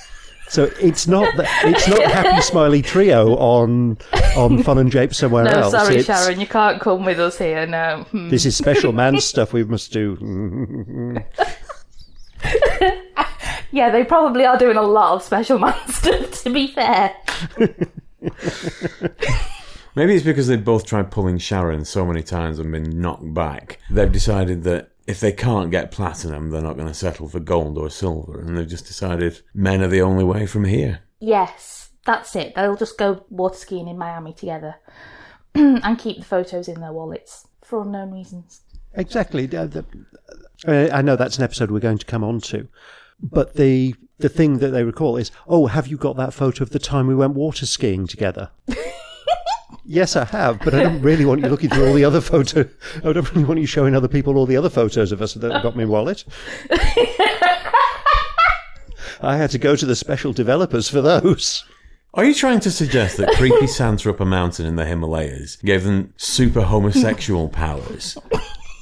So 0.48 0.70
it's 0.80 1.06
not 1.06 1.36
that 1.36 1.46
it's 1.66 1.86
not 1.88 2.02
happy 2.10 2.40
smiley 2.42 2.80
trio 2.82 3.36
on 3.36 3.98
on 4.36 4.62
Fun 4.62 4.78
and 4.78 4.90
Jape 4.90 5.14
somewhere 5.14 5.44
No, 5.44 5.50
else. 5.50 5.72
sorry, 5.72 5.96
It's- 5.98 6.06
Sharon, 6.24 6.40
you 6.40 6.46
can't 6.46 6.80
come 6.80 7.04
with 7.04 7.20
us 7.20 7.38
here. 7.38 7.66
No. 7.66 8.06
Hmm. 8.10 8.28
This 8.30 8.46
is 8.46 8.56
special 8.56 8.92
man 8.92 9.20
stuff 9.20 9.52
we 9.52 9.64
must 9.64 9.92
do. 9.92 11.16
Yeah, 13.70 13.90
they 13.90 14.02
probably 14.02 14.46
are 14.46 14.56
doing 14.56 14.78
a 14.78 14.82
lot 14.82 15.12
of 15.14 15.22
special 15.22 15.58
man 15.58 15.74
stuff. 15.88 16.42
To 16.44 16.50
be 16.50 16.68
fair. 16.68 17.14
Maybe 19.94 20.14
it's 20.14 20.24
because 20.24 20.46
they've 20.46 20.64
both 20.64 20.86
tried 20.86 21.10
pulling 21.10 21.36
Sharon 21.38 21.84
so 21.84 22.06
many 22.06 22.22
times 22.22 22.58
and 22.58 22.72
been 22.72 22.98
knocked 23.00 23.34
back. 23.34 23.78
They've 23.90 24.10
decided 24.10 24.62
that 24.64 24.90
if 25.08 25.20
they 25.20 25.32
can't 25.32 25.70
get 25.70 25.90
platinum, 25.90 26.50
they're 26.50 26.60
not 26.60 26.76
going 26.76 26.86
to 26.86 26.92
settle 26.94 27.28
for 27.28 27.40
gold 27.40 27.78
or 27.78 27.88
silver. 27.88 28.40
And 28.40 28.56
they've 28.56 28.68
just 28.68 28.86
decided 28.86 29.40
men 29.54 29.82
are 29.82 29.88
the 29.88 30.02
only 30.02 30.22
way 30.22 30.46
from 30.46 30.66
here. 30.66 31.00
Yes, 31.18 31.88
that's 32.04 32.36
it. 32.36 32.54
They'll 32.54 32.76
just 32.76 32.98
go 32.98 33.24
water 33.30 33.56
skiing 33.56 33.88
in 33.88 33.96
Miami 33.96 34.34
together 34.34 34.76
and 35.54 35.98
keep 35.98 36.18
the 36.18 36.24
photos 36.26 36.68
in 36.68 36.80
their 36.82 36.92
wallets 36.92 37.48
for 37.64 37.80
unknown 37.80 38.12
reasons. 38.12 38.60
Exactly. 38.92 39.44
Uh, 39.44 39.66
the- 39.66 39.86
I 40.66 41.00
know 41.00 41.16
that's 41.16 41.38
an 41.38 41.44
episode 41.44 41.70
we're 41.70 41.78
going 41.80 41.98
to 41.98 42.06
come 42.06 42.22
on 42.22 42.40
to, 42.42 42.68
but 43.22 43.54
the 43.54 43.94
the 44.18 44.28
thing 44.28 44.58
that 44.58 44.70
they 44.70 44.82
recall 44.82 45.16
is, 45.16 45.30
oh, 45.46 45.66
have 45.68 45.86
you 45.86 45.96
got 45.96 46.16
that 46.16 46.34
photo 46.34 46.64
of 46.64 46.70
the 46.70 46.80
time 46.80 47.06
we 47.06 47.14
went 47.14 47.34
water 47.34 47.64
skiing 47.64 48.06
together? 48.08 48.50
yes, 49.88 50.14
I 50.14 50.24
have, 50.26 50.60
but 50.60 50.74
I 50.74 50.82
don't 50.84 51.02
really 51.02 51.24
want 51.24 51.40
you 51.40 51.48
looking 51.48 51.70
through 51.70 51.88
all 51.88 51.94
the 51.94 52.04
other 52.04 52.20
photos. 52.20 52.66
I 53.04 53.12
don't 53.12 53.28
really 53.34 53.44
want 53.44 53.58
you 53.60 53.66
showing 53.66 53.96
other 53.96 54.06
people 54.08 54.36
all 54.36 54.46
the 54.46 54.56
other 54.56 54.70
photos 54.70 55.10
of 55.10 55.20
us 55.22 55.34
that 55.34 55.50
have 55.50 55.62
got 55.62 55.74
my 55.76 55.84
wallet. 55.84 56.24
I 59.20 59.36
had 59.36 59.50
to 59.50 59.58
go 59.58 59.74
to 59.74 59.84
the 59.86 59.96
special 59.96 60.32
developers 60.32 60.88
for 60.88 61.00
those. 61.00 61.64
Are 62.14 62.24
you 62.24 62.34
trying 62.34 62.60
to 62.60 62.70
suggest 62.70 63.16
that 63.16 63.30
creepy 63.36 63.66
Santa 63.66 64.10
up 64.10 64.20
a 64.20 64.24
mountain 64.24 64.64
in 64.66 64.76
the 64.76 64.84
Himalayas 64.86 65.56
gave 65.56 65.84
them 65.84 66.14
super 66.16 66.62
homosexual 66.62 67.48
powers 67.48 68.16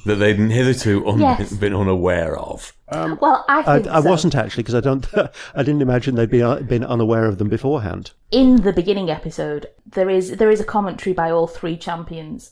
that 0.05 0.15
they'd 0.15 0.37
hitherto 0.37 1.07
un- 1.07 1.19
Yes. 1.19 1.51
been 1.53 1.75
unaware 1.75 2.37
of? 2.37 2.73
Well, 2.89 3.43
I 3.49 3.59
I, 3.59 3.63
think 3.63 3.87
I 3.87 4.01
so. 4.01 4.09
wasn't 4.09 4.35
actually 4.35 4.63
because 4.63 4.75
I 4.75 4.79
don't. 4.81 5.05
I 5.55 5.63
didn't 5.63 5.81
imagine 5.81 6.15
they'd 6.15 6.29
be 6.29 6.41
uh, 6.41 6.61
been 6.61 6.83
unaware 6.85 7.25
of 7.25 7.37
them 7.37 7.49
beforehand. 7.49 8.11
in 8.31 8.57
the 8.61 8.71
beginning 8.73 9.09
episode, 9.09 9.67
there 9.85 10.09
is 10.09 10.37
there 10.37 10.49
is 10.51 10.61
a 10.61 10.65
commentary 10.65 11.13
by 11.13 11.29
all 11.29 11.47
three 11.47 11.75
champions, 11.75 12.51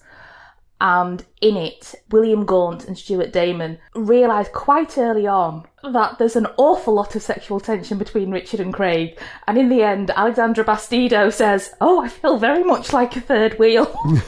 and 0.82 1.24
in 1.40 1.56
it, 1.56 1.96
William 2.12 2.46
Gaunt 2.46 2.86
and 2.86 2.98
Stuart 2.98 3.32
Damon 3.32 3.78
realise 3.96 4.50
quite 4.50 4.98
early 4.98 5.26
on 5.26 5.66
that 5.94 6.18
there's 6.18 6.36
an 6.36 6.48
awful 6.58 6.94
lot 6.96 7.16
of 7.16 7.22
sexual 7.22 7.60
tension 7.62 7.98
between 7.98 8.32
Richard 8.32 8.60
and 8.60 8.74
Craig, 8.74 9.18
and 9.48 9.58
in 9.58 9.70
the 9.70 9.84
end, 9.84 10.12
Alexandra 10.12 10.66
Bastedo 10.66 11.32
says, 11.32 11.74
"Oh, 11.80 12.04
I 12.04 12.10
feel 12.10 12.38
very 12.38 12.64
much 12.64 12.92
like 12.92 13.16
a 13.16 13.22
third 13.22 13.58
wheel." 13.58 13.88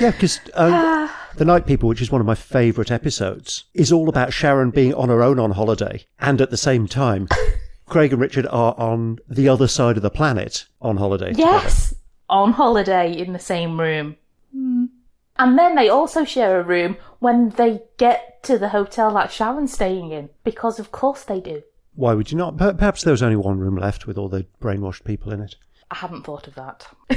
Yeah, 0.00 0.10
because 0.10 0.40
uh, 0.54 1.08
The 1.36 1.44
Night 1.44 1.66
People, 1.66 1.88
which 1.88 2.02
is 2.02 2.10
one 2.10 2.20
of 2.20 2.26
my 2.26 2.34
favourite 2.34 2.90
episodes, 2.90 3.64
is 3.74 3.92
all 3.92 4.08
about 4.08 4.32
Sharon 4.32 4.70
being 4.70 4.94
on 4.94 5.08
her 5.08 5.22
own 5.22 5.38
on 5.38 5.52
holiday. 5.52 6.04
And 6.18 6.40
at 6.40 6.50
the 6.50 6.56
same 6.56 6.86
time, 6.86 7.28
Craig 7.86 8.12
and 8.12 8.20
Richard 8.20 8.46
are 8.48 8.74
on 8.78 9.18
the 9.28 9.48
other 9.48 9.68
side 9.68 9.96
of 9.96 10.02
the 10.02 10.10
planet 10.10 10.66
on 10.80 10.96
holiday. 10.96 11.30
together. 11.30 11.50
yes, 11.50 11.94
on 12.28 12.52
holiday 12.52 13.12
in 13.16 13.32
the 13.32 13.38
same 13.38 13.78
room. 13.80 14.16
Hmm. 14.52 14.86
And 15.38 15.58
then 15.58 15.74
they 15.74 15.88
also 15.88 16.24
share 16.24 16.58
a 16.58 16.64
room 16.64 16.96
when 17.18 17.50
they 17.50 17.82
get 17.98 18.42
to 18.44 18.58
the 18.58 18.70
hotel 18.70 19.12
that 19.14 19.30
Sharon's 19.30 19.72
staying 19.72 20.10
in, 20.10 20.30
because 20.44 20.78
of 20.78 20.90
course 20.92 21.24
they 21.24 21.40
do. 21.40 21.62
Why 21.94 22.14
would 22.14 22.30
you 22.30 22.38
not? 22.38 22.56
Perhaps 22.56 23.04
there 23.04 23.12
was 23.12 23.22
only 23.22 23.36
one 23.36 23.58
room 23.58 23.76
left 23.76 24.06
with 24.06 24.18
all 24.18 24.28
the 24.28 24.46
brainwashed 24.60 25.04
people 25.04 25.32
in 25.32 25.40
it. 25.40 25.56
I 25.90 25.96
haven't 25.96 26.24
thought 26.24 26.46
of 26.48 26.54
that. 26.54 26.86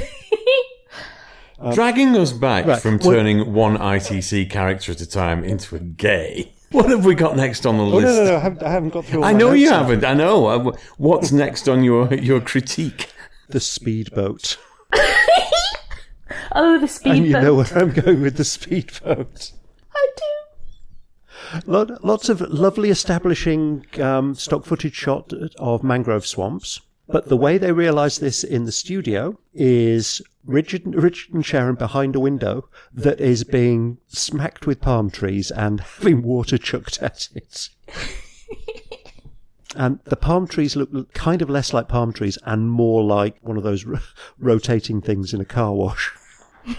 Dragging 1.74 2.16
us 2.16 2.32
back 2.32 2.66
right. 2.66 2.80
from 2.80 2.98
Well- 2.98 3.12
turning 3.12 3.52
one 3.52 3.76
ITC 3.76 4.48
character 4.50 4.92
at 4.92 5.00
a 5.00 5.06
time 5.06 5.44
into 5.44 5.76
a 5.76 5.80
gay. 5.80 6.52
What 6.72 6.88
have 6.88 7.04
we 7.04 7.16
got 7.16 7.34
next 7.36 7.66
on 7.66 7.78
the 7.78 7.82
Oh, 7.82 7.88
list? 7.88 8.06
no, 8.06 8.14
no, 8.14 8.30
no, 8.30 8.36
I 8.36 8.38
haven't, 8.38 8.62
I 8.62 8.70
haven't 8.70 8.90
got 8.90 9.04
through 9.04 9.18
all 9.18 9.24
I 9.24 9.32
my 9.32 9.38
know 9.40 9.48
notes 9.48 9.58
you 9.58 9.64
yet. 9.66 9.72
haven't. 9.74 10.04
I 10.04 10.14
know. 10.14 10.46
Uh, 10.46 10.76
What's 10.98 11.32
next 11.32 11.68
on 11.68 11.82
your 11.82 12.14
your 12.14 12.40
critique? 12.40 13.12
The 13.48 13.58
speedboat. 13.60 14.56
Oh, 16.52 16.78
the 16.78 16.88
speedboat. 16.88 17.16
And 17.16 17.26
you 17.26 17.32
know 17.32 17.54
where 17.54 17.66
I'm 17.78 17.90
going 17.92 18.22
with 18.22 18.36
the 18.36 18.44
speedboat. 18.44 19.52
I 19.94 20.08
do. 20.16 21.60
Lot, 21.66 22.04
lots 22.04 22.28
of 22.28 22.40
lovely 22.40 22.90
establishing 22.90 23.84
um, 24.00 24.34
stock 24.34 24.64
footage 24.64 24.94
shot 24.94 25.32
of 25.58 25.82
mangrove 25.84 26.26
swamps. 26.26 26.80
But 27.08 27.28
the 27.28 27.36
way 27.36 27.58
they 27.58 27.72
realise 27.72 28.18
this 28.18 28.44
in 28.44 28.64
the 28.64 28.72
studio 28.72 29.38
is 29.54 30.22
Richard, 30.44 30.94
Richard 30.94 31.34
and 31.34 31.44
Sharon 31.44 31.74
behind 31.74 32.16
a 32.16 32.20
window 32.20 32.68
that 32.92 33.20
is 33.20 33.44
being 33.44 33.98
smacked 34.08 34.66
with 34.66 34.80
palm 34.80 35.10
trees 35.10 35.50
and 35.50 35.80
having 35.80 36.22
water 36.22 36.58
chucked 36.58 37.02
at 37.02 37.28
it. 37.34 37.68
and 39.76 40.00
the 40.04 40.16
palm 40.16 40.46
trees 40.46 40.76
look 40.76 41.12
kind 41.12 41.42
of 41.42 41.50
less 41.50 41.72
like 41.72 41.88
palm 41.88 42.12
trees 42.12 42.38
and 42.44 42.70
more 42.70 43.02
like 43.04 43.36
one 43.42 43.56
of 43.56 43.62
those 43.62 43.84
ro- 43.84 44.00
rotating 44.38 45.00
things 45.00 45.34
in 45.34 45.40
a 45.40 45.46
car 45.46 45.74
wash. 45.74 46.12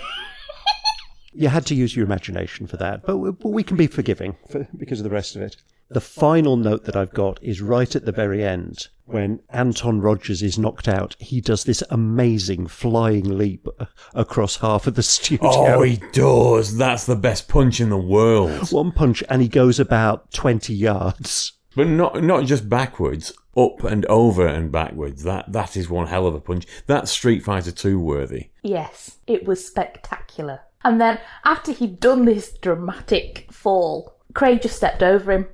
You 1.34 1.48
had 1.48 1.66
to 1.68 1.76
use 1.76 1.96
your 1.96 2.06
imagination 2.06 2.68
for 2.68 2.76
that, 2.76 3.06
but 3.06 3.16
we, 3.16 3.32
but 3.32 3.50
we 3.50 3.64
can 3.64 3.78
be 3.78 3.88
forgiving 3.88 4.36
for, 4.50 4.68
because 4.76 5.00
of 5.00 5.06
the 5.06 5.10
rest 5.10 5.38
of 5.38 5.42
it. 5.42 5.56
The 5.94 6.00
final 6.00 6.56
note 6.56 6.86
that 6.86 6.96
I've 6.96 7.14
got 7.14 7.38
is 7.44 7.62
right 7.62 7.94
at 7.98 8.06
the 8.06 8.14
very 8.14 8.46
end 8.46 8.88
when 9.04 9.42
Anton 9.50 10.00
Rogers 10.00 10.42
is 10.42 10.58
knocked 10.58 10.88
out. 10.88 11.18
He 11.20 11.42
does 11.42 11.66
this 11.66 11.84
amazing 11.90 12.68
flying 12.68 13.38
leap 13.38 13.68
across 14.14 14.56
half 14.56 14.88
of 14.88 14.96
the 14.96 15.04
studio. 15.04 15.50
Oh, 15.52 15.82
he 15.82 16.02
does. 16.14 16.78
That's 16.78 17.06
the 17.06 17.18
best 17.18 17.50
punch 17.50 17.82
in 17.82 17.90
the 17.90 17.98
world. 17.98 18.72
One 18.72 18.94
punch, 18.94 19.22
and 19.28 19.42
he 19.42 19.50
goes 19.50 19.82
about 19.82 20.32
20 20.32 20.74
yards. 20.74 21.54
But 21.76 21.88
not 21.88 22.24
not 22.24 22.46
just 22.46 22.70
backwards, 22.70 23.34
up 23.58 23.84
and 23.84 24.06
over 24.06 24.48
and 24.48 24.72
backwards. 24.72 25.24
That 25.24 25.52
that 25.52 25.76
is 25.76 25.90
one 25.90 26.08
hell 26.08 26.26
of 26.26 26.36
a 26.36 26.40
punch. 26.40 26.68
That's 26.86 27.12
Street 27.12 27.44
Fighter 27.44 27.72
Two 27.72 28.00
worthy. 28.00 28.50
Yes, 28.62 29.18
it 29.28 29.46
was 29.46 29.66
spectacular. 29.66 30.62
And 30.86 31.02
then 31.02 31.20
after 31.44 31.74
he'd 31.74 32.00
done 32.00 32.26
this 32.26 32.54
dramatic 32.54 33.48
fall, 33.52 34.16
Craig 34.34 34.62
just 34.62 34.78
stepped 34.78 35.04
over 35.04 35.32
him 35.32 35.48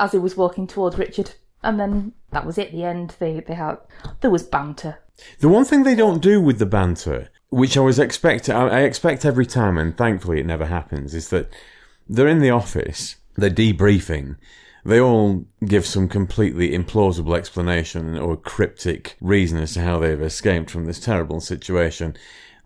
as 0.00 0.12
he 0.12 0.18
was 0.18 0.36
walking 0.36 0.66
towards 0.66 0.98
Richard. 0.98 1.32
And 1.62 1.78
then 1.78 2.12
that 2.30 2.46
was 2.46 2.58
it. 2.58 2.72
The 2.72 2.84
end. 2.84 3.16
They 3.18 3.40
they 3.40 3.54
had 3.54 3.78
there 4.20 4.30
was 4.30 4.44
banter. 4.44 4.98
The 5.40 5.48
one 5.48 5.64
thing 5.64 5.82
they 5.82 5.96
don't 5.96 6.22
do 6.22 6.40
with 6.40 6.58
the 6.58 6.66
banter, 6.66 7.30
which 7.48 7.76
I 7.76 7.80
was 7.80 7.98
expect 7.98 8.48
I 8.48 8.68
I 8.68 8.80
expect 8.80 9.24
every 9.24 9.46
time, 9.46 9.76
and 9.76 9.96
thankfully 9.96 10.38
it 10.40 10.46
never 10.46 10.66
happens, 10.66 11.14
is 11.14 11.30
that 11.30 11.50
they're 12.08 12.28
in 12.28 12.40
the 12.40 12.50
office, 12.50 13.16
they're 13.36 13.50
debriefing. 13.50 14.36
They 14.84 15.00
all 15.00 15.44
give 15.66 15.84
some 15.84 16.08
completely 16.08 16.70
implausible 16.70 17.36
explanation 17.36 18.16
or 18.16 18.36
cryptic 18.36 19.16
reason 19.20 19.58
as 19.58 19.74
to 19.74 19.82
how 19.82 19.98
they've 19.98 20.22
escaped 20.22 20.70
from 20.70 20.86
this 20.86 21.00
terrible 21.00 21.40
situation. 21.40 22.16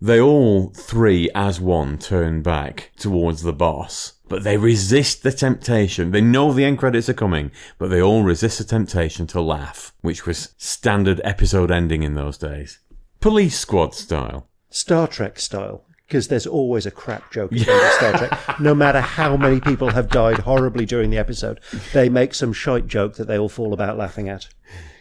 They 0.00 0.20
all 0.20 0.68
three, 0.70 1.30
as 1.34 1.60
one, 1.60 1.98
turn 1.98 2.42
back 2.42 2.92
towards 2.96 3.42
the 3.42 3.52
boss, 3.52 4.14
but 4.32 4.44
they 4.44 4.56
resist 4.56 5.22
the 5.22 5.30
temptation. 5.30 6.10
They 6.10 6.22
know 6.22 6.54
the 6.54 6.64
end 6.64 6.78
credits 6.78 7.10
are 7.10 7.12
coming, 7.12 7.50
but 7.76 7.90
they 7.90 8.00
all 8.00 8.22
resist 8.22 8.56
the 8.56 8.64
temptation 8.64 9.26
to 9.26 9.42
laugh, 9.42 9.92
which 10.00 10.24
was 10.24 10.54
standard 10.56 11.20
episode 11.22 11.70
ending 11.70 12.02
in 12.02 12.14
those 12.14 12.38
days. 12.38 12.78
Police 13.20 13.58
squad 13.58 13.94
style. 13.94 14.48
Star 14.70 15.06
Trek 15.06 15.38
style. 15.38 15.84
Because 16.06 16.28
there's 16.28 16.46
always 16.46 16.86
a 16.86 16.90
crap 16.90 17.30
joke 17.30 17.52
end 17.52 17.68
of 17.68 17.92
Star 17.92 18.12
Trek. 18.16 18.58
No 18.58 18.74
matter 18.74 19.02
how 19.02 19.36
many 19.36 19.60
people 19.60 19.90
have 19.90 20.08
died 20.08 20.38
horribly 20.38 20.86
during 20.86 21.10
the 21.10 21.18
episode, 21.18 21.60
they 21.92 22.08
make 22.08 22.32
some 22.32 22.54
shite 22.54 22.86
joke 22.86 23.16
that 23.16 23.28
they 23.28 23.36
all 23.36 23.50
fall 23.50 23.74
about 23.74 23.98
laughing 23.98 24.30
at. 24.30 24.48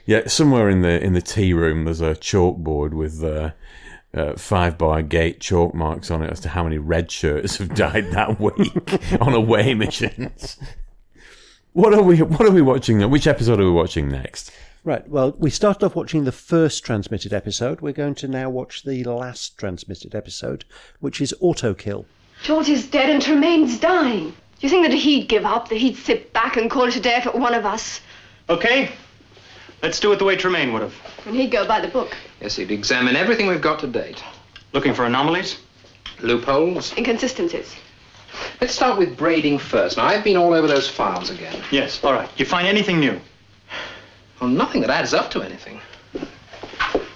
Yeah, 0.06 0.28
somewhere 0.28 0.70
in 0.70 0.82
the 0.82 1.02
in 1.02 1.14
the 1.14 1.22
tea 1.22 1.54
room, 1.54 1.86
there's 1.86 2.02
a 2.02 2.16
chalkboard 2.16 2.94
with 2.94 3.24
uh, 3.24 3.52
uh, 4.14 4.34
five 4.36 4.78
bar 4.78 5.02
gate 5.02 5.40
chalk 5.40 5.74
marks 5.74 6.12
on 6.12 6.22
it 6.24 6.32
as 6.32 6.40
to 6.42 6.50
how 6.50 6.64
many 6.64 6.78
red 6.78 7.10
shirts 7.12 7.58
have 7.58 7.74
died 7.74 8.12
that 8.12 8.40
week 8.58 9.22
on 9.22 9.34
away 9.34 9.74
missions. 9.76 10.58
What 11.74 11.94
are 11.94 12.02
we 12.04 12.22
What 12.22 12.46
are 12.46 12.52
we 12.52 12.62
watching? 12.62 12.98
now? 13.00 13.08
Which 13.08 13.28
episode 13.28 13.60
are 13.60 13.66
we 13.66 13.72
watching 13.72 14.10
next? 14.10 14.52
Right. 14.84 15.08
Well, 15.08 15.36
we 15.38 15.50
started 15.52 15.86
off 15.86 15.96
watching 15.96 16.24
the 16.24 16.32
first 16.32 16.84
transmitted 16.84 17.34
episode. 17.34 17.82
We're 17.82 17.94
going 17.94 18.16
to 18.16 18.28
now 18.28 18.50
watch 18.50 18.84
the 18.84 19.04
last 19.04 19.58
transmitted 19.58 20.16
episode, 20.16 20.66
which 21.00 21.22
is 21.22 21.34
Autokill. 21.42 22.06
George 22.44 22.68
is 22.70 22.88
dead 22.88 23.10
and 23.10 23.22
Tremaine's 23.22 23.80
dying. 23.80 24.30
Do 24.32 24.68
you 24.68 24.70
think 24.70 24.88
that 24.88 24.96
he'd 24.96 25.28
give 25.28 25.46
up, 25.46 25.70
that 25.70 25.78
he'd 25.78 25.98
sit 25.98 26.34
back 26.34 26.58
and 26.58 26.70
call 26.70 26.86
it 26.86 26.96
a 26.96 27.00
day 27.00 27.16
if 27.16 27.28
it 27.28 27.34
were 27.36 27.40
one 27.40 27.54
of 27.54 27.66
us? 27.66 28.02
Okay? 28.50 28.92
Let's 29.82 30.00
do 30.00 30.12
it 30.12 30.20
the 30.20 30.26
way 30.26 30.36
Tremaine 30.36 30.74
would 30.74 30.82
have. 30.84 30.94
And 31.26 31.36
he'd 31.36 31.52
go 31.52 31.68
by 31.68 31.82
the 31.82 31.88
book. 31.88 32.16
Yes, 32.40 32.56
he'd 32.56 32.72
examine 32.72 33.16
everything 33.16 33.48
we've 33.48 33.62
got 33.62 33.80
to 33.80 33.88
date. 33.88 34.24
Looking 34.74 34.94
for 34.94 35.06
anomalies? 35.06 35.58
Loopholes. 36.22 36.96
Inconsistencies. 36.98 37.76
Let's 38.62 38.74
start 38.74 38.98
with 38.98 39.18
Brading 39.18 39.60
first. 39.60 39.98
Now, 39.98 40.06
I've 40.06 40.24
been 40.24 40.38
all 40.38 40.54
over 40.54 40.68
those 40.68 40.88
files 40.88 41.30
again. 41.30 41.62
Yes, 41.72 42.04
all 42.04 42.14
right. 42.14 42.30
You 42.38 42.46
find 42.46 42.68
anything 42.68 43.00
new? 43.00 43.20
Well, 44.40 44.50
nothing 44.50 44.82
that 44.82 44.90
adds 44.90 45.14
up 45.14 45.32
to 45.32 45.42
anything. 45.42 45.80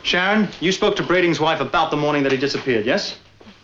Sharon, 0.04 0.50
you 0.60 0.72
spoke 0.72 0.96
to 0.98 1.04
Brading's 1.04 1.40
wife 1.40 1.62
about 1.62 1.90
the 1.92 1.98
morning 1.98 2.24
that 2.24 2.32
he 2.32 2.38
disappeared, 2.38 2.86
yes? 2.86 3.18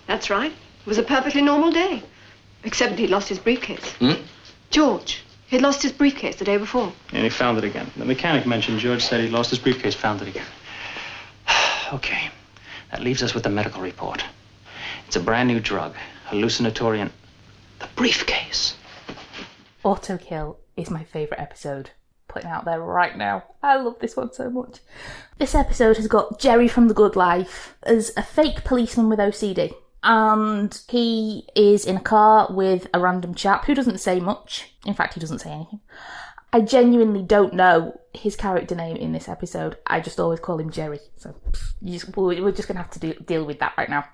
That's 0.08 0.30
right. 0.30 0.52
It 0.52 0.88
was 0.88 0.98
a 0.98 1.04
perfectly 1.04 1.42
normal 1.42 1.72
day. 1.72 2.02
Except 2.64 2.98
he'd 2.98 3.10
lost 3.10 3.30
his 3.30 3.40
briefcase. 3.40 3.92
Hmm? 3.94 4.14
George. 4.70 5.24
He'd 5.52 5.62
lost 5.62 5.82
his 5.82 5.92
briefcase 5.92 6.38
the 6.38 6.46
day 6.46 6.56
before. 6.56 6.94
And 7.12 7.26
he 7.26 7.30
found 7.30 7.58
it 7.58 7.66
again. 7.66 7.92
The 7.98 8.06
mechanic 8.06 8.46
mentioned 8.46 8.80
George 8.80 9.04
said 9.04 9.20
he'd 9.20 9.34
lost 9.34 9.50
his 9.50 9.60
briefcase, 9.60 9.94
found 9.94 10.22
it 10.22 10.30
again. 10.30 10.46
okay. 11.94 12.30
That 12.90 13.02
leaves 13.02 13.22
us 13.22 13.34
with 13.34 13.44
the 13.44 13.50
medical 13.50 13.82
report. 13.82 14.24
It's 15.08 15.18
a 15.18 15.20
brand 15.20 15.50
new 15.50 15.60
drug, 15.60 15.94
hallucinatory 16.28 17.02
and. 17.02 17.12
The 17.80 17.90
briefcase. 17.98 18.76
Autokill 19.84 20.56
is 20.78 20.90
my 20.90 21.04
favourite 21.04 21.42
episode. 21.42 21.90
Putting 22.30 22.50
out 22.50 22.64
there 22.64 22.80
right 22.80 23.18
now. 23.18 23.44
I 23.62 23.76
love 23.76 24.00
this 24.00 24.16
one 24.16 24.32
so 24.32 24.50
much. 24.50 24.80
This 25.38 25.54
episode 25.54 25.98
has 25.98 26.08
got 26.08 26.40
Jerry 26.40 26.70
from 26.70 26.88
The 26.88 26.94
Good 26.94 27.18
Life 27.18 27.76
as 27.84 28.14
a 28.16 28.24
fake 28.24 28.64
policeman 28.64 29.10
with 29.10 29.20
OCD. 29.20 29.74
And 30.04 30.82
he 30.90 31.48
is 31.56 31.86
in 31.86 31.98
a 31.98 32.02
car 32.02 32.48
with 32.50 32.88
a 32.94 33.00
random 33.00 33.36
chap 33.36 33.66
who 33.66 33.76
doesn't 33.76 34.00
say 34.00 34.20
much. 34.20 34.74
In 34.86 34.94
fact, 34.96 35.14
he 35.14 35.20
doesn't 35.20 35.40
say 35.40 35.52
anything. 35.52 35.80
I 36.54 36.62
genuinely 36.62 37.24
don't 37.24 37.54
know 37.54 38.00
his 38.14 38.36
character 38.36 38.76
name 38.76 38.98
in 38.98 39.14
this 39.14 39.30
episode. 39.30 39.78
I 39.88 40.02
just 40.02 40.20
always 40.20 40.40
call 40.40 40.60
him 40.60 40.70
Jerry. 40.70 41.00
So 41.16 41.34
just, 41.84 42.16
we're 42.18 42.44
we're 42.44 42.52
just 42.52 42.68
going 42.68 42.76
to 42.76 42.82
have 42.82 42.92
to 42.92 43.00
do, 43.00 43.14
deal 43.14 43.46
with 43.46 43.60
that 43.60 43.74
right 43.78 43.90
now. 43.90 44.06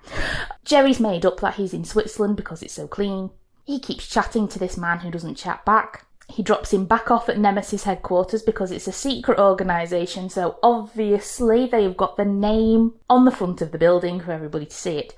Jerry's 0.64 1.00
made 1.00 1.26
up 1.26 1.40
that 1.40 1.54
he's 1.54 1.74
in 1.74 1.84
Switzerland 1.84 2.36
because 2.36 2.62
it's 2.62 2.74
so 2.74 2.86
clean. 2.86 3.30
He 3.64 3.80
keeps 3.80 4.08
chatting 4.08 4.46
to 4.48 4.58
this 4.58 4.76
man 4.76 5.00
who 5.00 5.10
doesn't 5.10 5.34
chat 5.34 5.64
back. 5.64 6.06
He 6.28 6.42
drops 6.42 6.72
him 6.72 6.84
back 6.84 7.10
off 7.10 7.28
at 7.28 7.38
Nemesis 7.38 7.84
headquarters 7.84 8.42
because 8.42 8.70
it's 8.70 8.86
a 8.86 8.92
secret 8.92 9.38
organisation, 9.38 10.28
so 10.28 10.58
obviously 10.62 11.66
they've 11.66 11.96
got 11.96 12.18
the 12.18 12.24
name 12.24 12.94
on 13.08 13.24
the 13.24 13.30
front 13.30 13.62
of 13.62 13.72
the 13.72 13.78
building 13.78 14.20
for 14.20 14.32
everybody 14.32 14.66
to 14.66 14.74
see 14.74 14.98
it. 14.98 15.14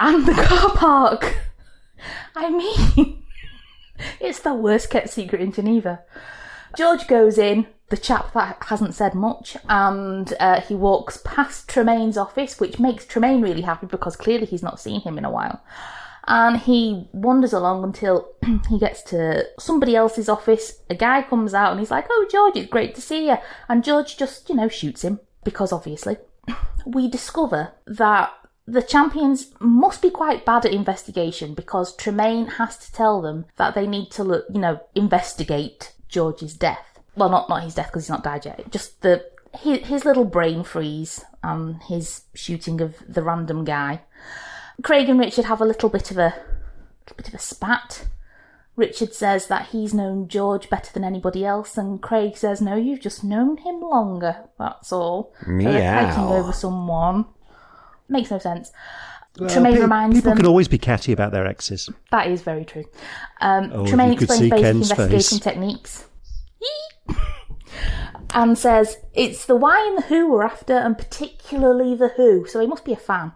And 0.00 0.24
the 0.24 0.32
car 0.32 0.70
park! 0.70 1.36
I 2.34 2.48
mean, 2.48 3.22
it's 4.20 4.40
the 4.40 4.54
worst 4.54 4.88
kept 4.88 5.10
secret 5.10 5.42
in 5.42 5.52
Geneva. 5.52 6.00
George 6.74 7.06
goes 7.06 7.36
in, 7.36 7.66
the 7.90 7.98
chap 7.98 8.32
that 8.32 8.56
hasn't 8.68 8.94
said 8.94 9.14
much, 9.14 9.58
and 9.68 10.32
uh, 10.40 10.62
he 10.62 10.74
walks 10.74 11.20
past 11.22 11.68
Tremaine's 11.68 12.16
office, 12.16 12.58
which 12.58 12.78
makes 12.78 13.04
Tremaine 13.04 13.42
really 13.42 13.60
happy 13.60 13.86
because 13.86 14.16
clearly 14.16 14.46
he's 14.46 14.62
not 14.62 14.80
seen 14.80 15.02
him 15.02 15.18
in 15.18 15.26
a 15.26 15.30
while. 15.30 15.62
And 16.26 16.56
he 16.56 17.06
wanders 17.12 17.52
along 17.52 17.84
until 17.84 18.26
he 18.70 18.78
gets 18.78 19.02
to 19.04 19.48
somebody 19.58 19.96
else's 19.96 20.30
office. 20.30 20.80
A 20.88 20.94
guy 20.94 21.20
comes 21.22 21.52
out 21.52 21.72
and 21.72 21.80
he's 21.80 21.90
like, 21.90 22.06
Oh, 22.08 22.26
George, 22.30 22.56
it's 22.56 22.70
great 22.70 22.94
to 22.94 23.02
see 23.02 23.26
you. 23.26 23.36
And 23.68 23.84
George 23.84 24.16
just, 24.16 24.48
you 24.48 24.54
know, 24.54 24.68
shoots 24.68 25.02
him 25.02 25.20
because 25.44 25.72
obviously. 25.72 26.16
We 26.86 27.08
discover 27.10 27.72
that 27.86 28.32
the 28.70 28.82
champions 28.82 29.52
must 29.58 30.00
be 30.00 30.10
quite 30.10 30.44
bad 30.44 30.64
at 30.64 30.72
investigation 30.72 31.54
because 31.54 31.96
Tremaine 31.96 32.46
has 32.46 32.76
to 32.78 32.92
tell 32.92 33.20
them 33.20 33.46
that 33.56 33.74
they 33.74 33.86
need 33.86 34.10
to 34.12 34.24
look, 34.24 34.46
you 34.52 34.60
know, 34.60 34.80
investigate 34.94 35.92
George's 36.08 36.54
death. 36.54 36.98
Well, 37.16 37.28
not 37.28 37.48
not 37.48 37.64
his 37.64 37.74
death 37.74 37.88
because 37.88 38.04
he's 38.04 38.10
not 38.10 38.24
died 38.24 38.44
yet. 38.44 38.70
Just 38.70 39.02
the 39.02 39.24
his, 39.58 39.86
his 39.86 40.04
little 40.04 40.24
brain 40.24 40.62
freeze 40.62 41.24
and 41.42 41.82
his 41.82 42.22
shooting 42.34 42.80
of 42.80 42.96
the 43.08 43.22
random 43.22 43.64
guy. 43.64 44.02
Craig 44.82 45.08
and 45.08 45.18
Richard 45.18 45.46
have 45.46 45.60
a 45.60 45.66
little 45.66 45.88
bit 45.88 46.10
of 46.10 46.18
a 46.18 46.34
little 47.02 47.16
bit 47.16 47.28
of 47.28 47.34
a 47.34 47.38
spat. 47.38 48.06
Richard 48.76 49.12
says 49.12 49.48
that 49.48 49.66
he's 49.68 49.92
known 49.92 50.28
George 50.28 50.70
better 50.70 50.92
than 50.92 51.04
anybody 51.04 51.44
else, 51.44 51.76
and 51.76 52.00
Craig 52.00 52.36
says, 52.36 52.62
"No, 52.62 52.76
you've 52.76 53.00
just 53.00 53.24
known 53.24 53.58
him 53.58 53.80
longer. 53.80 54.44
That's 54.58 54.92
all." 54.92 55.34
So 55.44 55.72
they're 55.72 56.06
fighting 56.06 56.24
over 56.24 56.52
someone. 56.52 57.26
Makes 58.10 58.30
no 58.30 58.38
sense. 58.38 58.70
Tremaine 59.48 59.74
pe- 59.76 59.80
reminds 59.80 60.16
people 60.16 60.30
them. 60.32 60.38
can 60.38 60.46
always 60.46 60.68
be 60.68 60.76
catty 60.76 61.12
about 61.12 61.30
their 61.32 61.46
exes. 61.46 61.88
That 62.10 62.26
is 62.26 62.42
very 62.42 62.64
true. 62.64 62.84
Um, 63.40 63.70
Oh, 63.72 63.86
Tremaine 63.86 64.10
you 64.12 64.18
could 64.18 64.24
explains 64.28 64.40
see 64.40 64.50
basic 64.50 64.64
Ken's 64.64 64.90
investigation 64.90 65.38
face. 65.38 65.44
techniques. 65.44 66.06
and 68.34 68.56
says 68.58 68.98
it's 69.14 69.46
the 69.46 69.56
why 69.56 69.84
and 69.88 69.98
the 69.98 70.02
who 70.08 70.30
we're 70.30 70.42
after, 70.44 70.74
and 70.74 70.96
particularly 70.98 71.94
the 71.94 72.08
who. 72.08 72.46
So 72.46 72.60
he 72.60 72.66
must 72.66 72.84
be 72.84 72.92
a 72.92 72.96
fan. 72.96 73.32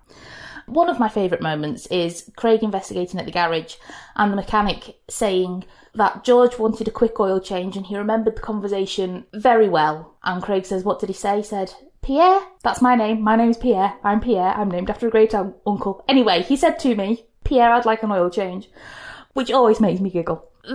One 0.66 0.88
of 0.88 0.98
my 0.98 1.08
favourite 1.08 1.42
moments 1.42 1.86
is 1.86 2.30
Craig 2.36 2.62
investigating 2.62 3.20
at 3.20 3.26
the 3.26 3.32
garage 3.32 3.74
and 4.16 4.32
the 4.32 4.36
mechanic 4.36 4.96
saying 5.10 5.64
that 5.94 6.24
George 6.24 6.58
wanted 6.58 6.88
a 6.88 6.92
quick 6.92 7.20
oil 7.20 7.38
change 7.38 7.76
and 7.76 7.86
he 7.86 7.96
remembered 7.96 8.36
the 8.36 8.40
conversation 8.40 9.26
very 9.34 9.68
well. 9.68 10.16
And 10.24 10.42
Craig 10.42 10.64
says, 10.64 10.82
What 10.82 11.00
did 11.00 11.10
he 11.10 11.14
say? 11.14 11.36
He 11.38 11.42
said, 11.42 11.72
Pierre? 12.04 12.42
That's 12.62 12.82
my 12.82 12.94
name. 12.94 13.22
My 13.22 13.34
name's 13.34 13.56
Pierre. 13.56 13.94
I'm 14.04 14.20
Pierre. 14.20 14.54
I'm 14.56 14.70
named 14.70 14.90
after 14.90 15.08
a 15.08 15.10
great 15.10 15.34
un- 15.34 15.54
uncle. 15.66 16.04
Anyway, 16.06 16.42
he 16.42 16.56
said 16.56 16.78
to 16.80 16.94
me, 16.94 17.24
Pierre, 17.44 17.72
I'd 17.72 17.86
like 17.86 18.02
an 18.02 18.12
oil 18.12 18.30
change, 18.30 18.68
which 19.32 19.50
always 19.50 19.80
makes 19.80 20.00
me 20.00 20.10
giggle. 20.10 20.48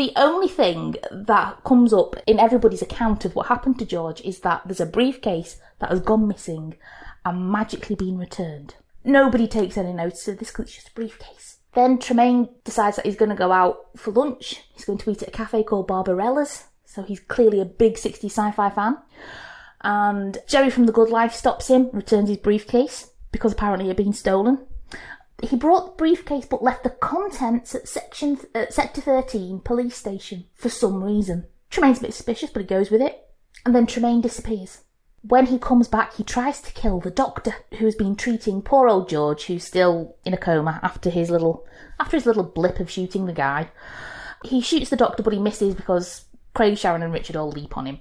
The 0.00 0.12
only 0.16 0.48
thing 0.48 0.96
that 1.10 1.62
comes 1.62 1.92
up 1.92 2.16
in 2.26 2.40
everybody's 2.40 2.80
account 2.80 3.26
of 3.26 3.34
what 3.34 3.48
happened 3.48 3.78
to 3.80 3.84
George 3.84 4.22
is 4.22 4.40
that 4.40 4.62
there's 4.64 4.80
a 4.80 4.86
briefcase 4.86 5.58
that 5.78 5.90
has 5.90 6.00
gone 6.00 6.26
missing 6.26 6.76
and 7.22 7.52
magically 7.52 7.96
been 7.96 8.16
returned. 8.16 8.76
Nobody 9.04 9.46
takes 9.46 9.76
any 9.76 9.92
notice 9.92 10.26
of 10.26 10.38
this 10.38 10.50
because 10.50 10.68
it's 10.68 10.76
just 10.76 10.88
a 10.88 10.94
briefcase. 10.94 11.58
Then 11.74 11.98
Tremaine 11.98 12.48
decides 12.64 12.96
that 12.96 13.04
he's 13.04 13.16
going 13.16 13.28
to 13.28 13.34
go 13.34 13.52
out 13.52 13.90
for 13.94 14.10
lunch. 14.10 14.62
He's 14.72 14.86
going 14.86 14.98
to 15.00 15.10
eat 15.10 15.20
at 15.20 15.28
a 15.28 15.32
cafe 15.32 15.64
called 15.64 15.88
Barbarella's. 15.88 16.64
So 16.86 17.02
he's 17.02 17.20
clearly 17.20 17.60
a 17.60 17.66
big 17.66 17.96
60s 17.96 18.24
sci-fi 18.24 18.70
fan. 18.70 18.96
And 19.82 20.38
Jerry 20.46 20.70
from 20.70 20.86
The 20.86 20.92
Good 20.92 21.10
Life 21.10 21.34
stops 21.34 21.68
him, 21.68 21.90
returns 21.92 22.28
his 22.28 22.38
briefcase 22.38 23.10
because 23.32 23.52
apparently 23.52 23.86
it 23.86 23.90
had 23.90 23.96
been 23.96 24.12
stolen. 24.12 24.66
He 25.42 25.56
brought 25.56 25.86
the 25.86 25.96
briefcase 25.96 26.44
but 26.44 26.62
left 26.62 26.82
the 26.82 26.90
contents 26.90 27.74
at 27.74 27.88
section 27.88 28.38
at 28.54 28.74
sector 28.74 29.00
13 29.00 29.60
police 29.60 29.96
station 29.96 30.44
for 30.54 30.68
some 30.68 31.02
reason. 31.02 31.46
Tremaine's 31.70 31.98
a 31.98 32.02
bit 32.02 32.14
suspicious, 32.14 32.50
but 32.50 32.60
he 32.60 32.66
goes 32.66 32.90
with 32.90 33.00
it. 33.00 33.26
And 33.64 33.74
then 33.74 33.86
Tremaine 33.86 34.20
disappears. 34.20 34.82
When 35.22 35.46
he 35.46 35.58
comes 35.58 35.86
back, 35.86 36.14
he 36.14 36.24
tries 36.24 36.60
to 36.62 36.72
kill 36.72 36.98
the 37.00 37.10
doctor 37.10 37.54
who's 37.78 37.94
been 37.94 38.16
treating 38.16 38.62
poor 38.62 38.88
old 38.88 39.08
George, 39.08 39.44
who's 39.44 39.64
still 39.64 40.16
in 40.24 40.32
a 40.32 40.38
coma 40.38 40.80
after 40.82 41.10
his 41.10 41.30
little 41.30 41.66
after 41.98 42.16
his 42.16 42.26
little 42.26 42.42
blip 42.42 42.80
of 42.80 42.90
shooting 42.90 43.26
the 43.26 43.32
guy. 43.32 43.70
He 44.44 44.62
shoots 44.62 44.88
the 44.88 44.96
doctor, 44.96 45.22
but 45.22 45.34
he 45.34 45.38
misses 45.38 45.74
because 45.74 46.24
Craig, 46.54 46.76
Sharon, 46.76 47.02
and 47.02 47.12
Richard 47.12 47.36
all 47.36 47.50
leap 47.50 47.76
on 47.76 47.86
him. 47.86 48.00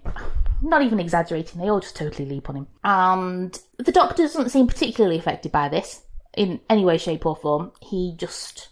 Not 0.61 0.81
even 0.81 0.99
exaggerating, 0.99 1.61
they 1.61 1.69
all 1.69 1.79
just 1.79 1.95
totally 1.95 2.27
leap 2.27 2.49
on 2.49 2.57
him. 2.57 2.67
And 2.83 3.57
the 3.77 3.91
doctor 3.91 4.23
doesn't 4.23 4.49
seem 4.49 4.67
particularly 4.67 5.17
affected 5.17 5.51
by 5.51 5.69
this 5.69 6.01
in 6.35 6.59
any 6.69 6.83
way, 6.83 6.97
shape, 6.97 7.25
or 7.25 7.35
form. 7.35 7.71
He 7.81 8.13
just 8.17 8.69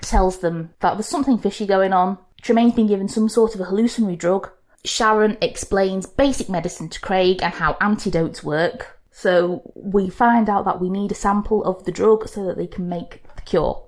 tells 0.00 0.38
them 0.38 0.74
that 0.80 0.94
there's 0.94 1.06
something 1.06 1.38
fishy 1.38 1.66
going 1.66 1.92
on. 1.92 2.18
Tremaine's 2.42 2.74
been 2.74 2.86
given 2.86 3.08
some 3.08 3.28
sort 3.28 3.54
of 3.54 3.60
a 3.60 3.64
hallucinatory 3.64 4.16
drug. 4.16 4.50
Sharon 4.84 5.38
explains 5.40 6.06
basic 6.06 6.48
medicine 6.48 6.88
to 6.90 7.00
Craig 7.00 7.42
and 7.42 7.54
how 7.54 7.76
antidotes 7.80 8.42
work. 8.44 8.98
So 9.12 9.62
we 9.74 10.10
find 10.10 10.48
out 10.48 10.64
that 10.64 10.80
we 10.80 10.90
need 10.90 11.12
a 11.12 11.14
sample 11.14 11.64
of 11.64 11.84
the 11.84 11.92
drug 11.92 12.28
so 12.28 12.44
that 12.46 12.58
they 12.58 12.66
can 12.66 12.88
make 12.88 13.22
the 13.36 13.42
cure. 13.42 13.82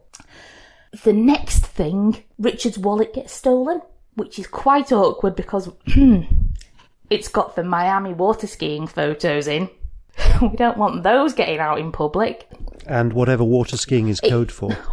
The 1.04 1.12
next 1.12 1.66
thing, 1.66 2.22
Richard's 2.38 2.78
wallet 2.78 3.12
gets 3.12 3.34
stolen, 3.34 3.82
which 4.16 4.38
is 4.38 4.46
quite 4.46 4.90
awkward 4.92 5.36
because 5.36 5.70
it's 7.10 7.28
got 7.28 7.54
the 7.54 7.62
Miami 7.62 8.12
water 8.12 8.46
skiing 8.46 8.86
photos 8.86 9.46
in. 9.46 9.70
we 10.42 10.56
don't 10.56 10.78
want 10.78 11.02
those 11.02 11.32
getting 11.32 11.58
out 11.58 11.78
in 11.78 11.92
public. 11.92 12.48
And 12.86 13.12
whatever 13.12 13.44
water 13.44 13.76
skiing 13.76 14.08
is 14.08 14.20
code 14.20 14.50
for. 14.50 14.76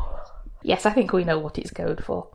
Yes, 0.65 0.85
I 0.85 0.91
think 0.91 1.11
we 1.11 1.25
know 1.25 1.37
what 1.37 1.57
it's 1.57 1.71
code 1.71 2.03
for. 2.03 2.29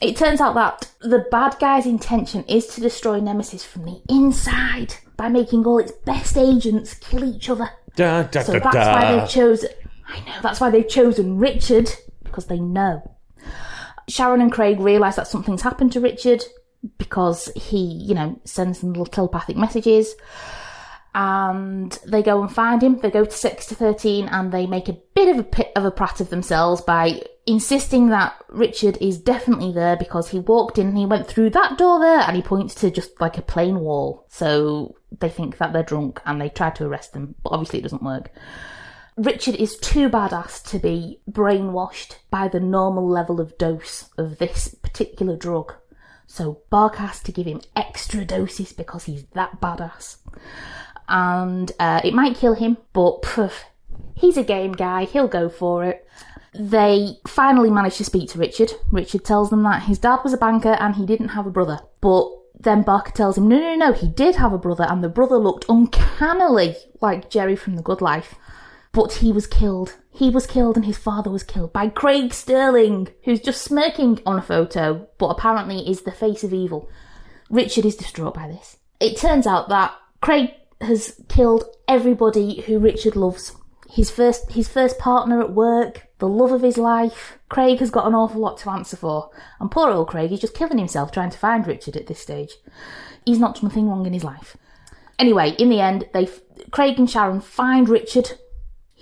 It 0.00 0.16
turns 0.16 0.40
out 0.40 0.54
that 0.54 0.92
the 1.00 1.26
bad 1.30 1.56
guy's 1.58 1.86
intention 1.86 2.44
is 2.44 2.68
to 2.68 2.80
destroy 2.80 3.18
Nemesis 3.18 3.64
from 3.64 3.84
the 3.84 4.00
inside 4.08 4.94
by 5.16 5.28
making 5.28 5.66
all 5.66 5.78
its 5.78 5.90
best 5.90 6.36
agents 6.36 6.94
kill 6.94 7.24
each 7.24 7.50
other. 7.50 7.68
Da, 7.96 8.22
da, 8.22 8.42
so 8.42 8.52
da, 8.54 8.58
that's 8.60 8.76
da. 8.76 8.92
why 8.92 9.16
they've 9.16 9.28
chosen. 9.28 9.70
I 10.06 10.20
know 10.20 10.38
that's 10.40 10.60
why 10.60 10.70
they've 10.70 10.88
chosen 10.88 11.38
Richard 11.38 11.90
because 12.22 12.46
they 12.46 12.60
know. 12.60 13.13
Sharon 14.08 14.40
and 14.40 14.52
Craig 14.52 14.80
realise 14.80 15.16
that 15.16 15.28
something's 15.28 15.62
happened 15.62 15.92
to 15.92 16.00
Richard 16.00 16.44
because 16.98 17.50
he, 17.54 17.78
you 17.78 18.14
know, 18.14 18.40
sends 18.44 18.80
them 18.80 18.90
little 18.90 19.06
telepathic 19.06 19.56
messages. 19.56 20.14
And 21.14 21.92
they 22.06 22.22
go 22.22 22.42
and 22.42 22.52
find 22.52 22.82
him. 22.82 22.98
They 22.98 23.10
go 23.10 23.24
to 23.24 23.30
six 23.30 23.66
to 23.66 23.76
13 23.76 24.26
and 24.28 24.50
they 24.50 24.66
make 24.66 24.88
a 24.88 24.98
bit 25.14 25.28
of 25.28 25.38
a 25.38 25.44
pit 25.44 25.70
of 25.76 25.84
a 25.84 25.92
prat 25.92 26.20
of 26.20 26.28
themselves 26.28 26.80
by 26.80 27.22
insisting 27.46 28.08
that 28.08 28.34
Richard 28.48 28.98
is 29.00 29.18
definitely 29.18 29.72
there 29.72 29.96
because 29.96 30.30
he 30.30 30.40
walked 30.40 30.76
in 30.76 30.88
and 30.88 30.98
he 30.98 31.06
went 31.06 31.28
through 31.28 31.50
that 31.50 31.78
door 31.78 32.00
there 32.00 32.20
and 32.20 32.34
he 32.34 32.42
points 32.42 32.74
to 32.76 32.90
just 32.90 33.20
like 33.20 33.38
a 33.38 33.42
plain 33.42 33.78
wall. 33.80 34.26
So 34.28 34.96
they 35.20 35.28
think 35.28 35.58
that 35.58 35.72
they're 35.72 35.84
drunk 35.84 36.20
and 36.26 36.40
they 36.40 36.48
try 36.48 36.70
to 36.70 36.86
arrest 36.86 37.12
them, 37.12 37.36
but 37.44 37.52
obviously 37.52 37.78
it 37.78 37.82
doesn't 37.82 38.02
work. 38.02 38.30
Richard 39.16 39.54
is 39.54 39.76
too 39.76 40.08
badass 40.08 40.62
to 40.70 40.78
be 40.78 41.20
brainwashed 41.30 42.16
by 42.30 42.48
the 42.48 42.58
normal 42.58 43.08
level 43.08 43.40
of 43.40 43.56
dose 43.58 44.10
of 44.18 44.38
this 44.38 44.74
particular 44.74 45.36
drug. 45.36 45.74
So 46.26 46.62
Bark 46.68 46.96
has 46.96 47.22
to 47.22 47.32
give 47.32 47.46
him 47.46 47.60
extra 47.76 48.24
doses 48.24 48.72
because 48.72 49.04
he's 49.04 49.24
that 49.34 49.60
badass. 49.60 50.16
And 51.08 51.70
uh, 51.78 52.00
it 52.02 52.14
might 52.14 52.36
kill 52.36 52.54
him, 52.54 52.78
but 52.92 53.22
pff, 53.22 53.52
he's 54.14 54.36
a 54.36 54.42
game 54.42 54.72
guy, 54.72 55.04
he'll 55.04 55.28
go 55.28 55.48
for 55.48 55.84
it. 55.84 56.08
They 56.52 57.18
finally 57.26 57.70
manage 57.70 57.98
to 57.98 58.04
speak 58.04 58.30
to 58.30 58.38
Richard. 58.38 58.72
Richard 58.90 59.24
tells 59.24 59.50
them 59.50 59.62
that 59.62 59.84
his 59.84 59.98
dad 59.98 60.20
was 60.24 60.32
a 60.32 60.38
banker 60.38 60.76
and 60.80 60.96
he 60.96 61.06
didn't 61.06 61.28
have 61.28 61.46
a 61.46 61.50
brother. 61.50 61.80
But 62.00 62.30
then 62.58 62.82
Barker 62.82 63.12
tells 63.12 63.36
him, 63.38 63.48
no, 63.48 63.58
no, 63.58 63.74
no, 63.74 63.92
he 63.92 64.08
did 64.08 64.36
have 64.36 64.52
a 64.52 64.58
brother 64.58 64.86
and 64.88 65.04
the 65.04 65.08
brother 65.08 65.36
looked 65.36 65.66
uncannily 65.68 66.76
like 67.00 67.30
Jerry 67.30 67.54
from 67.54 67.76
The 67.76 67.82
Good 67.82 68.00
Life. 68.00 68.36
But 68.94 69.14
he 69.14 69.32
was 69.32 69.46
killed. 69.46 69.96
He 70.10 70.30
was 70.30 70.46
killed 70.46 70.76
and 70.76 70.86
his 70.86 70.96
father 70.96 71.28
was 71.28 71.42
killed 71.42 71.72
by 71.72 71.88
Craig 71.88 72.32
Sterling, 72.32 73.08
who's 73.24 73.40
just 73.40 73.60
smirking 73.60 74.20
on 74.24 74.38
a 74.38 74.42
photo, 74.42 75.08
but 75.18 75.26
apparently 75.26 75.86
is 75.88 76.02
the 76.02 76.12
face 76.12 76.44
of 76.44 76.54
evil. 76.54 76.88
Richard 77.50 77.84
is 77.84 77.96
distraught 77.96 78.34
by 78.34 78.46
this. 78.46 78.78
It 79.00 79.18
turns 79.18 79.46
out 79.46 79.68
that 79.68 79.92
Craig 80.22 80.54
has 80.80 81.20
killed 81.28 81.64
everybody 81.88 82.62
who 82.62 82.78
Richard 82.78 83.16
loves. 83.16 83.56
His 83.90 84.10
first, 84.10 84.52
his 84.52 84.68
first 84.68 84.98
partner 84.98 85.40
at 85.40 85.52
work, 85.52 86.08
the 86.18 86.28
love 86.28 86.52
of 86.52 86.62
his 86.62 86.78
life. 86.78 87.38
Craig 87.48 87.80
has 87.80 87.90
got 87.90 88.06
an 88.06 88.14
awful 88.14 88.40
lot 88.40 88.58
to 88.58 88.70
answer 88.70 88.96
for, 88.96 89.30
and 89.60 89.70
poor 89.70 89.90
old 89.90 90.08
Craig 90.08 90.32
is 90.32 90.40
just 90.40 90.54
killing 90.54 90.78
himself 90.78 91.10
trying 91.10 91.30
to 91.30 91.38
find 91.38 91.66
Richard 91.66 91.96
at 91.96 92.06
this 92.06 92.20
stage. 92.20 92.54
He's 93.26 93.38
not 93.38 93.56
done 93.56 93.70
a 93.70 93.74
thing 93.74 93.88
wrong 93.88 94.06
in 94.06 94.12
his 94.12 94.24
life. 94.24 94.56
Anyway, 95.18 95.50
in 95.58 95.68
the 95.68 95.80
end, 95.80 96.08
they 96.12 96.28
Craig 96.70 96.98
and 96.98 97.10
Sharon 97.10 97.40
find 97.40 97.88
Richard. 97.88 98.32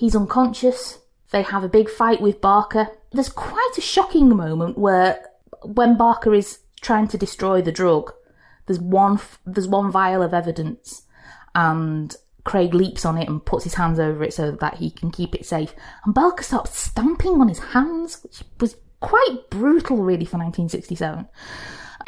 He's 0.03 0.17
unconscious. 0.17 0.99
They 1.31 1.43
have 1.43 1.63
a 1.63 1.69
big 1.69 1.89
fight 1.89 2.21
with 2.21 2.41
Barker. 2.41 2.89
There's 3.13 3.29
quite 3.29 3.75
a 3.79 3.81
shocking 3.81 4.37
moment 4.37 4.77
where, 4.77 5.25
when 5.63 5.97
Barker 5.97 6.35
is 6.35 6.59
trying 6.81 7.07
to 7.07 7.17
destroy 7.17 7.63
the 7.63 7.71
drug, 7.71 8.13
there's 8.67 8.81
one 8.81 9.21
there's 9.47 9.69
one 9.69 9.93
vial 9.93 10.21
of 10.21 10.35
evidence, 10.35 11.03
and 11.55 12.17
Craig 12.43 12.75
leaps 12.75 13.05
on 13.05 13.17
it 13.17 13.29
and 13.29 13.47
puts 13.47 13.63
his 13.63 13.75
hands 13.75 14.01
over 14.01 14.25
it 14.25 14.35
so 14.35 14.51
that 14.51 14.79
he 14.79 14.91
can 14.91 15.13
keep 15.13 15.37
it 15.37 15.47
safe. 15.47 15.73
And 16.05 16.13
Barker 16.13 16.43
starts 16.43 16.77
stamping 16.77 17.41
on 17.41 17.47
his 17.47 17.61
hands, 17.61 18.19
which 18.25 18.43
was 18.59 18.75
quite 18.99 19.51
brutal, 19.51 19.99
really, 19.99 20.25
for 20.25 20.37
1967. 20.37 21.29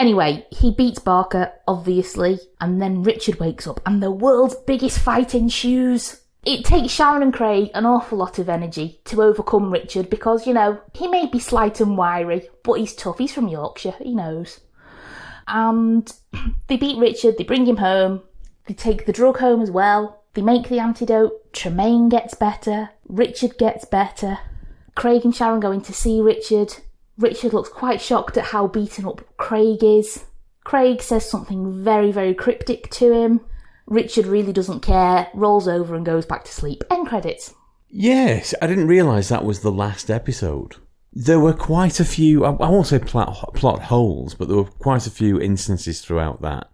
Anyway, 0.01 0.45
he 0.51 0.73
beats 0.73 0.99
Barker, 0.99 1.53
obviously, 1.69 2.41
and 2.61 2.83
then 2.83 3.05
Richard 3.05 3.39
wakes 3.39 3.69
up, 3.69 3.81
and 3.87 4.03
the 4.03 4.11
world's 4.11 4.57
biggest 4.67 4.99
fight 4.99 5.33
ensues. 5.33 6.23
It 6.47 6.65
takes 6.65 6.93
Sharon 6.93 7.23
and 7.23 7.33
Craig 7.33 7.71
an 7.75 7.87
awful 7.87 8.19
lot 8.19 8.39
of 8.39 8.51
energy 8.51 9.01
to 9.07 9.23
overcome 9.23 9.73
Richard 9.73 10.11
because, 10.11 10.47
you 10.47 10.53
know, 10.53 10.81
he 10.93 11.09
may 11.09 11.27
be 11.27 11.39
slight 11.39 11.81
and 11.81 11.97
wiry, 11.97 12.49
but 12.63 12.75
he's 12.75 12.95
tough. 12.95 13.19
He's 13.19 13.33
from 13.33 13.49
Yorkshire, 13.49 13.95
he 13.99 14.15
knows. 14.15 14.61
And 15.49 16.13
they 16.69 16.77
beat 16.77 16.99
Richard, 16.99 17.39
they 17.39 17.45
bring 17.45 17.67
him 17.67 17.79
home, 17.79 18.23
they 18.67 18.75
take 18.75 19.07
the 19.07 19.13
drug 19.13 19.39
home 19.39 19.63
as 19.63 19.71
well, 19.71 20.23
they 20.35 20.43
make 20.43 20.69
the 20.69 20.81
antidote, 20.81 21.53
Tremaine 21.53 22.11
gets 22.11 22.35
better, 22.35 22.91
Richard 23.09 23.57
gets 23.57 23.87
better, 23.87 24.39
Craig 24.95 25.25
and 25.25 25.35
Sharon 25.35 25.61
go 25.61 25.73
in 25.73 25.81
to 25.83 25.93
see 25.93 26.21
Richard. 26.21 26.77
Richard 27.19 27.53
looks 27.53 27.69
quite 27.69 28.01
shocked 28.01 28.37
at 28.37 28.47
how 28.47 28.67
beaten 28.67 29.07
up 29.07 29.23
Craig 29.37 29.83
is. 29.83 30.25
Craig 30.65 31.03
says 31.03 31.29
something 31.29 31.83
very, 31.83 32.11
very 32.13 32.35
cryptic 32.35 32.91
to 32.91 33.13
him. 33.13 33.41
Richard 33.87 34.27
really 34.27 34.53
doesn't 34.53 34.81
care, 34.81 35.29
rolls 35.35 35.69
over 35.69 35.95
and 35.95 36.07
goes 36.07 36.27
back 36.27 36.45
to 36.45 36.53
sleep. 36.53 36.85
End 36.91 37.07
credits. 37.07 37.55
Yes, 37.89 38.55
I 38.61 38.67
didn't 38.67 38.89
realise 38.89 39.29
that 39.29 39.45
was 39.45 39.61
the 39.61 39.71
last 39.71 40.11
episode. 40.11 40.77
There 41.13 41.39
were 41.39 41.53
quite 41.53 42.01
a 42.01 42.05
few, 42.05 42.45
I 42.45 42.51
won't 42.51 42.89
say 42.89 42.99
plot, 42.99 43.55
plot 43.55 43.83
holes, 43.83 44.35
but 44.35 44.49
there 44.49 44.57
were 44.57 44.65
quite 44.65 45.07
a 45.07 45.13
few 45.13 45.41
instances 45.41 46.01
throughout 46.01 46.43
that 46.43 46.71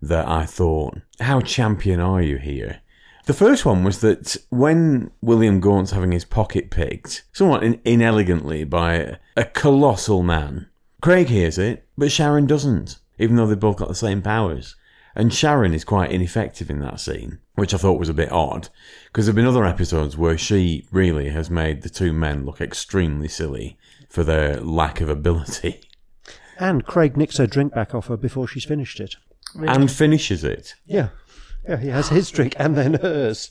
that 0.00 0.28
I 0.28 0.46
thought, 0.46 0.98
how 1.20 1.40
champion 1.40 2.00
are 2.00 2.22
you 2.22 2.36
here? 2.36 2.80
The 3.26 3.34
first 3.34 3.64
one 3.64 3.84
was 3.84 4.00
that 4.00 4.36
when 4.50 5.12
William 5.20 5.60
Gaunt's 5.60 5.92
having 5.92 6.10
his 6.10 6.24
pocket 6.24 6.70
picked, 6.70 7.24
somewhat 7.32 7.62
in- 7.62 7.80
inelegantly 7.84 8.64
by 8.64 9.18
a 9.36 9.44
colossal 9.44 10.22
man, 10.24 10.68
Craig 11.00 11.28
hears 11.28 11.56
it, 11.56 11.86
but 11.96 12.10
Sharon 12.10 12.46
doesn't, 12.46 12.98
even 13.18 13.36
though 13.36 13.46
they've 13.46 13.58
both 13.58 13.76
got 13.76 13.88
the 13.88 13.94
same 13.94 14.22
powers. 14.22 14.76
And 15.14 15.32
Sharon 15.32 15.74
is 15.74 15.84
quite 15.84 16.10
ineffective 16.10 16.70
in 16.70 16.80
that 16.80 17.00
scene, 17.00 17.38
which 17.54 17.74
I 17.74 17.76
thought 17.76 17.98
was 17.98 18.08
a 18.08 18.14
bit 18.14 18.32
odd, 18.32 18.68
because 19.06 19.26
there 19.26 19.32
have 19.32 19.36
been 19.36 19.46
other 19.46 19.64
episodes 19.64 20.16
where 20.16 20.38
she 20.38 20.86
really 20.90 21.28
has 21.30 21.50
made 21.50 21.82
the 21.82 21.90
two 21.90 22.12
men 22.12 22.46
look 22.46 22.60
extremely 22.60 23.28
silly 23.28 23.76
for 24.08 24.24
their 24.24 24.60
lack 24.60 25.00
of 25.00 25.08
ability. 25.08 25.80
And 26.58 26.84
Craig 26.86 27.16
nicks 27.16 27.36
her 27.38 27.46
drink 27.46 27.74
back 27.74 27.94
off 27.94 28.06
her 28.06 28.16
before 28.16 28.46
she's 28.46 28.64
finished 28.64 29.00
it. 29.00 29.16
And 29.54 29.90
finishes 29.90 30.44
it. 30.44 30.74
Yeah, 30.86 31.08
yeah, 31.68 31.76
he 31.76 31.88
has 31.88 32.08
his 32.08 32.30
drink 32.30 32.54
and 32.58 32.76
then 32.76 32.94
hers. 32.94 33.50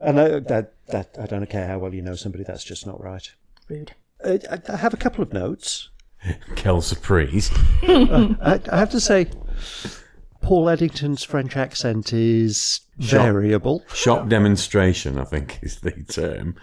And 0.00 0.18
I, 0.18 0.40
that 0.40 0.72
that 0.88 1.16
I 1.20 1.26
don't 1.26 1.48
care 1.48 1.66
how 1.66 1.78
well 1.78 1.94
you 1.94 2.02
know 2.02 2.14
somebody. 2.14 2.44
That's 2.44 2.64
just 2.64 2.86
not 2.86 3.02
right. 3.02 3.30
Rude. 3.68 3.92
Uh, 4.24 4.38
I, 4.50 4.60
I 4.72 4.76
have 4.76 4.94
a 4.94 4.98
couple 4.98 5.22
of 5.22 5.32
notes. 5.32 5.88
Kel 6.56 6.80
surprise. 6.80 7.50
Uh, 7.82 8.34
I, 8.40 8.60
I 8.70 8.78
have 8.78 8.90
to 8.90 9.00
say, 9.00 9.26
Paul 10.40 10.68
Eddington's 10.68 11.22
French 11.22 11.56
accent 11.56 12.12
is 12.12 12.80
Shop- 12.98 13.22
variable. 13.22 13.84
Shop 13.94 14.28
demonstration, 14.28 15.18
I 15.18 15.24
think, 15.24 15.58
is 15.62 15.80
the 15.80 15.92
term. 16.08 16.56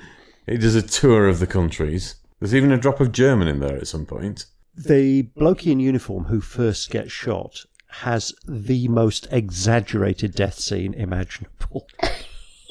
He 0.45 0.57
does 0.57 0.75
a 0.75 0.81
tour 0.81 1.27
of 1.27 1.39
the 1.39 1.47
countries. 1.47 2.15
There's 2.39 2.55
even 2.55 2.71
a 2.71 2.77
drop 2.77 2.99
of 2.99 3.11
German 3.11 3.47
in 3.47 3.59
there 3.59 3.77
at 3.77 3.87
some 3.87 4.05
point. 4.05 4.45
The 4.75 5.23
bloke 5.23 5.65
in 5.65 5.79
uniform 5.79 6.25
who 6.25 6.39
first 6.39 6.89
gets 6.89 7.11
shot 7.11 7.65
has 7.87 8.33
the 8.47 8.87
most 8.87 9.27
exaggerated 9.31 10.35
death 10.35 10.59
scene 10.59 10.93
imaginable. 10.93 11.87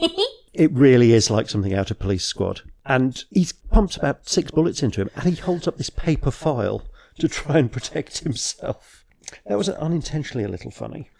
it 0.55 0.71
really 0.73 1.13
is 1.13 1.31
like 1.31 1.49
something 1.49 1.75
out 1.75 1.91
of 1.91 1.99
Police 1.99 2.25
Squad. 2.25 2.63
And 2.85 3.25
he's 3.31 3.53
pumped 3.53 3.97
about 3.97 4.29
six 4.29 4.51
bullets 4.51 4.83
into 4.83 5.01
him, 5.01 5.11
and 5.17 5.25
he 5.25 5.41
holds 5.41 5.67
up 5.67 5.77
this 5.77 5.91
paper 5.91 6.31
file 6.31 6.83
to 7.19 7.29
try 7.29 7.59
and 7.59 7.73
protect 7.73 8.19
himself. 8.19 9.05
That 9.47 9.59
was 9.59 9.69
unintentionally 9.69 10.45
a 10.45 10.49
little 10.49 10.71
funny. 10.71 11.11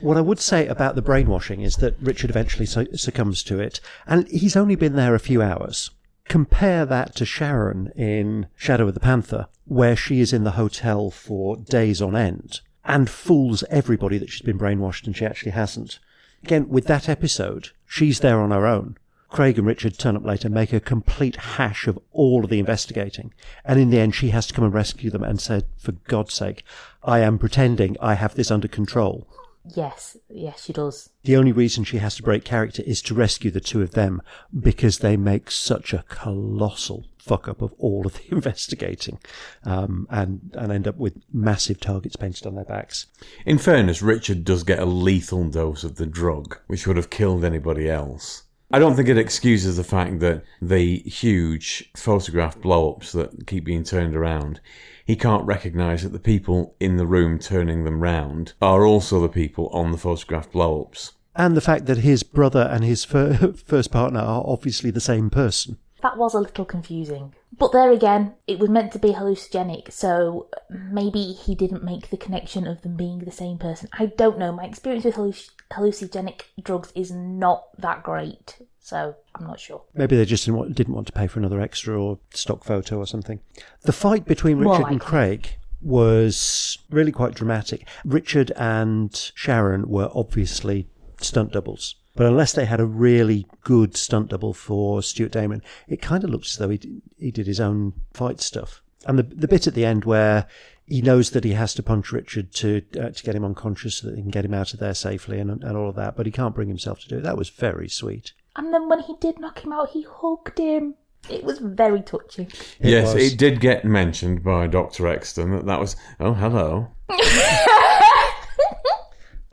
What 0.00 0.16
I 0.16 0.20
would 0.20 0.40
say 0.40 0.66
about 0.66 0.96
the 0.96 1.02
brainwashing 1.02 1.60
is 1.60 1.76
that 1.76 1.96
Richard 2.00 2.30
eventually 2.30 2.66
succumbs 2.66 3.42
to 3.44 3.60
it, 3.60 3.80
and 4.06 4.26
he's 4.28 4.56
only 4.56 4.74
been 4.74 4.96
there 4.96 5.14
a 5.14 5.20
few 5.20 5.40
hours. 5.40 5.90
Compare 6.28 6.86
that 6.86 7.14
to 7.16 7.24
Sharon 7.24 7.92
in 7.94 8.46
Shadow 8.56 8.88
of 8.88 8.94
the 8.94 9.00
Panther, 9.00 9.46
where 9.64 9.96
she 9.96 10.20
is 10.20 10.32
in 10.32 10.44
the 10.44 10.52
hotel 10.52 11.10
for 11.10 11.56
days 11.56 12.02
on 12.02 12.16
end 12.16 12.60
and 12.84 13.08
fools 13.08 13.62
everybody 13.70 14.18
that 14.18 14.30
she's 14.30 14.42
been 14.42 14.58
brainwashed 14.58 15.06
and 15.06 15.16
she 15.16 15.24
actually 15.24 15.52
hasn't. 15.52 15.98
Again, 16.42 16.68
with 16.68 16.86
that 16.86 17.08
episode, 17.08 17.70
she's 17.86 18.20
there 18.20 18.40
on 18.40 18.50
her 18.50 18.66
own. 18.66 18.96
Craig 19.32 19.56
and 19.56 19.66
Richard 19.66 19.98
turn 19.98 20.14
up 20.14 20.26
later, 20.26 20.50
make 20.50 20.74
a 20.74 20.78
complete 20.78 21.36
hash 21.36 21.88
of 21.88 21.98
all 22.12 22.44
of 22.44 22.50
the 22.50 22.58
investigating. 22.58 23.32
And 23.64 23.80
in 23.80 23.88
the 23.88 23.98
end, 23.98 24.14
she 24.14 24.28
has 24.28 24.46
to 24.46 24.54
come 24.54 24.64
and 24.64 24.74
rescue 24.74 25.10
them 25.10 25.24
and 25.24 25.40
say, 25.40 25.62
for 25.78 25.92
God's 25.92 26.34
sake, 26.34 26.64
I 27.02 27.20
am 27.20 27.38
pretending 27.38 27.96
I 27.98 28.12
have 28.14 28.34
this 28.34 28.50
under 28.50 28.68
control. 28.68 29.26
Yes, 29.64 30.18
yes, 30.28 30.64
she 30.64 30.74
does. 30.74 31.08
The 31.22 31.36
only 31.36 31.52
reason 31.52 31.84
she 31.84 31.96
has 31.96 32.16
to 32.16 32.22
break 32.22 32.44
character 32.44 32.82
is 32.84 33.00
to 33.02 33.14
rescue 33.14 33.50
the 33.50 33.60
two 33.60 33.80
of 33.80 33.92
them 33.92 34.20
because 34.58 34.98
they 34.98 35.16
make 35.16 35.50
such 35.50 35.94
a 35.94 36.04
colossal 36.08 37.06
fuck 37.16 37.48
up 37.48 37.62
of 37.62 37.72
all 37.78 38.04
of 38.06 38.14
the 38.14 38.24
investigating 38.34 39.18
um, 39.64 40.06
and, 40.10 40.50
and 40.58 40.72
end 40.72 40.86
up 40.86 40.96
with 40.98 41.22
massive 41.32 41.80
targets 41.80 42.16
painted 42.16 42.46
on 42.46 42.56
their 42.56 42.64
backs. 42.64 43.06
In 43.46 43.56
fairness, 43.56 44.02
Richard 44.02 44.44
does 44.44 44.62
get 44.62 44.80
a 44.80 44.84
lethal 44.84 45.48
dose 45.48 45.84
of 45.84 45.94
the 45.94 46.06
drug, 46.06 46.58
which 46.66 46.86
would 46.86 46.96
have 46.98 47.08
killed 47.08 47.44
anybody 47.44 47.88
else. 47.88 48.41
I 48.74 48.78
don't 48.78 48.94
think 48.94 49.10
it 49.10 49.18
excuses 49.18 49.76
the 49.76 49.84
fact 49.84 50.20
that 50.20 50.44
the 50.62 51.00
huge 51.00 51.90
photograph 51.94 52.58
blow 52.58 52.92
ups 52.92 53.12
that 53.12 53.46
keep 53.46 53.64
being 53.64 53.84
turned 53.84 54.16
around, 54.16 54.62
he 55.04 55.14
can't 55.14 55.44
recognise 55.44 56.02
that 56.04 56.12
the 56.12 56.18
people 56.18 56.74
in 56.80 56.96
the 56.96 57.06
room 57.06 57.38
turning 57.38 57.84
them 57.84 58.00
round 58.00 58.54
are 58.62 58.86
also 58.86 59.20
the 59.20 59.28
people 59.28 59.68
on 59.68 59.92
the 59.92 59.98
photograph 59.98 60.50
blow 60.50 60.84
ups. 60.84 61.12
And 61.36 61.54
the 61.54 61.60
fact 61.60 61.84
that 61.84 61.98
his 61.98 62.22
brother 62.22 62.66
and 62.72 62.82
his 62.82 63.04
fir- 63.04 63.52
first 63.66 63.92
partner 63.92 64.20
are 64.20 64.42
obviously 64.46 64.90
the 64.90 65.00
same 65.00 65.28
person. 65.28 65.76
That 66.00 66.16
was 66.16 66.32
a 66.32 66.40
little 66.40 66.64
confusing. 66.64 67.34
But 67.58 67.72
there 67.72 67.90
again, 67.90 68.34
it 68.46 68.58
was 68.58 68.70
meant 68.70 68.92
to 68.92 68.98
be 68.98 69.12
hallucinogenic, 69.12 69.92
so 69.92 70.48
maybe 70.70 71.32
he 71.32 71.54
didn't 71.54 71.84
make 71.84 72.10
the 72.10 72.16
connection 72.16 72.66
of 72.66 72.82
them 72.82 72.96
being 72.96 73.20
the 73.20 73.30
same 73.30 73.58
person. 73.58 73.88
I 73.92 74.06
don't 74.06 74.38
know. 74.38 74.52
My 74.52 74.64
experience 74.64 75.04
with 75.04 75.16
halluc- 75.16 75.50
hallucinogenic 75.70 76.42
drugs 76.62 76.92
is 76.94 77.10
not 77.10 77.64
that 77.78 78.02
great, 78.02 78.56
so 78.80 79.14
I'm 79.34 79.46
not 79.46 79.60
sure. 79.60 79.82
Maybe 79.94 80.16
they 80.16 80.24
just 80.24 80.46
didn't 80.46 80.58
want, 80.58 80.74
didn't 80.74 80.94
want 80.94 81.06
to 81.08 81.12
pay 81.12 81.26
for 81.26 81.40
another 81.40 81.60
extra 81.60 82.00
or 82.00 82.18
stock 82.32 82.64
photo 82.64 82.96
or 82.98 83.06
something. 83.06 83.40
The 83.82 83.92
fight 83.92 84.24
between 84.24 84.58
Richard 84.58 84.86
and. 84.86 85.00
Craig 85.00 85.56
was 85.82 86.78
really 86.90 87.12
quite 87.12 87.34
dramatic. 87.34 87.86
Richard 88.04 88.50
and 88.56 89.14
Sharon 89.34 89.88
were 89.88 90.10
obviously 90.14 90.88
stunt 91.20 91.52
doubles. 91.52 91.96
But 92.14 92.26
unless 92.26 92.52
they 92.52 92.66
had 92.66 92.80
a 92.80 92.86
really 92.86 93.46
good 93.62 93.96
stunt 93.96 94.28
double 94.28 94.52
for 94.52 95.02
Stuart 95.02 95.32
Damon, 95.32 95.62
it 95.88 96.02
kind 96.02 96.24
of 96.24 96.30
looks 96.30 96.52
as 96.52 96.58
though 96.58 96.68
he, 96.68 97.02
he 97.18 97.30
did 97.30 97.46
his 97.46 97.60
own 97.60 97.94
fight 98.12 98.40
stuff. 98.40 98.82
And 99.06 99.18
the, 99.18 99.22
the 99.22 99.48
bit 99.48 99.66
at 99.66 99.74
the 99.74 99.84
end 99.84 100.04
where 100.04 100.46
he 100.86 101.00
knows 101.00 101.30
that 101.30 101.44
he 101.44 101.52
has 101.52 101.74
to 101.74 101.82
punch 101.82 102.12
Richard 102.12 102.52
to 102.54 102.82
uh, 103.00 103.10
to 103.10 103.22
get 103.22 103.34
him 103.34 103.44
unconscious 103.44 103.96
so 103.96 104.08
that 104.08 104.16
he 104.16 104.22
can 104.22 104.30
get 104.30 104.44
him 104.44 104.54
out 104.54 104.74
of 104.74 104.80
there 104.80 104.94
safely 104.94 105.38
and, 105.38 105.50
and 105.50 105.76
all 105.76 105.88
of 105.88 105.96
that, 105.96 106.16
but 106.16 106.26
he 106.26 106.32
can't 106.32 106.54
bring 106.54 106.68
himself 106.68 107.00
to 107.00 107.08
do 107.08 107.18
it. 107.18 107.22
That 107.22 107.38
was 107.38 107.48
very 107.48 107.88
sweet. 107.88 108.32
And 108.56 108.72
then 108.72 108.88
when 108.88 109.00
he 109.00 109.14
did 109.20 109.40
knock 109.40 109.64
him 109.64 109.72
out, 109.72 109.90
he 109.90 110.02
hugged 110.08 110.58
him. 110.58 110.94
It 111.30 111.44
was 111.44 111.58
very 111.58 112.02
touching. 112.02 112.50
yes, 112.80 113.14
was. 113.14 113.32
it 113.32 113.38
did 113.38 113.60
get 113.60 113.84
mentioned 113.84 114.42
by 114.42 114.66
Dr. 114.66 115.06
Exton 115.06 115.52
that 115.52 115.66
that 115.66 115.80
was, 115.80 115.96
oh, 116.18 116.34
hello. 116.34 116.88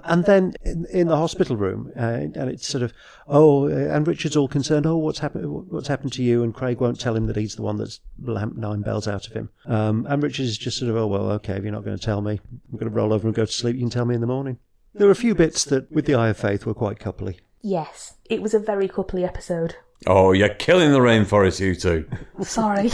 And 0.09 0.25
then 0.25 0.55
in, 0.63 0.85
in 0.91 1.07
the 1.07 1.15
hospital 1.15 1.55
room, 1.55 1.91
uh, 1.95 2.01
and 2.01 2.49
it's 2.49 2.67
sort 2.67 2.81
of, 2.81 2.91
oh, 3.27 3.69
uh, 3.69 3.95
and 3.95 4.07
Richard's 4.07 4.35
all 4.35 4.47
concerned. 4.47 4.85
Oh, 4.85 4.97
what's 4.97 5.19
happened? 5.19 5.45
What's 5.69 5.87
happened 5.87 6.13
to 6.13 6.23
you? 6.23 6.43
And 6.43 6.53
Craig 6.53 6.81
won't 6.81 6.99
tell 6.99 7.15
him 7.15 7.27
that 7.27 7.35
he's 7.35 7.55
the 7.55 7.61
one 7.61 7.77
that's 7.77 7.99
lamped 8.21 8.57
nine 8.57 8.81
bells 8.81 9.07
out 9.07 9.27
of 9.27 9.33
him. 9.33 9.49
Um, 9.67 10.07
and 10.09 10.21
Richard 10.21 10.43
is 10.43 10.57
just 10.57 10.79
sort 10.79 10.89
of, 10.89 10.97
oh 10.97 11.07
well, 11.07 11.31
okay, 11.33 11.53
if 11.53 11.63
you're 11.63 11.71
not 11.71 11.85
going 11.85 11.97
to 11.97 12.03
tell 12.03 12.21
me, 12.21 12.41
I'm 12.51 12.79
going 12.79 12.91
to 12.91 12.95
roll 12.95 13.13
over 13.13 13.27
and 13.27 13.35
go 13.35 13.45
to 13.45 13.51
sleep. 13.51 13.75
You 13.75 13.83
can 13.83 13.91
tell 13.91 14.05
me 14.05 14.15
in 14.15 14.21
the 14.21 14.27
morning. 14.27 14.57
There 14.95 15.05
were 15.05 15.11
a 15.11 15.15
few 15.15 15.35
bits 15.35 15.63
that, 15.65 15.91
with 15.91 16.07
the 16.07 16.15
Eye 16.15 16.29
of 16.29 16.37
Faith, 16.37 16.65
were 16.65 16.73
quite 16.73 16.99
coupley. 16.99 17.37
Yes, 17.61 18.15
it 18.25 18.41
was 18.41 18.55
a 18.55 18.59
very 18.59 18.87
coupley 18.87 19.23
episode. 19.23 19.75
Oh, 20.07 20.31
you're 20.31 20.49
killing 20.49 20.91
the 20.91 20.99
rainforest, 20.99 21.59
you 21.59 21.75
two. 21.75 22.09
Sorry. 22.41 22.89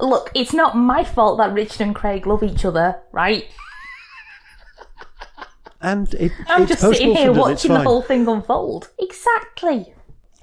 Look, 0.00 0.30
it's 0.34 0.54
not 0.54 0.76
my 0.76 1.04
fault 1.04 1.38
that 1.38 1.52
Richard 1.52 1.82
and 1.82 1.94
Craig 1.94 2.26
love 2.26 2.42
each 2.42 2.64
other, 2.64 3.00
right? 3.12 3.44
And 5.86 6.12
it, 6.14 6.32
I'm 6.48 6.62
it's 6.62 6.70
just 6.72 6.82
sitting 6.82 7.14
here 7.14 7.28
post-mortem 7.28 7.44
and 7.44 7.52
it's 7.52 7.64
watching 7.64 7.72
the 7.74 7.84
whole 7.84 8.02
thing 8.02 8.26
unfold. 8.26 8.90
Exactly. 8.98 9.94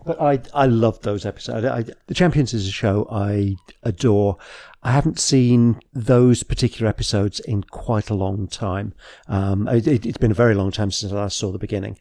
But 0.06 0.22
I 0.22 0.42
I 0.54 0.68
loved 0.68 1.04
those 1.04 1.26
episodes. 1.26 1.66
I, 1.66 1.84
the 2.08 2.14
Champions 2.14 2.54
is 2.54 2.66
a 2.66 2.72
show 2.72 3.08
I 3.12 3.58
adore. 3.84 4.38
I 4.84 4.92
haven't 4.92 5.20
seen 5.20 5.82
those 5.92 6.44
particular 6.44 6.90
episodes 6.90 7.42
in 7.42 7.64
quite 7.64 8.10
a 8.10 8.14
long 8.14 8.48
time. 8.48 8.94
Um, 9.28 9.68
it, 9.68 10.06
it's 10.06 10.18
been 10.18 10.32
a 10.32 10.34
very 10.36 10.56
long 10.56 10.72
time 10.72 10.92
since 10.92 11.12
I 11.12 11.16
last 11.18 11.38
saw 11.38 11.52
the 11.52 11.58
beginning. 11.58 11.98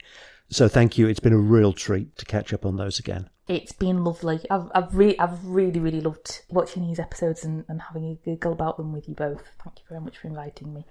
So 0.48 0.68
thank 0.68 0.96
you. 0.96 1.08
It's 1.08 1.20
been 1.20 1.32
a 1.32 1.38
real 1.38 1.72
treat 1.72 2.16
to 2.18 2.24
catch 2.24 2.52
up 2.52 2.64
on 2.64 2.76
those 2.76 3.00
again. 3.00 3.28
It's 3.48 3.72
been 3.72 4.04
lovely. 4.04 4.38
I've 4.50 4.70
I've, 4.72 4.94
re- 4.94 5.18
I've 5.18 5.44
really 5.44 5.80
really 5.80 6.00
loved 6.00 6.42
watching 6.48 6.86
these 6.86 7.00
episodes 7.00 7.44
and, 7.44 7.64
and 7.68 7.82
having 7.82 8.04
a 8.04 8.14
giggle 8.24 8.52
about 8.52 8.76
them 8.76 8.92
with 8.92 9.08
you 9.08 9.16
both. 9.16 9.42
Thank 9.64 9.80
you 9.80 9.84
very 9.88 10.00
much 10.00 10.18
for 10.18 10.28
inviting 10.28 10.74
me. 10.74 10.86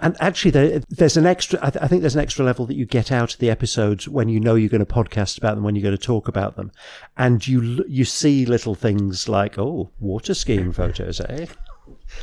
And 0.00 0.16
actually, 0.20 0.50
there, 0.50 0.80
there's 0.88 1.16
an 1.16 1.26
extra. 1.26 1.58
I, 1.62 1.70
th- 1.70 1.82
I 1.82 1.88
think 1.88 2.02
there's 2.02 2.14
an 2.14 2.22
extra 2.22 2.44
level 2.44 2.66
that 2.66 2.76
you 2.76 2.84
get 2.84 3.10
out 3.10 3.34
of 3.34 3.38
the 3.38 3.50
episodes 3.50 4.08
when 4.08 4.28
you 4.28 4.40
know 4.40 4.54
you're 4.54 4.68
going 4.68 4.84
to 4.84 4.92
podcast 4.92 5.38
about 5.38 5.54
them, 5.54 5.64
when 5.64 5.74
you're 5.74 5.82
going 5.82 5.96
to 5.96 6.02
talk 6.02 6.28
about 6.28 6.56
them, 6.56 6.70
and 7.16 7.46
you 7.46 7.84
you 7.88 8.04
see 8.04 8.44
little 8.44 8.74
things 8.74 9.28
like, 9.28 9.58
oh, 9.58 9.90
water 9.98 10.34
skiing 10.34 10.72
photos, 10.72 11.20
eh? 11.20 11.46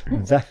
that 0.08 0.48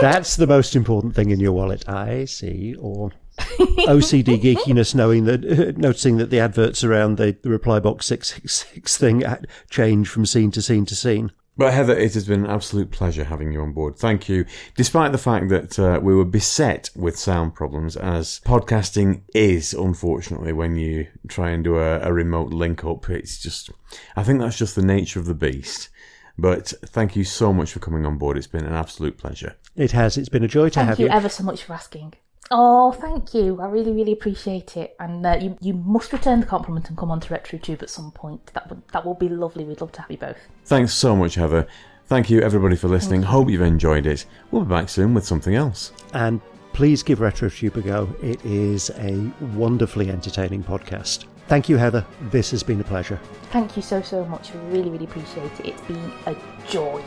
that's 0.00 0.36
the 0.36 0.46
most 0.46 0.76
important 0.76 1.14
thing 1.14 1.30
in 1.30 1.40
your 1.40 1.52
wallet. 1.52 1.88
I 1.88 2.26
see, 2.26 2.74
or 2.78 3.12
OCD 3.38 4.40
geekiness, 4.42 4.94
knowing 4.94 5.24
that 5.24 5.76
noticing 5.78 6.18
that 6.18 6.30
the 6.30 6.40
adverts 6.40 6.84
around 6.84 7.16
the, 7.16 7.36
the 7.42 7.50
reply 7.50 7.80
box 7.80 8.06
six 8.06 8.34
six 8.34 8.66
six 8.66 8.96
thing 8.98 9.24
change 9.70 10.08
from 10.08 10.26
scene 10.26 10.50
to 10.50 10.62
scene 10.62 10.86
to 10.86 10.94
scene. 10.94 11.32
But 11.56 11.74
Heather, 11.74 11.96
it 11.96 12.14
has 12.14 12.26
been 12.26 12.44
an 12.44 12.50
absolute 12.50 12.90
pleasure 12.90 13.24
having 13.24 13.52
you 13.52 13.60
on 13.60 13.72
board. 13.72 13.96
Thank 13.96 14.28
you. 14.28 14.46
Despite 14.74 15.12
the 15.12 15.18
fact 15.18 15.50
that 15.50 15.78
uh, 15.78 16.00
we 16.02 16.14
were 16.14 16.24
beset 16.24 16.88
with 16.96 17.18
sound 17.18 17.54
problems, 17.54 17.94
as 17.94 18.40
podcasting 18.44 19.22
is, 19.34 19.74
unfortunately, 19.74 20.54
when 20.54 20.76
you 20.76 21.08
try 21.28 21.50
and 21.50 21.62
do 21.62 21.76
a, 21.76 22.00
a 22.00 22.12
remote 22.12 22.52
link 22.52 22.84
up, 22.84 23.10
it's 23.10 23.38
just, 23.38 23.70
I 24.16 24.22
think 24.22 24.40
that's 24.40 24.56
just 24.56 24.76
the 24.76 24.82
nature 24.82 25.20
of 25.20 25.26
the 25.26 25.34
beast. 25.34 25.90
But 26.38 26.72
thank 26.86 27.16
you 27.16 27.24
so 27.24 27.52
much 27.52 27.72
for 27.72 27.80
coming 27.80 28.06
on 28.06 28.16
board. 28.16 28.38
It's 28.38 28.46
been 28.46 28.64
an 28.64 28.72
absolute 28.72 29.18
pleasure. 29.18 29.54
It 29.76 29.92
has. 29.92 30.16
It's 30.16 30.30
been 30.30 30.44
a 30.44 30.48
joy 30.48 30.70
to 30.70 30.74
Thank 30.76 30.88
have 30.88 31.00
you 31.00 31.06
you. 31.06 31.12
ever 31.12 31.28
so 31.28 31.44
much 31.44 31.62
for 31.64 31.74
asking. 31.74 32.14
Oh, 32.54 32.92
thank 32.92 33.32
you. 33.32 33.60
I 33.62 33.66
really, 33.66 33.92
really 33.92 34.12
appreciate 34.12 34.76
it. 34.76 34.94
And 35.00 35.24
uh, 35.24 35.38
you, 35.40 35.56
you 35.62 35.72
must 35.72 36.12
return 36.12 36.40
the 36.40 36.46
compliment 36.46 36.90
and 36.90 36.98
come 36.98 37.10
on 37.10 37.18
to 37.20 37.28
RetroTube 37.34 37.82
at 37.82 37.88
some 37.88 38.12
point. 38.12 38.44
That 38.52 38.68
would 38.68 38.86
that 38.88 39.06
will 39.06 39.14
be 39.14 39.30
lovely. 39.30 39.64
We'd 39.64 39.80
love 39.80 39.92
to 39.92 40.02
have 40.02 40.10
you 40.10 40.18
both. 40.18 40.36
Thanks 40.66 40.92
so 40.92 41.16
much, 41.16 41.34
Heather. 41.34 41.66
Thank 42.06 42.28
you, 42.28 42.42
everybody, 42.42 42.76
for 42.76 42.88
listening. 42.88 43.22
Hope 43.22 43.48
you've 43.48 43.62
enjoyed 43.62 44.04
it. 44.04 44.26
We'll 44.50 44.64
be 44.64 44.68
back 44.68 44.90
soon 44.90 45.14
with 45.14 45.24
something 45.24 45.54
else. 45.54 45.92
And 46.12 46.42
please 46.74 47.02
give 47.02 47.20
RetroTube 47.20 47.76
a 47.76 47.80
go. 47.80 48.14
It 48.22 48.44
is 48.44 48.90
a 48.98 49.32
wonderfully 49.54 50.10
entertaining 50.10 50.62
podcast. 50.62 51.24
Thank 51.48 51.70
you, 51.70 51.78
Heather. 51.78 52.04
This 52.30 52.50
has 52.50 52.62
been 52.62 52.80
a 52.80 52.84
pleasure. 52.84 53.18
Thank 53.50 53.76
you 53.76 53.82
so, 53.82 54.02
so 54.02 54.26
much. 54.26 54.54
I 54.54 54.58
really, 54.66 54.90
really 54.90 55.06
appreciate 55.06 55.58
it. 55.60 55.68
It's 55.68 55.80
been 55.82 56.12
a 56.26 56.36
joy. 56.68 57.02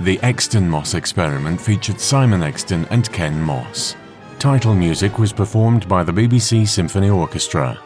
The 0.00 0.18
Exton 0.22 0.66
Moss 0.66 0.94
experiment 0.94 1.60
featured 1.60 2.00
Simon 2.00 2.42
Exton 2.42 2.86
and 2.88 3.12
Ken 3.12 3.38
Moss. 3.38 3.96
Title 4.38 4.74
music 4.74 5.18
was 5.18 5.30
performed 5.30 5.86
by 5.90 6.02
the 6.02 6.12
BBC 6.12 6.66
Symphony 6.66 7.10
Orchestra. 7.10 7.78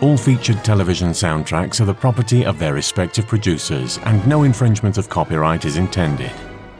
All 0.00 0.16
featured 0.16 0.64
television 0.64 1.10
soundtracks 1.10 1.80
are 1.80 1.84
the 1.84 1.94
property 1.94 2.44
of 2.44 2.58
their 2.58 2.74
respective 2.74 3.28
producers, 3.28 4.00
and 4.04 4.26
no 4.26 4.42
infringement 4.42 4.98
of 4.98 5.08
copyright 5.08 5.64
is 5.64 5.76
intended. 5.76 6.32